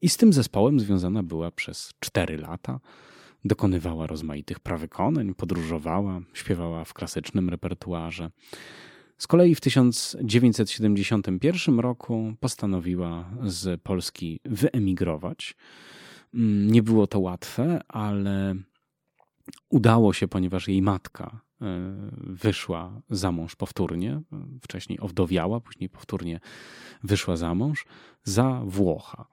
I 0.00 0.08
z 0.08 0.16
tym 0.16 0.32
zespołem 0.32 0.80
związana 0.80 1.22
była 1.22 1.50
przez 1.50 1.92
cztery 2.00 2.36
lata 2.36 2.80
dokonywała 3.44 4.06
rozmaitych 4.06 4.60
prawykonań, 4.60 5.34
podróżowała, 5.34 6.20
śpiewała 6.32 6.84
w 6.84 6.94
klasycznym 6.94 7.48
repertuarze. 7.48 8.30
Z 9.18 9.26
kolei 9.26 9.54
w 9.54 9.60
1971 9.60 11.80
roku 11.80 12.34
postanowiła 12.40 13.30
z 13.42 13.82
Polski 13.82 14.40
wyemigrować. 14.44 15.56
Mm, 16.34 16.70
nie 16.70 16.82
było 16.82 17.06
to 17.06 17.20
łatwe, 17.20 17.80
ale 17.88 18.54
udało 19.68 20.12
się, 20.12 20.28
ponieważ 20.28 20.68
jej 20.68 20.82
matka 20.82 21.47
wyszła 22.12 23.00
za 23.10 23.32
mąż 23.32 23.56
powtórnie, 23.56 24.20
wcześniej 24.62 25.00
owdowiała, 25.00 25.60
później 25.60 25.88
powtórnie 25.88 26.40
wyszła 27.02 27.36
za 27.36 27.54
mąż, 27.54 27.86
za 28.24 28.62
Włocha 28.64 29.26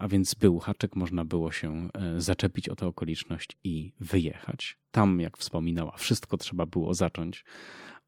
a 0.00 0.08
więc 0.08 0.34
był 0.34 0.58
haczyk, 0.58 0.96
można 0.96 1.24
było 1.24 1.52
się 1.52 1.88
e, 1.94 2.20
zaczepić 2.20 2.68
o 2.68 2.76
tę 2.76 2.86
okoliczność 2.86 3.58
i 3.64 3.92
wyjechać. 4.00 4.78
Tam, 4.90 5.20
jak 5.20 5.38
wspominała, 5.38 5.96
wszystko 5.96 6.36
trzeba 6.36 6.66
było 6.66 6.94
zacząć 6.94 7.44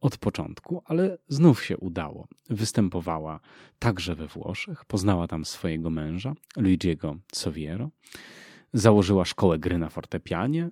od 0.01 0.19
początku, 0.19 0.83
ale 0.85 1.19
znów 1.29 1.65
się 1.65 1.77
udało. 1.77 2.29
Występowała 2.51 3.41
także 3.79 4.15
we 4.15 4.27
Włoszech, 4.27 4.85
poznała 4.85 5.29
tam 5.29 5.45
swojego 5.45 5.91
męża, 5.91 6.35
Luigiego 6.57 7.17
Soviero. 7.33 7.91
Założyła 8.73 9.25
szkołę 9.25 9.59
gry 9.59 9.79
na 9.79 9.89
fortepianie, 9.89 10.71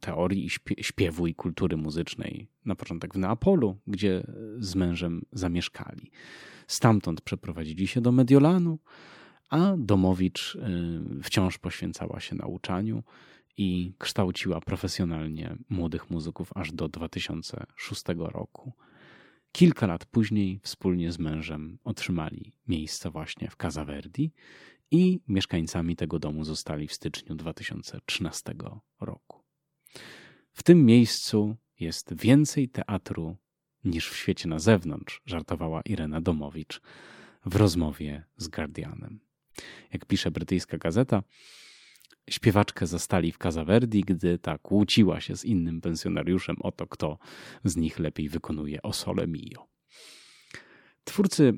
teorii 0.00 0.50
śpiewu 0.80 1.26
i 1.26 1.34
kultury 1.34 1.76
muzycznej, 1.76 2.48
na 2.64 2.74
początek 2.74 3.14
w 3.14 3.18
Neapolu, 3.18 3.76
gdzie 3.86 4.26
z 4.58 4.74
mężem 4.74 5.22
zamieszkali. 5.32 6.10
Stamtąd 6.66 7.20
przeprowadzili 7.20 7.86
się 7.86 8.00
do 8.00 8.12
Mediolanu, 8.12 8.78
a 9.50 9.74
Domowicz 9.78 10.54
y, 10.54 11.22
wciąż 11.22 11.58
poświęcała 11.58 12.20
się 12.20 12.36
nauczaniu 12.36 13.02
i 13.56 13.94
kształciła 13.98 14.60
profesjonalnie 14.60 15.56
młodych 15.68 16.10
muzyków 16.10 16.50
aż 16.54 16.72
do 16.72 16.88
2006 16.88 18.02
roku. 18.18 18.72
Kilka 19.52 19.86
lat 19.86 20.04
później 20.04 20.60
wspólnie 20.62 21.12
z 21.12 21.18
mężem 21.18 21.78
otrzymali 21.84 22.52
miejsce 22.68 23.10
właśnie 23.10 23.50
w 23.50 23.56
Casa 23.56 23.84
Verdi 23.84 24.32
i 24.90 25.20
mieszkańcami 25.28 25.96
tego 25.96 26.18
domu 26.18 26.44
zostali 26.44 26.88
w 26.88 26.92
styczniu 26.92 27.34
2013 27.34 28.54
roku. 29.00 29.42
W 30.52 30.62
tym 30.62 30.84
miejscu 30.84 31.56
jest 31.80 32.14
więcej 32.14 32.68
teatru 32.68 33.36
niż 33.84 34.08
w 34.08 34.16
świecie 34.16 34.48
na 34.48 34.58
zewnątrz, 34.58 35.22
żartowała 35.26 35.82
Irena 35.82 36.20
Domowicz 36.20 36.80
w 37.46 37.56
rozmowie 37.56 38.24
z 38.36 38.48
Guardianem. 38.48 39.20
Jak 39.92 40.04
pisze 40.04 40.30
brytyjska 40.30 40.78
gazeta, 40.78 41.22
śpiewaczkę 42.30 42.86
zastali 42.86 43.32
w 43.32 43.38
Casa 43.38 43.64
Verdi, 43.64 44.00
gdy 44.00 44.38
ta 44.38 44.58
kłóciła 44.58 45.20
się 45.20 45.36
z 45.36 45.44
innym 45.44 45.80
pensjonariuszem 45.80 46.56
o 46.60 46.72
to, 46.72 46.86
kto 46.86 47.18
z 47.64 47.76
nich 47.76 47.98
lepiej 47.98 48.28
wykonuje 48.28 48.82
O 48.82 48.92
Sole 48.92 49.26
Mio. 49.26 49.68
Twórcy 51.04 51.52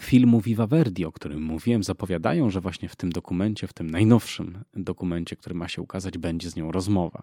filmu 0.00 0.40
Viva 0.40 0.66
Verdi, 0.66 1.04
o 1.04 1.12
którym 1.12 1.42
mówiłem, 1.42 1.82
zapowiadają, 1.82 2.50
że 2.50 2.60
właśnie 2.60 2.88
w 2.88 2.96
tym 2.96 3.10
dokumencie, 3.10 3.66
w 3.66 3.72
tym 3.72 3.90
najnowszym 3.90 4.64
dokumencie, 4.74 5.36
który 5.36 5.54
ma 5.54 5.68
się 5.68 5.82
ukazać, 5.82 6.18
będzie 6.18 6.50
z 6.50 6.56
nią 6.56 6.72
rozmowa. 6.72 7.22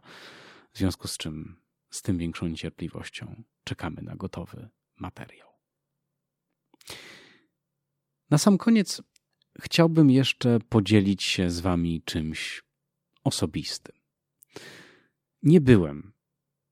W 0.73 0.77
związku 0.77 1.07
z 1.07 1.17
czym 1.17 1.55
z 1.89 2.01
tym 2.01 2.17
większą 2.17 2.47
niecierpliwością 2.47 3.43
czekamy 3.63 4.01
na 4.01 4.15
gotowy 4.15 4.69
materiał. 4.95 5.47
Na 8.29 8.37
sam 8.37 8.57
koniec 8.57 9.01
chciałbym 9.61 10.09
jeszcze 10.09 10.59
podzielić 10.69 11.23
się 11.23 11.49
z 11.49 11.59
Wami 11.59 12.01
czymś 12.05 12.63
osobistym. 13.23 13.95
Nie 15.43 15.61
byłem 15.61 16.13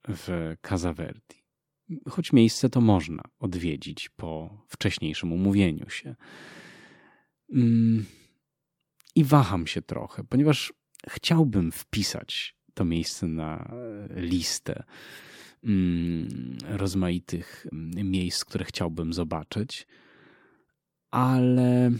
w 0.07 0.55
Casaverdi, 0.61 1.44
choć 2.09 2.33
miejsce 2.33 2.69
to 2.69 2.81
można 2.81 3.23
odwiedzić 3.39 4.09
po 4.09 4.63
wcześniejszym 4.67 5.33
umówieniu 5.33 5.89
się. 5.89 6.15
Mm, 7.53 8.05
I 9.15 9.23
waham 9.23 9.67
się 9.67 9.81
trochę, 9.81 10.23
ponieważ 10.23 10.73
chciałbym 11.09 11.71
wpisać 11.71 12.55
to 12.73 12.85
miejsce 12.85 13.27
na 13.27 13.71
listę 14.15 14.83
mm, 15.63 16.57
rozmaitych 16.67 17.67
mm, 17.71 18.11
miejsc, 18.11 18.45
które 18.45 18.65
chciałbym 18.65 19.13
zobaczyć, 19.13 19.87
ale 21.11 21.91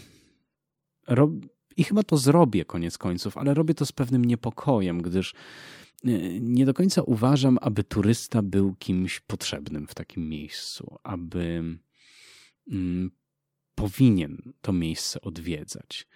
I 1.77 1.83
chyba 1.83 2.03
to 2.03 2.17
zrobię 2.17 2.65
koniec 2.65 2.97
końców, 2.97 3.37
ale 3.37 3.53
robię 3.53 3.73
to 3.73 3.85
z 3.85 3.91
pewnym 3.91 4.25
niepokojem, 4.25 5.01
gdyż 5.01 5.33
e, 5.33 5.37
nie 6.39 6.65
do 6.65 6.73
końca 6.73 7.01
uważam, 7.01 7.57
aby 7.61 7.83
turysta 7.83 8.41
był 8.41 8.75
kimś 8.75 9.19
potrzebnym 9.19 9.87
w 9.87 9.95
takim 9.95 10.29
miejscu, 10.29 10.97
aby 11.03 11.63
mm, 12.71 13.11
powinien 13.75 14.53
to 14.61 14.73
miejsce 14.73 15.21
odwiedzać. 15.21 16.07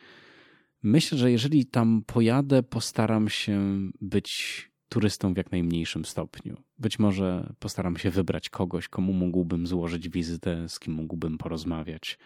Myślę, 0.83 1.17
że 1.17 1.31
jeżeli 1.31 1.65
tam 1.65 2.03
pojadę, 2.05 2.63
postaram 2.63 3.29
się 3.29 3.79
być 4.01 4.69
turystą 4.89 5.33
w 5.33 5.37
jak 5.37 5.51
najmniejszym 5.51 6.05
stopniu. 6.05 6.63
Być 6.77 6.99
może 6.99 7.53
postaram 7.59 7.97
się 7.97 8.09
wybrać 8.09 8.49
kogoś, 8.49 8.87
komu 8.87 9.13
mógłbym 9.13 9.67
złożyć 9.67 10.09
wizytę, 10.09 10.69
z 10.69 10.79
kim 10.79 10.93
mógłbym 10.93 11.37
porozmawiać, 11.37 12.17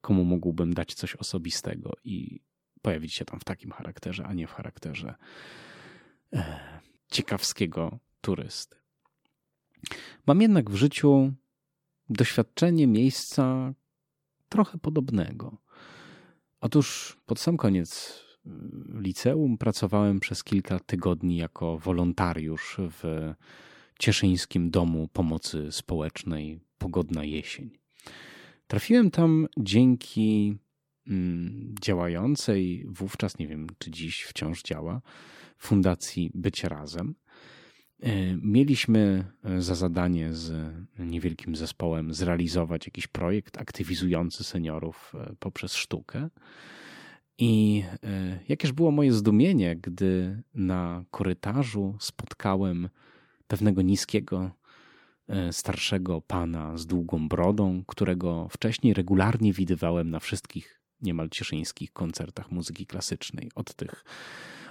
komu 0.00 0.24
mógłbym 0.24 0.74
dać 0.74 0.94
coś 0.94 1.16
osobistego 1.16 1.92
i 2.04 2.40
pojawić 2.82 3.14
się 3.14 3.24
tam 3.24 3.40
w 3.40 3.44
takim 3.44 3.70
charakterze, 3.70 4.26
a 4.26 4.34
nie 4.34 4.46
w 4.46 4.52
charakterze 4.52 5.14
e, 6.32 6.84
ciekawskiego 7.10 7.98
turysty. 8.20 8.76
Mam 10.26 10.40
jednak 10.40 10.70
w 10.70 10.74
życiu 10.74 11.32
doświadczenie 12.10 12.86
miejsca 12.86 13.74
trochę 14.48 14.78
podobnego. 14.78 15.58
Otóż 16.60 17.16
pod 17.26 17.40
sam 17.40 17.56
koniec 17.56 18.20
liceum 18.94 19.58
pracowałem 19.58 20.20
przez 20.20 20.44
kilka 20.44 20.80
tygodni 20.80 21.36
jako 21.36 21.78
wolontariusz 21.78 22.76
w 22.78 23.32
Cieszyńskim 23.98 24.70
Domu 24.70 25.08
Pomocy 25.08 25.72
Społecznej 25.72 26.60
Pogodna 26.78 27.24
Jesień. 27.24 27.70
Trafiłem 28.66 29.10
tam 29.10 29.46
dzięki 29.58 30.56
mm, 31.06 31.74
działającej 31.80 32.86
wówczas, 32.88 33.38
nie 33.38 33.48
wiem 33.48 33.66
czy 33.78 33.90
dziś 33.90 34.22
wciąż 34.22 34.62
działa, 34.62 35.00
Fundacji 35.64 36.30
Być 36.34 36.64
Razem. 36.64 37.14
E, 38.02 38.36
mieliśmy 38.42 39.24
e, 39.44 39.62
za 39.62 39.74
zadanie 39.74 40.34
z 40.34 40.74
niewielkim 40.98 41.56
zespołem 41.56 42.14
zrealizować 42.14 42.86
jakiś 42.86 43.06
projekt 43.06 43.58
aktywizujący 43.58 44.44
seniorów 44.44 45.12
e, 45.14 45.34
poprzez 45.38 45.74
sztukę. 45.74 46.28
I 47.38 47.82
jakież 48.48 48.72
było 48.72 48.90
moje 48.90 49.12
zdumienie, 49.12 49.76
gdy 49.76 50.42
na 50.54 51.04
korytarzu 51.10 51.96
spotkałem 52.00 52.88
pewnego 53.46 53.82
niskiego, 53.82 54.50
starszego 55.50 56.20
pana 56.20 56.78
z 56.78 56.86
długą 56.86 57.28
brodą, 57.28 57.84
którego 57.86 58.48
wcześniej 58.50 58.94
regularnie 58.94 59.52
widywałem 59.52 60.10
na 60.10 60.20
wszystkich 60.20 60.80
niemal 61.00 61.28
cieszyńskich 61.28 61.92
koncertach 61.92 62.50
muzyki 62.50 62.86
klasycznej. 62.86 63.50
Od 63.54 63.74
tych 63.74 64.04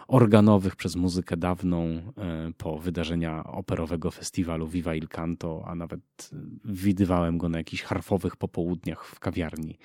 organowych 0.08 0.76
przez 0.76 0.96
muzykę 0.96 1.38
dawną, 1.38 1.84
e, 1.88 2.52
po 2.58 2.80
wydarzenia 2.80 3.44
operowego 3.44 4.12
festiwalu 4.12 4.68
Viva 4.68 4.96
il 4.96 5.08
Canto, 5.08 5.64
a 5.66 5.76
nawet 5.76 6.30
e, 6.34 6.36
widywałem 6.66 7.38
go 7.38 7.50
na 7.50 7.58
jakichś 7.58 7.84
harfowych 7.84 8.36
popołudniach 8.36 9.06
w 9.06 9.20
kawiarni 9.20 9.78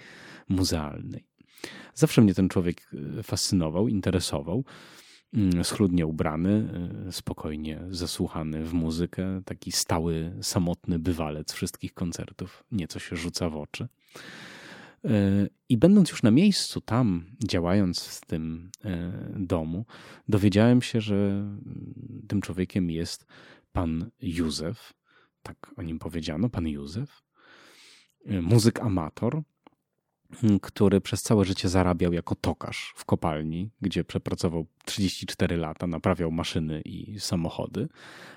muzealnej. 0.49 1.25
Zawsze 1.95 2.21
mnie 2.23 2.35
ten 2.35 2.49
człowiek 2.49 2.91
e, 3.19 3.23
fascynował, 3.23 3.89
interesował. 3.89 4.65
Mm, 5.35 5.65
schludnie 5.65 6.07
ubrany, 6.07 6.69
spokojnie 7.11 7.81
zasłuchany 7.91 8.65
w 8.65 8.73
muzykę, 8.73 9.43
taki 9.45 9.73
stały, 9.73 10.37
samotny 10.43 10.99
bywalec 10.99 11.53
wszystkich 11.53 11.95
koncertów, 11.95 12.65
nieco 12.73 12.99
się 12.99 13.17
rzuca 13.17 13.51
w 13.51 13.57
oczy. 13.57 13.89
I 15.69 15.79
będąc 15.79 16.11
już 16.11 16.23
na 16.23 16.31
miejscu, 16.31 16.81
tam 16.81 17.27
działając 17.49 18.05
w 18.07 18.27
tym 18.27 18.71
e, 18.85 19.13
domu, 19.37 19.85
dowiedziałem 20.29 20.83
się, 20.83 21.01
że 21.01 21.49
tym 22.29 22.41
człowiekiem 22.41 22.91
jest 22.91 23.27
pan 23.73 24.11
Józef, 24.21 24.93
tak 25.43 25.57
o 25.77 25.83
nim 25.83 25.99
powiedziano, 25.99 26.49
pan 26.49 26.69
Józef, 26.69 27.23
e, 28.27 28.43
muzyk 28.43 28.81
amator, 28.81 29.43
który 30.63 31.01
przez 31.01 31.23
całe 31.23 31.45
życie 31.45 31.69
zarabiał 31.69 32.13
jako 32.13 32.35
tokarz 32.35 32.93
w 32.97 33.05
kopalni, 33.05 33.71
gdzie 33.81 34.05
przepracował 34.05 34.67
34 34.85 35.57
lata, 35.57 35.87
naprawiał 35.87 36.31
maszyny 36.31 36.83
i 36.85 37.21
samochody, 37.21 37.89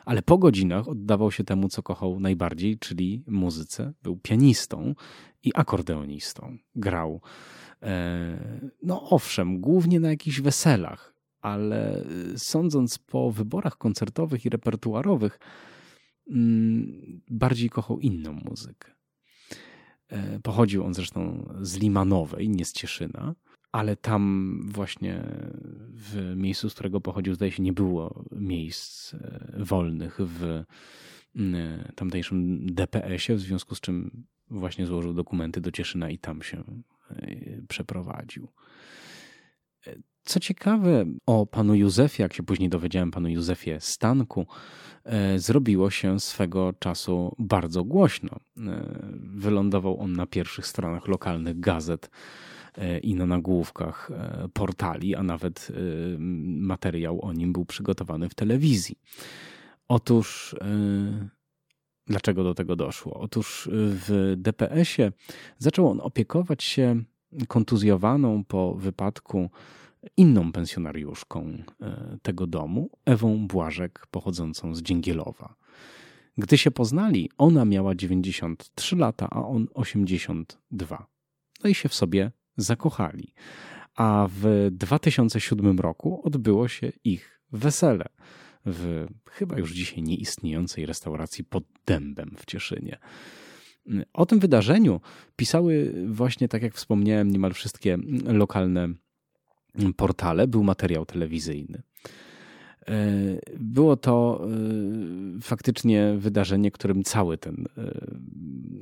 ale 0.05 0.21
po 0.21 0.37
godzinach 0.37 0.87
oddawał 0.87 1.31
się 1.31 1.43
temu, 1.43 1.69
co 1.69 1.83
kochał 1.83 2.19
najbardziej, 2.19 2.79
czyli 2.79 3.23
muzyce. 3.27 3.93
Był 4.03 4.17
pianistą 4.17 4.95
i 5.43 5.51
akordeonistą. 5.55 6.57
Grał, 6.75 7.21
e, 7.81 8.71
no 8.83 9.09
owszem, 9.09 9.61
głównie 9.61 9.99
na 9.99 10.09
jakichś 10.09 10.41
weselach, 10.41 11.15
ale 11.41 12.05
sądząc 12.37 12.97
po 12.97 13.31
wyborach 13.31 13.77
koncertowych 13.77 14.45
i 14.45 14.49
repertuarowych, 14.49 15.39
mm, 16.29 17.21
bardziej 17.29 17.69
kochał 17.69 17.99
inną 17.99 18.33
muzykę. 18.33 19.00
E, 20.11 20.39
pochodził 20.39 20.83
on 20.83 20.93
zresztą 20.93 21.47
z 21.61 21.77
Limanowej, 21.77 22.49
nie 22.49 22.65
z 22.65 22.73
Cieszyna, 22.73 23.35
ale 23.71 23.95
tam 23.95 24.59
właśnie 24.65 25.23
w 25.89 26.33
miejscu, 26.35 26.69
z 26.69 26.73
którego 26.73 27.01
pochodził, 27.01 27.33
zdaje 27.33 27.51
się, 27.51 27.63
nie 27.63 27.73
było 27.73 28.25
miejsc 28.31 29.13
e, 29.13 29.51
wolnych 29.57 30.17
w 30.19 30.63
tamtejszym 31.95 32.65
DPS-ie, 32.65 33.37
w 33.37 33.41
związku 33.41 33.75
z 33.75 33.81
czym 33.81 34.25
właśnie 34.49 34.85
złożył 34.85 35.13
dokumenty 35.13 35.61
do 35.61 35.71
Cieszyna 35.71 36.09
i 36.09 36.17
tam 36.17 36.41
się 36.41 36.63
e, 37.09 37.61
przeprowadził. 37.67 38.47
Co 40.23 40.39
ciekawe, 40.39 41.05
o 41.25 41.45
panu 41.45 41.75
Józefie, 41.75 42.21
jak 42.21 42.33
się 42.33 42.43
później 42.43 42.69
dowiedziałem, 42.69 43.11
panu 43.11 43.29
Józefie 43.29 43.79
Stanku, 43.79 44.47
e, 45.03 45.39
zrobiło 45.39 45.89
się 45.89 46.19
swego 46.19 46.73
czasu 46.79 47.35
bardzo 47.39 47.83
głośno. 47.83 48.29
E, 48.57 48.85
wylądował 49.15 49.99
on 49.99 50.13
na 50.13 50.25
pierwszych 50.25 50.67
stronach 50.67 51.07
lokalnych 51.07 51.59
gazet 51.59 52.09
e, 52.75 52.99
i 52.99 53.15
na 53.15 53.25
nagłówkach 53.25 54.11
portali, 54.53 55.15
a 55.15 55.23
nawet 55.23 55.71
materiał 56.45 57.21
o 57.21 57.33
nim 57.33 57.53
był 57.53 57.65
przygotowany 57.65 58.29
w 58.29 58.35
telewizji. 58.35 58.95
Otóż 59.87 60.55
dlaczego 62.07 62.43
do 62.43 62.53
tego 62.53 62.75
doszło? 62.75 63.19
Otóż 63.19 63.69
w 63.71 64.33
DPS-ie 64.37 65.11
zaczął 65.57 65.89
on 65.89 65.99
opiekować 66.01 66.63
się 66.63 67.03
kontuzjowaną 67.47 68.43
po 68.43 68.73
wypadku 68.73 69.49
inną 70.17 70.51
pensjonariuszką 70.51 71.63
e, 71.81 72.17
tego 72.21 72.47
domu, 72.47 72.89
Ewą 73.05 73.47
Błażek, 73.47 74.07
pochodzącą 74.11 74.75
z 74.75 74.81
Dzięgielowa. 74.81 75.55
Gdy 76.37 76.57
się 76.57 76.71
poznali, 76.71 77.29
ona 77.37 77.65
miała 77.65 77.95
93 77.95 78.95
lata, 78.95 79.27
a 79.31 79.47
on 79.47 79.67
82. 79.73 81.07
No 81.63 81.69
i 81.69 81.75
się 81.75 81.89
w 81.89 81.93
sobie 81.93 82.31
zakochali. 82.57 83.33
A 83.95 84.27
w 84.31 84.67
2007 84.71 85.79
roku 85.79 86.21
odbyło 86.23 86.67
się 86.67 86.91
ich 87.03 87.41
wesele 87.51 88.05
w 88.65 89.07
chyba 89.29 89.57
już 89.57 89.73
dzisiaj 89.73 90.01
nieistniejącej 90.01 90.85
restauracji 90.85 91.43
pod 91.43 91.63
Dębem 91.85 92.35
w 92.37 92.45
Cieszynie. 92.45 92.97
O 94.13 94.25
tym 94.25 94.39
wydarzeniu 94.39 95.01
pisały 95.35 95.93
właśnie, 96.07 96.47
tak 96.47 96.61
jak 96.61 96.75
wspomniałem, 96.75 97.31
niemal 97.31 97.53
wszystkie 97.53 97.97
lokalne 98.25 98.89
portale 99.95 100.47
był 100.47 100.63
materiał 100.63 101.05
telewizyjny. 101.05 101.81
E, 102.87 102.93
było 103.59 103.97
to 103.97 104.41
e, 105.37 105.41
faktycznie 105.41 106.13
wydarzenie, 106.17 106.71
którym 106.71 107.03
cały 107.03 107.37
ten 107.37 107.65
e, 107.77 107.91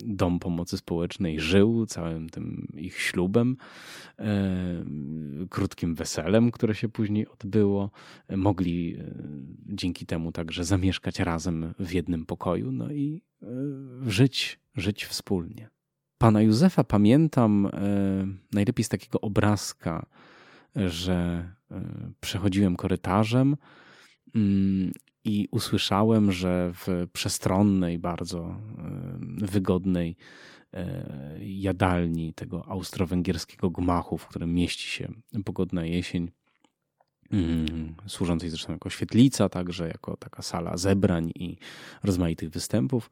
dom 0.05 0.39
pomocy 0.39 0.77
społecznej 0.77 1.39
żył, 1.39 1.85
całym 1.85 2.29
tym 2.29 2.67
ich 2.77 2.99
ślubem, 2.99 3.57
krótkim 5.49 5.95
weselem, 5.95 6.51
które 6.51 6.75
się 6.75 6.89
później 6.89 7.27
odbyło. 7.27 7.91
Mogli 8.37 8.97
dzięki 9.65 10.05
temu 10.05 10.31
także 10.31 10.63
zamieszkać 10.63 11.19
razem 11.19 11.73
w 11.79 11.91
jednym 11.91 12.25
pokoju, 12.25 12.71
no 12.71 12.91
i 12.91 13.21
żyć, 14.07 14.59
żyć 14.75 15.05
wspólnie. 15.05 15.69
Pana 16.17 16.41
Józefa 16.41 16.83
pamiętam 16.83 17.69
najlepiej 18.53 18.83
z 18.83 18.89
takiego 18.89 19.21
obrazka, 19.21 20.05
że 20.75 21.49
e, 21.71 21.81
przechodziłem 22.21 22.75
korytarzem 22.75 23.57
mm, 24.35 24.91
i 25.23 25.47
usłyszałem, 25.51 26.31
że 26.31 26.71
w 26.73 27.07
przestronnej, 27.13 27.99
bardzo 27.99 28.39
e, 28.39 28.55
wygodnej 29.45 30.15
e, 30.73 31.35
jadalni 31.39 32.33
tego 32.33 32.67
austro-węgierskiego 32.67 33.69
gmachu, 33.69 34.17
w 34.17 34.27
którym 34.27 34.53
mieści 34.53 34.87
się 34.87 35.11
pogodna 35.45 35.85
jesień, 35.85 36.31
mm, 37.31 37.95
służącej 38.07 38.49
zresztą 38.49 38.73
jako 38.73 38.89
świetlica, 38.89 39.49
także 39.49 39.87
jako 39.87 40.17
taka 40.17 40.41
sala 40.41 40.77
zebrań 40.77 41.31
i 41.35 41.57
rozmaitych 42.03 42.49
występów, 42.49 43.09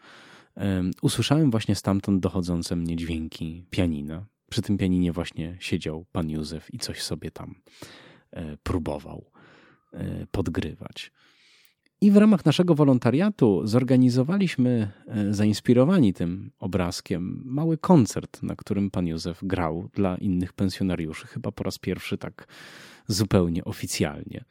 usłyszałem 1.01 1.51
właśnie 1.51 1.75
stamtąd 1.75 2.19
dochodzące 2.19 2.75
mnie 2.75 2.95
dźwięki 2.95 3.65
pianina 3.69 4.25
przy 4.49 4.61
tym 4.61 4.77
pianinie 4.77 5.11
właśnie 5.11 5.57
siedział 5.59 6.05
pan 6.11 6.29
Józef 6.29 6.73
i 6.73 6.79
coś 6.79 7.01
sobie 7.01 7.31
tam 7.31 7.55
e, 8.31 8.57
próbował 8.57 9.31
e, 9.93 10.27
podgrywać. 10.31 11.11
I 12.01 12.11
w 12.11 12.17
ramach 12.17 12.45
naszego 12.45 12.75
wolontariatu 12.75 13.61
zorganizowaliśmy, 13.67 14.91
e, 15.07 15.33
zainspirowani 15.33 16.13
tym 16.13 16.51
obrazkiem, 16.59 17.41
mały 17.45 17.77
koncert, 17.77 18.43
na 18.43 18.55
którym 18.55 18.91
pan 18.91 19.07
Józef 19.07 19.39
grał 19.43 19.89
dla 19.93 20.17
innych 20.17 20.53
pensjonariuszy, 20.53 21.27
chyba 21.27 21.51
po 21.51 21.63
raz 21.63 21.77
pierwszy 21.77 22.17
tak 22.17 22.47
zupełnie 23.07 23.65
oficjalnie. 23.65 24.45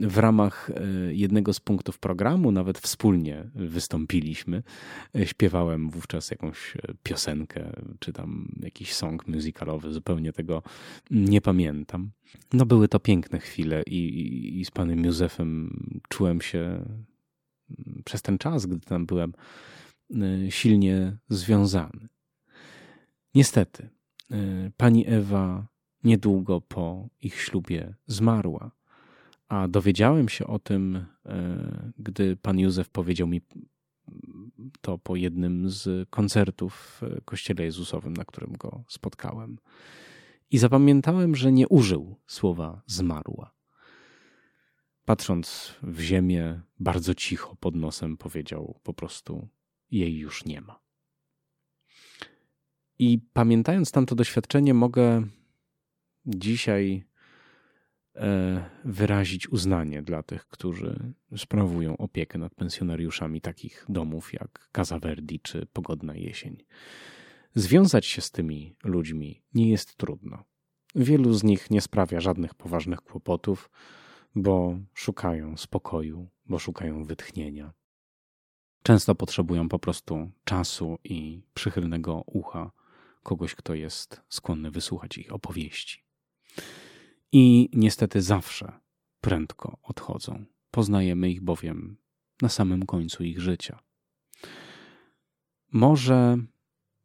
W 0.00 0.18
ramach 0.18 0.70
e, 0.70 1.14
jednego 1.14 1.54
z 1.54 1.60
punktów 1.60 1.98
programu 1.98 2.52
nawet 2.52 2.78
wspólnie 2.78 3.50
wystąpiliśmy. 3.54 4.62
E, 5.16 5.26
śpiewałem 5.26 5.90
wówczas 5.90 6.30
jakąś 6.30 6.76
e, 6.76 6.80
piosenkę, 7.02 7.72
czy 7.98 8.12
tam 8.12 8.52
jakiś 8.60 8.94
song 8.94 9.28
musicalowy, 9.28 9.92
zupełnie 9.92 10.32
tego 10.32 10.62
nie 11.10 11.40
pamiętam. 11.40 12.10
No 12.52 12.66
były 12.66 12.88
to 12.88 13.00
piękne 13.00 13.38
chwile 13.38 13.82
i, 13.86 13.96
i, 13.96 14.60
i 14.60 14.64
z 14.64 14.70
panem 14.70 15.04
Józefem 15.04 15.80
czułem 16.08 16.40
się 16.40 16.58
mm, 16.58 18.02
przez 18.04 18.22
ten 18.22 18.38
czas, 18.38 18.66
gdy 18.66 18.80
tam 18.80 19.06
byłem, 19.06 19.32
silnie 20.48 21.16
związany. 21.28 22.08
Niestety, 23.34 23.88
pani 24.76 25.06
Ewa 25.06 25.66
niedługo 26.04 26.60
po 26.60 27.08
ich 27.20 27.40
ślubie 27.40 27.94
zmarła. 28.06 28.77
A 29.48 29.68
dowiedziałem 29.68 30.28
się 30.28 30.46
o 30.46 30.58
tym, 30.58 31.06
e, 31.26 31.92
gdy 31.98 32.36
pan 32.36 32.58
Józef 32.58 32.90
powiedział 32.90 33.26
mi 33.26 33.40
to 34.80 34.98
po 34.98 35.16
jednym 35.16 35.70
z 35.70 36.08
koncertów 36.10 37.00
w 37.00 37.24
Kościele 37.24 37.64
Jezusowym, 37.64 38.14
na 38.14 38.24
którym 38.24 38.52
go 38.52 38.84
spotkałem. 38.88 39.58
I 40.50 40.58
zapamiętałem, 40.58 41.36
że 41.36 41.52
nie 41.52 41.68
użył 41.68 42.16
słowa 42.26 42.82
zmarła. 42.86 43.54
Patrząc 45.04 45.74
w 45.82 46.00
ziemię, 46.00 46.60
bardzo 46.80 47.14
cicho 47.14 47.56
pod 47.60 47.76
nosem 47.76 48.16
powiedział 48.16 48.80
po 48.82 48.94
prostu: 48.94 49.48
Jej 49.90 50.16
już 50.16 50.44
nie 50.44 50.60
ma. 50.60 50.80
I 52.98 53.18
pamiętając 53.32 53.90
tamto 53.92 54.14
doświadczenie, 54.14 54.74
mogę 54.74 55.26
dzisiaj 56.26 57.04
wyrazić 58.84 59.48
uznanie 59.48 60.02
dla 60.02 60.22
tych, 60.22 60.46
którzy 60.46 61.14
sprawują 61.36 61.96
opiekę 61.96 62.38
nad 62.38 62.54
pensjonariuszami 62.54 63.40
takich 63.40 63.84
domów 63.88 64.32
jak 64.32 64.70
Casa 64.76 64.98
Verdi 64.98 65.40
czy 65.40 65.66
Pogodna 65.66 66.14
Jesień. 66.14 66.64
Związać 67.54 68.06
się 68.06 68.20
z 68.20 68.30
tymi 68.30 68.76
ludźmi 68.84 69.42
nie 69.54 69.70
jest 69.70 69.96
trudno. 69.96 70.44
Wielu 70.94 71.32
z 71.32 71.44
nich 71.44 71.70
nie 71.70 71.80
sprawia 71.80 72.20
żadnych 72.20 72.54
poważnych 72.54 73.00
kłopotów, 73.00 73.70
bo 74.34 74.78
szukają 74.94 75.56
spokoju, 75.56 76.28
bo 76.46 76.58
szukają 76.58 77.04
wytchnienia. 77.04 77.72
Często 78.82 79.14
potrzebują 79.14 79.68
po 79.68 79.78
prostu 79.78 80.30
czasu 80.44 80.98
i 81.04 81.42
przychylnego 81.54 82.22
ucha 82.26 82.70
kogoś, 83.22 83.54
kto 83.54 83.74
jest 83.74 84.22
skłonny 84.28 84.70
wysłuchać 84.70 85.18
ich 85.18 85.32
opowieści 85.32 86.08
i 87.32 87.68
niestety 87.72 88.22
zawsze 88.22 88.80
prędko 89.20 89.78
odchodzą. 89.82 90.44
Poznajemy 90.70 91.30
ich 91.30 91.40
bowiem 91.40 91.96
na 92.42 92.48
samym 92.48 92.86
końcu 92.86 93.24
ich 93.24 93.40
życia. 93.40 93.78
Może 95.72 96.38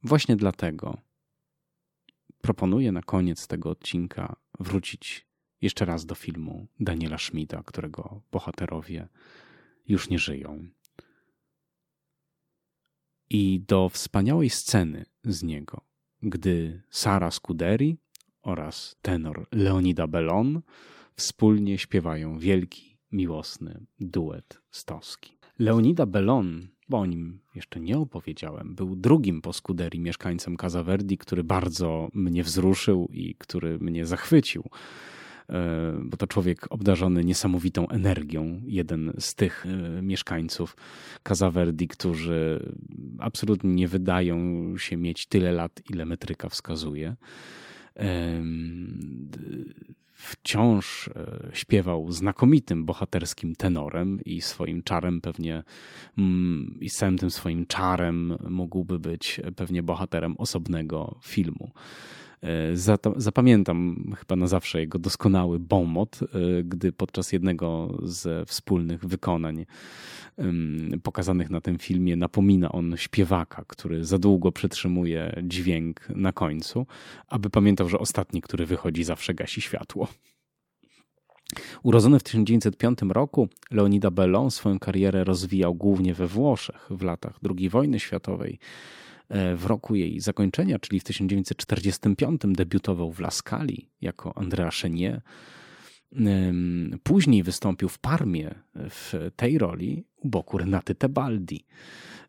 właśnie 0.03 0.35
dlatego 0.35 0.97
proponuję 2.41 2.91
na 2.91 3.01
koniec 3.01 3.47
tego 3.47 3.69
odcinka 3.69 4.35
wrócić 4.59 5.27
jeszcze 5.61 5.85
raz 5.85 6.05
do 6.05 6.15
filmu 6.15 6.67
Daniela 6.79 7.17
Schmida, 7.17 7.63
którego 7.63 8.21
bohaterowie 8.31 9.07
już 9.87 10.09
nie 10.09 10.19
żyją. 10.19 10.69
I 13.29 13.63
do 13.67 13.89
wspaniałej 13.89 14.49
sceny 14.49 15.05
z 15.23 15.43
niego, 15.43 15.81
gdy 16.21 16.83
Sara 16.89 17.31
Scuderi 17.31 17.97
oraz 18.43 18.95
tenor 19.01 19.47
Leonida 19.51 20.07
Bellon 20.07 20.61
wspólnie 21.15 21.77
śpiewają 21.77 22.39
wielki, 22.39 22.97
miłosny 23.11 23.85
duet 23.99 24.61
stoski. 24.71 25.37
Leonida 25.59 26.05
Bellon, 26.05 26.67
bo 26.89 26.99
o 26.99 27.05
nim 27.05 27.39
jeszcze 27.55 27.79
nie 27.79 27.97
opowiedziałem, 27.97 28.75
był 28.75 28.95
drugim 28.95 29.41
po 29.41 29.53
Scuderii 29.53 29.99
mieszkańcem 29.99 30.57
Casaverdi, 30.57 31.17
który 31.17 31.43
bardzo 31.43 32.09
mnie 32.13 32.43
wzruszył 32.43 33.09
i 33.11 33.35
który 33.35 33.79
mnie 33.79 34.05
zachwycił 34.05 34.63
e, 35.49 35.99
bo 36.03 36.17
to 36.17 36.27
człowiek 36.27 36.67
obdarzony 36.69 37.23
niesamowitą 37.23 37.89
energią, 37.89 38.61
jeden 38.65 39.13
z 39.19 39.35
tych 39.35 39.65
e, 39.65 40.01
mieszkańców 40.01 40.77
Casaverdi, 41.23 41.87
którzy 41.87 42.71
absolutnie 43.19 43.73
nie 43.73 43.87
wydają 43.87 44.37
się 44.77 44.97
mieć 44.97 45.27
tyle 45.27 45.51
lat, 45.51 45.81
ile 45.89 46.05
metryka 46.05 46.49
wskazuje 46.49 47.15
wciąż 50.23 51.07
e, 51.07 51.49
śpiewał 51.53 52.11
znakomitym 52.11 52.85
bohaterskim 52.85 53.55
tenorem 53.55 54.19
i 54.25 54.41
swoim 54.41 54.83
czarem 54.83 55.21
pewnie 55.21 55.63
mm, 56.17 56.77
i 56.81 56.89
z 56.89 56.95
całym 56.95 57.17
tym 57.17 57.31
swoim 57.31 57.65
czarem 57.65 58.37
mógłby 58.49 58.99
być 58.99 59.41
pewnie 59.55 59.83
bohaterem 59.83 60.37
osobnego 60.37 61.19
filmu. 61.23 61.71
E, 62.43 62.75
zapamiętam 63.15 64.05
chyba 64.17 64.35
na 64.35 64.47
zawsze 64.47 64.79
jego 64.79 64.99
doskonały 64.99 65.59
bomot, 65.59 66.19
e, 66.21 66.63
gdy 66.63 66.91
podczas 66.91 67.31
jednego 67.31 67.97
z 68.03 68.49
wspólnych 68.49 69.05
wykonań 69.05 69.65
pokazanych 71.03 71.49
na 71.49 71.61
tym 71.61 71.77
filmie 71.77 72.15
napomina 72.15 72.71
on 72.71 72.97
śpiewaka, 72.97 73.63
który 73.67 74.05
za 74.05 74.19
długo 74.19 74.51
przytrzymuje 74.51 75.41
dźwięk 75.43 76.09
na 76.09 76.31
końcu, 76.31 76.85
aby 77.27 77.49
pamiętał, 77.49 77.89
że 77.89 77.99
ostatni, 77.99 78.41
który 78.41 78.65
wychodzi, 78.65 79.03
zawsze 79.03 79.33
gasi 79.33 79.61
światło. 79.61 80.07
Urodzony 81.83 82.19
w 82.19 82.23
1905 82.23 82.99
roku, 83.09 83.47
Leonida 83.71 84.11
Bellon 84.11 84.51
swoją 84.51 84.79
karierę 84.79 85.23
rozwijał 85.23 85.75
głównie 85.75 86.13
we 86.13 86.27
Włoszech 86.27 86.87
w 86.89 87.01
latach 87.01 87.39
II 87.57 87.69
wojny 87.69 87.99
światowej. 87.99 88.59
E, 89.33 89.55
w 89.55 89.65
roku 89.65 89.95
jej 89.95 90.19
zakończenia, 90.19 90.79
czyli 90.79 90.99
w 90.99 91.03
1945, 91.03 92.41
debiutował 92.45 93.11
w 93.11 93.19
La 93.19 93.31
Scali 93.31 93.89
jako 94.01 94.37
Andrea 94.37 94.71
Chenier. 94.71 95.21
Później 97.03 97.43
wystąpił 97.43 97.89
w 97.89 97.99
Parmie 97.99 98.55
w 98.75 99.13
tej 99.35 99.57
roli 99.57 100.05
u 100.15 100.29
boku 100.29 100.57
Renaty 100.57 100.95
Tebaldi. 100.95 101.65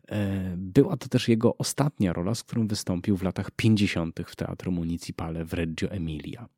E, 0.07 0.55
była 0.57 0.97
to 0.97 1.07
też 1.07 1.27
jego 1.27 1.57
ostatnia 1.57 2.13
rola, 2.13 2.35
z 2.35 2.43
którą 2.43 2.67
wystąpił 2.67 3.17
w 3.17 3.23
latach 3.23 3.51
50. 3.51 4.19
w 4.25 4.35
Teatro 4.35 4.71
Municipale 4.71 5.45
w 5.45 5.53
Reggio 5.53 5.91
Emilia. 5.91 6.49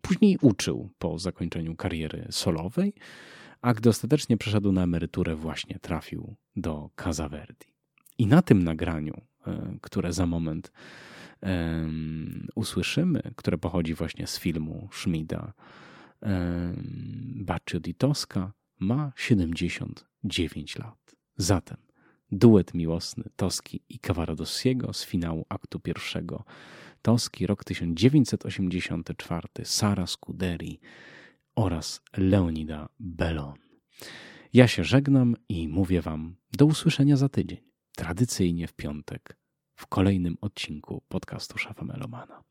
Później 0.00 0.38
uczył 0.42 0.90
po 0.98 1.18
zakończeniu 1.18 1.76
kariery 1.76 2.26
solowej, 2.30 2.94
a 3.60 3.74
gdy 3.74 3.88
ostatecznie 3.88 4.36
przeszedł 4.36 4.72
na 4.72 4.82
emeryturę, 4.82 5.34
właśnie 5.36 5.78
trafił 5.78 6.36
do 6.56 6.90
Casa 6.96 7.28
Verdi. 7.28 7.66
I 8.18 8.26
na 8.26 8.42
tym 8.42 8.64
nagraniu 8.64 9.20
które 9.80 10.12
za 10.12 10.26
moment 10.26 10.72
usłyszymy, 12.54 13.22
które 13.36 13.58
pochodzi 13.58 13.94
właśnie 13.94 14.26
z 14.26 14.38
filmu 14.38 14.88
Schmida 14.92 15.52
Baccio 17.34 17.80
di 17.80 17.94
Tosca, 17.94 18.52
ma 18.80 19.12
79 19.16 20.78
lat. 20.78 21.16
Zatem 21.36 21.76
duet 22.32 22.74
miłosny 22.74 23.24
Toski 23.36 23.80
i 23.88 23.98
Cavaradossiego 23.98 24.92
z 24.92 25.04
finału 25.04 25.46
aktu 25.48 25.80
pierwszego. 25.80 26.44
Toski, 27.02 27.46
rok 27.46 27.64
1984, 27.64 29.48
Sara 29.64 30.06
Scuderi 30.06 30.80
oraz 31.54 32.00
Leonida 32.16 32.88
Bellon. 33.00 33.54
Ja 34.52 34.68
się 34.68 34.84
żegnam 34.84 35.36
i 35.48 35.68
mówię 35.68 36.02
Wam 36.02 36.36
do 36.52 36.66
usłyszenia 36.66 37.16
za 37.16 37.28
tydzień 37.28 37.58
tradycyjnie 37.96 38.66
w 38.68 38.72
piątek 38.72 39.37
w 39.78 39.86
kolejnym 39.86 40.36
odcinku 40.40 41.02
podcastu 41.08 41.58
Szafa 41.58 41.84
Melomana. 41.84 42.42